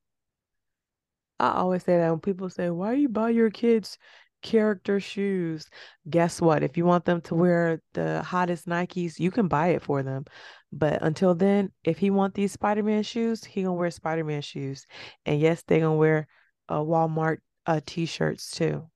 I 1.40 1.52
always 1.52 1.84
say 1.84 1.98
that 1.98 2.10
when 2.10 2.20
people 2.20 2.50
say, 2.50 2.70
Why 2.70 2.94
you 2.94 3.10
buy 3.10 3.30
your 3.30 3.50
kids 3.50 3.98
character 4.46 5.00
shoes? 5.00 5.68
Guess 6.10 6.40
what? 6.40 6.64
If 6.64 6.78
you 6.78 6.86
want 6.86 7.06
them 7.06 7.20
to 7.22 7.36
wear 7.36 7.82
the 7.94 8.22
hottest 8.22 8.68
Nikes, 8.68 9.20
you 9.20 9.32
can 9.32 9.48
buy 9.48 9.70
it 9.70 9.82
for 9.82 10.04
them. 10.04 10.26
But 10.72 11.02
until 11.02 11.34
then, 11.36 11.72
if 11.84 11.98
he 11.98 12.12
want 12.12 12.36
these 12.36 12.52
Spider-Man 12.52 13.04
shoes, 13.04 13.44
he 13.44 13.64
gonna 13.64 13.74
wear 13.74 13.90
Spider-Man 13.92 14.42
shoes. 14.42 14.86
And 15.26 15.40
yes, 15.42 15.64
they 15.64 15.80
gonna 15.80 15.96
wear 15.96 16.28
uh, 16.70 16.80
Walmart 16.80 17.40
uh, 17.66 17.82
t-shirts 17.86 18.52
too. 18.52 18.88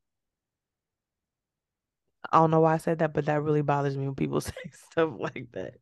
I 2.32 2.38
don't 2.38 2.52
know 2.52 2.60
why 2.60 2.76
I 2.76 2.78
said 2.78 3.00
that, 3.00 3.14
but 3.14 3.26
that 3.26 3.42
really 3.42 3.62
bothers 3.64 3.98
me 3.98 4.06
when 4.06 4.16
people 4.16 4.42
say 4.42 4.54
stuff 4.92 5.14
like 5.18 5.48
that. 5.54 5.76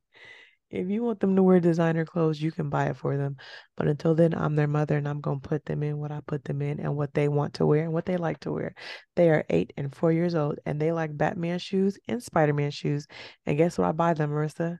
If 0.69 0.89
you 0.89 1.01
want 1.03 1.21
them 1.21 1.35
to 1.35 1.43
wear 1.43 1.59
designer 1.61 2.05
clothes, 2.05 2.41
you 2.41 2.51
can 2.51 2.69
buy 2.69 2.87
it 2.89 2.97
for 2.97 3.15
them. 3.15 3.37
But 3.77 3.87
until 3.87 4.15
then, 4.15 4.33
I'm 4.33 4.55
their 4.55 4.67
mother 4.67 4.97
and 4.97 5.07
I'm 5.07 5.21
going 5.21 5.39
to 5.39 5.47
put 5.47 5.65
them 5.65 5.81
in 5.81 5.97
what 5.97 6.11
I 6.11 6.19
put 6.25 6.43
them 6.43 6.61
in 6.61 6.79
and 6.81 6.95
what 6.97 7.13
they 7.13 7.29
want 7.29 7.53
to 7.55 7.65
wear 7.65 7.83
and 7.83 7.93
what 7.93 8.05
they 8.05 8.17
like 8.17 8.41
to 8.41 8.51
wear. 8.51 8.75
They 9.15 9.29
are 9.29 9.45
eight 9.49 9.71
and 9.77 9.95
four 9.95 10.11
years 10.11 10.35
old 10.35 10.59
and 10.65 10.79
they 10.79 10.91
like 10.91 11.17
Batman 11.17 11.59
shoes 11.59 11.97
and 12.07 12.21
Spider 12.21 12.53
Man 12.53 12.71
shoes. 12.71 13.07
And 13.45 13.57
guess 13.57 13.77
what 13.77 13.87
I 13.87 13.91
buy 13.93 14.13
them, 14.13 14.31
Marissa? 14.31 14.79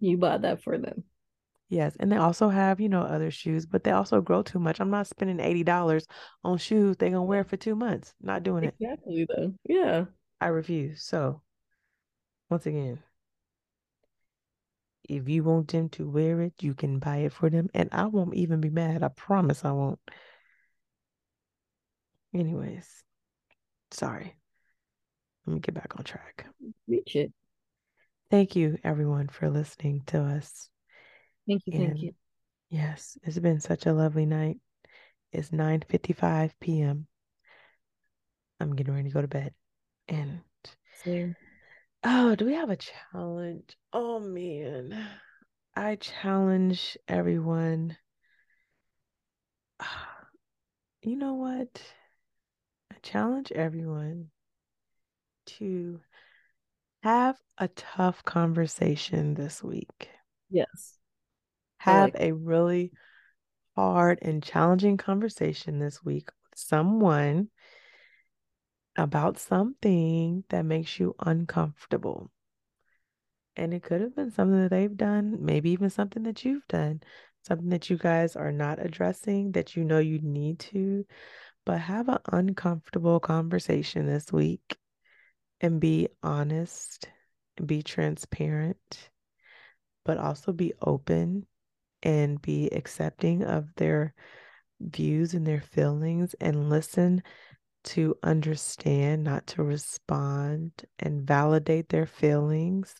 You 0.00 0.18
buy 0.18 0.38
that 0.38 0.64
for 0.64 0.76
them. 0.78 1.04
Yes. 1.68 1.96
And 2.00 2.10
they 2.10 2.16
also 2.16 2.48
have, 2.48 2.80
you 2.80 2.88
know, 2.88 3.02
other 3.02 3.30
shoes, 3.30 3.64
but 3.64 3.84
they 3.84 3.92
also 3.92 4.20
grow 4.20 4.42
too 4.42 4.58
much. 4.58 4.80
I'm 4.80 4.90
not 4.90 5.06
spending 5.06 5.38
$80 5.38 6.06
on 6.44 6.58
shoes 6.58 6.96
they're 6.96 7.08
going 7.08 7.20
to 7.20 7.22
wear 7.22 7.44
for 7.44 7.56
two 7.56 7.76
months. 7.76 8.12
Not 8.20 8.42
doing 8.42 8.64
it. 8.64 8.74
Exactly, 8.78 9.26
though. 9.28 9.54
Yeah. 9.64 10.04
I 10.40 10.48
refuse. 10.48 11.04
So, 11.04 11.40
once 12.50 12.66
again, 12.66 12.98
if 15.04 15.28
you 15.28 15.44
want 15.44 15.68
them 15.68 15.88
to 15.90 16.08
wear 16.08 16.40
it, 16.42 16.54
you 16.60 16.74
can 16.74 16.98
buy 16.98 17.18
it 17.18 17.32
for 17.32 17.50
them. 17.50 17.68
And 17.74 17.88
I 17.92 18.06
won't 18.06 18.34
even 18.34 18.60
be 18.60 18.70
mad. 18.70 19.02
I 19.02 19.08
promise 19.08 19.64
I 19.64 19.72
won't. 19.72 19.98
Anyways, 22.34 23.04
sorry. 23.90 24.34
Let 25.46 25.54
me 25.54 25.60
get 25.60 25.74
back 25.74 25.94
on 25.96 26.04
track. 26.04 26.46
Reach 26.86 27.16
it. 27.16 27.32
Thank 28.30 28.56
you, 28.56 28.78
everyone, 28.82 29.28
for 29.28 29.50
listening 29.50 30.02
to 30.06 30.22
us. 30.22 30.70
Thank 31.46 31.62
you. 31.66 31.78
Thank 31.78 32.02
you. 32.02 32.12
Yes, 32.70 33.18
it's 33.22 33.38
been 33.38 33.60
such 33.60 33.84
a 33.86 33.92
lovely 33.92 34.24
night. 34.24 34.58
It's 35.32 35.50
9:55 35.50 36.52
p.m. 36.60 37.06
I'm 38.60 38.74
getting 38.74 38.94
ready 38.94 39.08
to 39.08 39.14
go 39.14 39.20
to 39.20 39.28
bed. 39.28 39.52
And 40.08 40.40
Same. 41.04 41.34
Oh, 42.04 42.34
do 42.34 42.46
we 42.46 42.54
have 42.54 42.70
a 42.70 42.76
challenge? 42.76 43.76
Oh 43.92 44.20
man. 44.20 44.98
I 45.74 45.96
challenge 45.96 46.98
everyone. 47.08 47.96
You 51.04 51.16
know 51.16 51.34
what? 51.34 51.82
I 52.92 52.94
challenge 53.02 53.50
everyone 53.50 54.30
to 55.46 55.98
have 57.02 57.36
a 57.58 57.66
tough 57.66 58.22
conversation 58.22 59.34
this 59.34 59.64
week. 59.64 60.08
Yes. 60.48 60.96
Have 61.78 62.14
like 62.14 62.20
a 62.20 62.30
really 62.30 62.92
hard 63.74 64.20
and 64.22 64.42
challenging 64.42 64.96
conversation 64.96 65.80
this 65.80 66.04
week 66.04 66.28
with 66.28 66.58
someone 66.58 67.48
about 68.96 69.38
something 69.38 70.44
that 70.50 70.64
makes 70.64 70.98
you 70.98 71.14
uncomfortable. 71.18 72.30
And 73.56 73.74
it 73.74 73.82
could 73.82 74.00
have 74.00 74.16
been 74.16 74.30
something 74.30 74.60
that 74.62 74.70
they've 74.70 74.96
done, 74.96 75.44
maybe 75.44 75.70
even 75.70 75.90
something 75.90 76.22
that 76.24 76.44
you've 76.44 76.66
done, 76.68 77.02
something 77.46 77.68
that 77.70 77.90
you 77.90 77.98
guys 77.98 78.36
are 78.36 78.52
not 78.52 78.84
addressing 78.84 79.52
that 79.52 79.76
you 79.76 79.84
know 79.84 79.98
you 79.98 80.20
need 80.20 80.58
to. 80.60 81.06
But 81.64 81.80
have 81.80 82.08
an 82.08 82.18
uncomfortable 82.32 83.20
conversation 83.20 84.06
this 84.06 84.32
week 84.32 84.76
and 85.60 85.80
be 85.80 86.08
honest, 86.22 87.08
be 87.64 87.82
transparent, 87.82 89.10
but 90.04 90.18
also 90.18 90.52
be 90.52 90.72
open 90.82 91.46
and 92.02 92.42
be 92.42 92.68
accepting 92.70 93.44
of 93.44 93.72
their 93.76 94.14
views 94.80 95.34
and 95.34 95.46
their 95.46 95.60
feelings 95.60 96.34
and 96.40 96.68
listen 96.68 97.22
to 97.84 98.16
understand, 98.22 99.24
not 99.24 99.46
to 99.48 99.62
respond, 99.62 100.72
and 100.98 101.26
validate 101.26 101.88
their 101.88 102.06
feelings, 102.06 102.94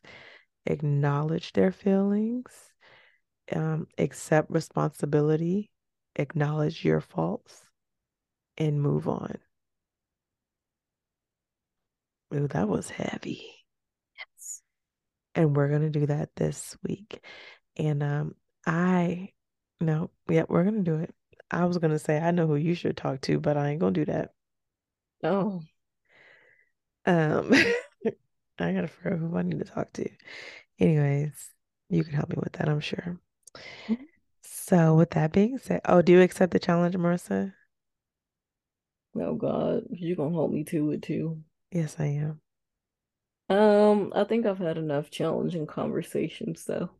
acknowledge 0.66 1.52
their 1.52 1.72
feelings, 1.72 2.50
um, 3.54 3.86
accept 3.98 4.50
responsibility, 4.50 5.70
acknowledge 6.16 6.84
your 6.84 7.00
faults, 7.00 7.62
and 8.58 8.80
move 8.80 9.08
on. 9.08 9.38
Ooh, 12.34 12.48
that 12.48 12.68
was 12.68 12.88
heavy. 12.90 13.44
Yes. 14.16 14.62
And 15.34 15.56
we're 15.56 15.68
going 15.68 15.82
to 15.82 15.90
do 15.90 16.06
that 16.06 16.30
this 16.36 16.76
week. 16.82 17.24
And 17.76 18.02
um, 18.02 18.34
I, 18.66 19.30
no, 19.80 20.10
yeah, 20.28 20.44
we're 20.48 20.64
going 20.64 20.82
to 20.84 20.90
do 20.90 20.96
it. 20.98 21.14
I 21.50 21.66
was 21.66 21.78
going 21.78 21.90
to 21.90 21.98
say, 21.98 22.18
I 22.18 22.30
know 22.30 22.46
who 22.46 22.56
you 22.56 22.74
should 22.74 22.96
talk 22.96 23.20
to, 23.22 23.38
but 23.38 23.56
I 23.56 23.70
ain't 23.70 23.80
going 23.80 23.94
to 23.94 24.04
do 24.04 24.12
that. 24.12 24.30
Oh. 25.22 25.62
Um, 27.04 27.52
I 28.58 28.72
gotta 28.72 28.88
figure 28.88 29.14
out 29.14 29.18
who 29.18 29.36
I 29.36 29.42
need 29.42 29.58
to 29.58 29.64
talk 29.64 29.92
to. 29.94 30.08
Anyways, 30.78 31.50
you 31.88 32.04
can 32.04 32.14
help 32.14 32.30
me 32.30 32.36
with 32.42 32.52
that, 32.54 32.68
I'm 32.68 32.80
sure. 32.80 33.18
Mm-hmm. 33.56 33.94
So, 34.42 34.94
with 34.94 35.10
that 35.10 35.32
being 35.32 35.58
said, 35.58 35.80
oh, 35.84 36.02
do 36.02 36.12
you 36.12 36.20
accept 36.20 36.52
the 36.52 36.58
challenge, 36.58 36.96
Marissa? 36.96 37.52
Oh 39.20 39.34
God, 39.34 39.84
you're 39.90 40.16
gonna 40.16 40.34
hold 40.34 40.52
me 40.52 40.64
to 40.64 40.92
it 40.92 41.02
too. 41.02 41.42
Yes, 41.70 41.96
I 41.98 42.06
am. 42.06 42.40
Um, 43.54 44.12
I 44.14 44.24
think 44.24 44.46
I've 44.46 44.58
had 44.58 44.78
enough 44.78 45.10
challenging 45.10 45.66
conversations 45.66 46.64
though. 46.64 46.90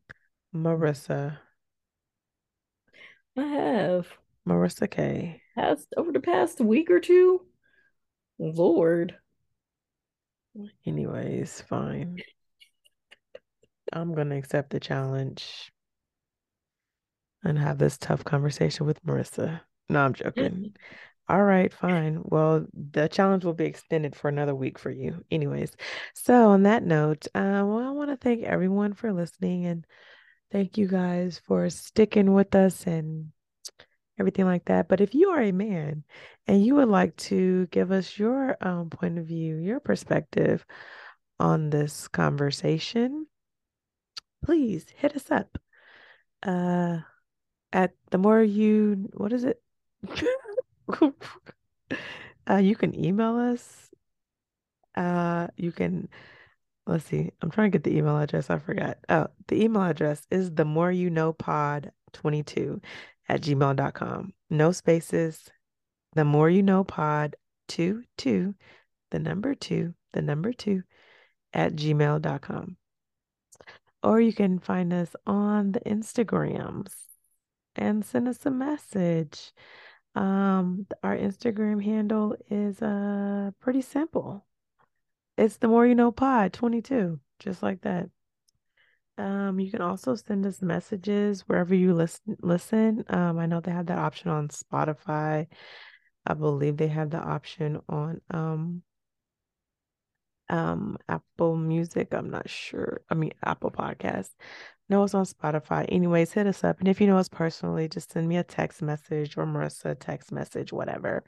Marissa. 0.55 1.39
I 3.37 3.43
have. 3.43 4.09
Marissa 4.47 4.91
K. 4.91 5.41
Past 5.55 5.89
over 5.97 6.13
the 6.13 6.21
past 6.21 6.61
week 6.61 6.91
or 6.91 7.01
two. 7.01 7.47
Lord. 8.43 9.17
Anyways, 10.85 11.63
fine. 11.63 12.19
I'm 13.93 14.15
gonna 14.15 14.37
accept 14.37 14.71
the 14.71 14.81
challenge 14.81 15.73
and 17.45 17.59
have 17.59 17.79
this 17.79 17.99
tough 17.99 18.25
conversation 18.25 18.87
with 18.87 19.05
Marissa. 19.05 19.61
No, 19.89 20.01
I'm 20.01 20.15
joking. 20.15 20.75
All 21.29 21.43
right, 21.43 21.73
fine. 21.73 22.21
Well, 22.25 22.67
the 22.75 23.09
challenge 23.09 23.45
will 23.45 23.55
be 23.55 23.65
extended 23.65 24.15
for 24.17 24.29
another 24.29 24.55
week 24.55 24.79
for 24.79 24.91
you. 24.91 25.25
Anyways, 25.31 25.77
so 26.15 26.51
on 26.51 26.65
that 26.65 26.83
note, 26.83 27.27
uh, 27.35 27.63
well, 27.65 27.79
I 27.79 27.91
want 27.91 28.11
to 28.11 28.17
thank 28.17 28.43
everyone 28.43 28.93
for 28.93 29.13
listening 29.13 29.67
and 29.67 29.87
thank 30.51 30.77
you 30.77 30.89
guys 30.89 31.41
for 31.47 31.71
sticking 31.71 32.35
with 32.35 32.55
us 32.55 32.87
and 32.87 33.32
everything 34.23 34.45
like 34.45 34.67
that. 34.67 34.89
But 34.89 35.01
if 35.01 35.17
you 35.17 35.31
are 35.31 35.43
a 35.43 35.51
man 35.51 36.05
and 36.47 36.65
you 36.65 36.77
would 36.77 36.89
like 36.89 37.17
to 37.17 37.67
give 37.67 37.91
us 37.91 38.17
your 38.17 38.57
um, 38.61 38.89
point 38.89 39.19
of 39.19 39.27
view, 39.27 39.57
your 39.57 39.81
perspective 39.81 40.65
on 41.41 41.71
this 41.71 42.07
conversation, 42.07 43.27
please 44.45 44.87
hit 44.97 45.17
us 45.17 45.29
up. 45.33 45.59
Uh, 46.41 46.99
at 47.73 47.95
the 48.13 48.19
more 48.19 48.41
you, 48.41 49.11
what 49.15 49.33
is 49.33 49.43
it? 49.43 49.61
uh, 52.49 52.57
you 52.57 52.77
can 52.77 52.97
email 52.97 53.37
us. 53.37 53.91
Uh, 54.95 55.49
you 55.57 55.73
can, 55.73 56.09
let's 56.87 57.07
see, 57.07 57.33
I'm 57.41 57.51
trying 57.51 57.73
to 57.73 57.77
get 57.79 57.83
the 57.83 57.97
email 57.97 58.19
address. 58.19 58.51
I 58.51 58.61
forgot. 58.61 58.99
Oh, 59.09 59.27
the 59.49 59.65
email 59.65 59.83
address 59.83 60.25
is 60.31 60.53
the 60.53 60.65
more 60.65 60.93
you 60.93 61.11
know 61.11 61.33
pod 61.33 61.91
22 62.13 62.81
at 63.29 63.41
gmail.com. 63.43 64.33
No 64.51 64.73
spaces. 64.73 65.49
The 66.15 66.25
more 66.25 66.51
you 66.51 66.63
know 66.63 66.85
pod 66.85 67.37
22, 67.69 68.55
the 69.11 69.19
number 69.19 69.55
two, 69.55 69.95
the 70.13 70.23
number 70.23 70.53
two 70.53 70.83
at 71.53 71.75
gmail.com. 71.75 72.77
or 74.03 74.21
you 74.21 74.33
can 74.33 74.59
find 74.59 74.93
us 74.93 75.15
on 75.27 75.73
the 75.73 75.81
Instagrams 75.81 76.93
and 77.77 78.05
send 78.05 78.29
us 78.29 78.45
a 78.47 78.51
message. 78.51 79.53
Um, 80.15 80.87
our 81.03 81.17
Instagram 81.17 81.83
handle 81.83 82.37
is 82.51 82.83
uh 82.83 83.51
pretty 83.61 83.81
simple. 83.83 84.45
It's 85.39 85.57
the 85.57 85.69
more 85.69 85.87
you 85.87 85.95
know 85.95 86.13
pod 86.13 86.53
22, 86.53 87.21
just 87.39 87.63
like 87.63 87.83
that. 87.83 88.11
Um, 89.19 89.61
you 89.61 89.71
can 89.71 89.83
also 89.83 90.15
send 90.15 90.47
us 90.47 90.63
messages 90.63 91.43
wherever 91.43 91.75
you 91.75 91.95
listen 91.95 92.37
listen. 92.41 93.05
Um, 93.09 93.39
I 93.39 93.47
know 93.47 93.61
they 93.61 93.71
have 93.71 93.87
that 93.87 93.99
option 93.99 94.31
on 94.31 94.49
Spotify. 94.49 95.47
I 96.27 96.35
believe 96.35 96.77
they 96.77 96.89
have 96.89 97.11
the 97.11 97.19
option 97.19 97.81
on 97.89 98.21
um 98.31 98.83
um 100.49 100.99
Apple 101.09 101.57
Music. 101.57 102.15
I'm 102.15 102.31
not 102.31 102.49
sure. 102.49 103.03
I 103.11 103.15
mean 103.15 103.33
Apple 103.45 103.71
Podcasts. 103.71 104.35
No, 104.89 105.05
it's 105.05 105.15
on 105.15 105.25
Spotify. 105.25 105.87
Anyways, 105.89 106.33
hit 106.33 106.47
us 106.47 106.65
up. 106.65 106.79
And 106.81 106.89
if 106.89 107.01
you 107.01 107.07
know 107.07 107.19
us 107.19 107.29
personally, 107.29 107.89
just 107.89 108.13
send 108.13 108.29
me 108.29 108.37
a 108.37 108.45
text 108.45 108.83
message 108.83 109.37
or 109.39 109.47
Marissa 109.47 109.93
a 109.93 109.95
text 109.95 110.33
message, 110.33 110.73
whatever. 110.73 111.25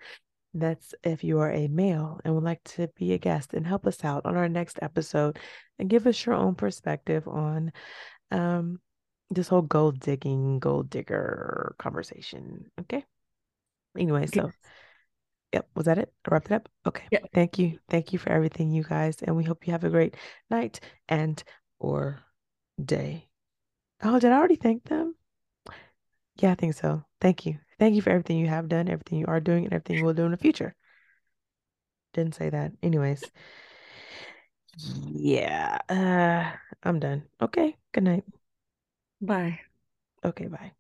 That's 0.55 0.95
if 1.03 1.25
you 1.25 1.41
are 1.41 1.51
a 1.51 1.67
male 1.67 2.21
and 2.25 2.35
would 2.35 2.45
like 2.45 2.63
to 2.65 2.89
be 2.97 3.13
a 3.13 3.19
guest 3.19 3.55
and 3.55 3.67
help 3.67 3.87
us 3.87 4.05
out 4.05 4.25
on 4.25 4.37
our 4.37 4.49
next 4.49 4.79
episode 4.81 5.39
and 5.79 5.91
give 5.91 6.07
us 6.07 6.25
your 6.25 6.37
own 6.37 6.55
perspective 6.55 7.27
on 7.27 7.73
um 8.31 8.79
this 9.31 9.49
whole 9.49 9.63
gold 9.63 9.99
digging, 10.01 10.61
gold 10.61 10.91
digger 10.91 11.75
conversation. 11.79 12.71
Okay. 12.81 13.05
Anyway, 13.99 14.27
so 14.27 14.51
yep, 15.53 15.69
was 15.75 15.87
that 15.87 15.99
it? 15.99 16.13
I 16.25 16.31
wrapped 16.31 16.47
it 16.47 16.55
up? 16.55 16.69
Okay. 16.87 17.05
Yep. 17.11 17.31
Thank 17.33 17.59
you. 17.59 17.79
Thank 17.89 18.13
you 18.13 18.19
for 18.19 18.31
everything, 18.31 18.71
you 18.71 18.85
guys. 18.85 19.17
And 19.23 19.37
we 19.37 19.45
hope 19.45 19.67
you 19.67 19.73
have 19.73 19.85
a 19.85 19.91
great 19.91 20.17
night 20.51 20.81
and 21.09 21.43
or 21.79 22.21
day. 22.83 23.29
Oh, 24.03 24.19
did 24.19 24.33
I 24.33 24.37
already 24.37 24.57
thank 24.57 24.85
them? 24.85 25.15
Yeah, 26.37 26.53
I 26.53 26.55
think 26.55 26.75
so. 26.75 27.05
Thank 27.21 27.47
you. 27.47 27.59
Thank 27.85 27.97
you 27.97 28.01
for 28.01 28.09
everything 28.09 28.39
you 28.39 28.47
have 28.47 28.71
done, 28.71 28.89
everything 28.89 29.19
you 29.19 29.27
are 29.29 29.41
doing, 29.41 29.65
and 29.65 29.75
everything 29.75 29.99
you 29.99 30.07
will 30.07 30.15
do 30.15 30.25
in 30.25 30.31
the 30.31 30.39
future. 30.39 30.75
Didn't 32.15 32.35
say 32.35 32.49
that. 32.49 32.73
Anyways. 32.83 33.23
Yeah. 35.13 35.77
Uh, 35.91 36.57
I'm 36.83 36.99
done. 36.99 37.25
Okay. 37.43 37.77
Good 37.93 38.05
night. 38.05 38.25
Bye. 39.21 39.61
Okay, 40.25 40.47
bye. 40.47 40.73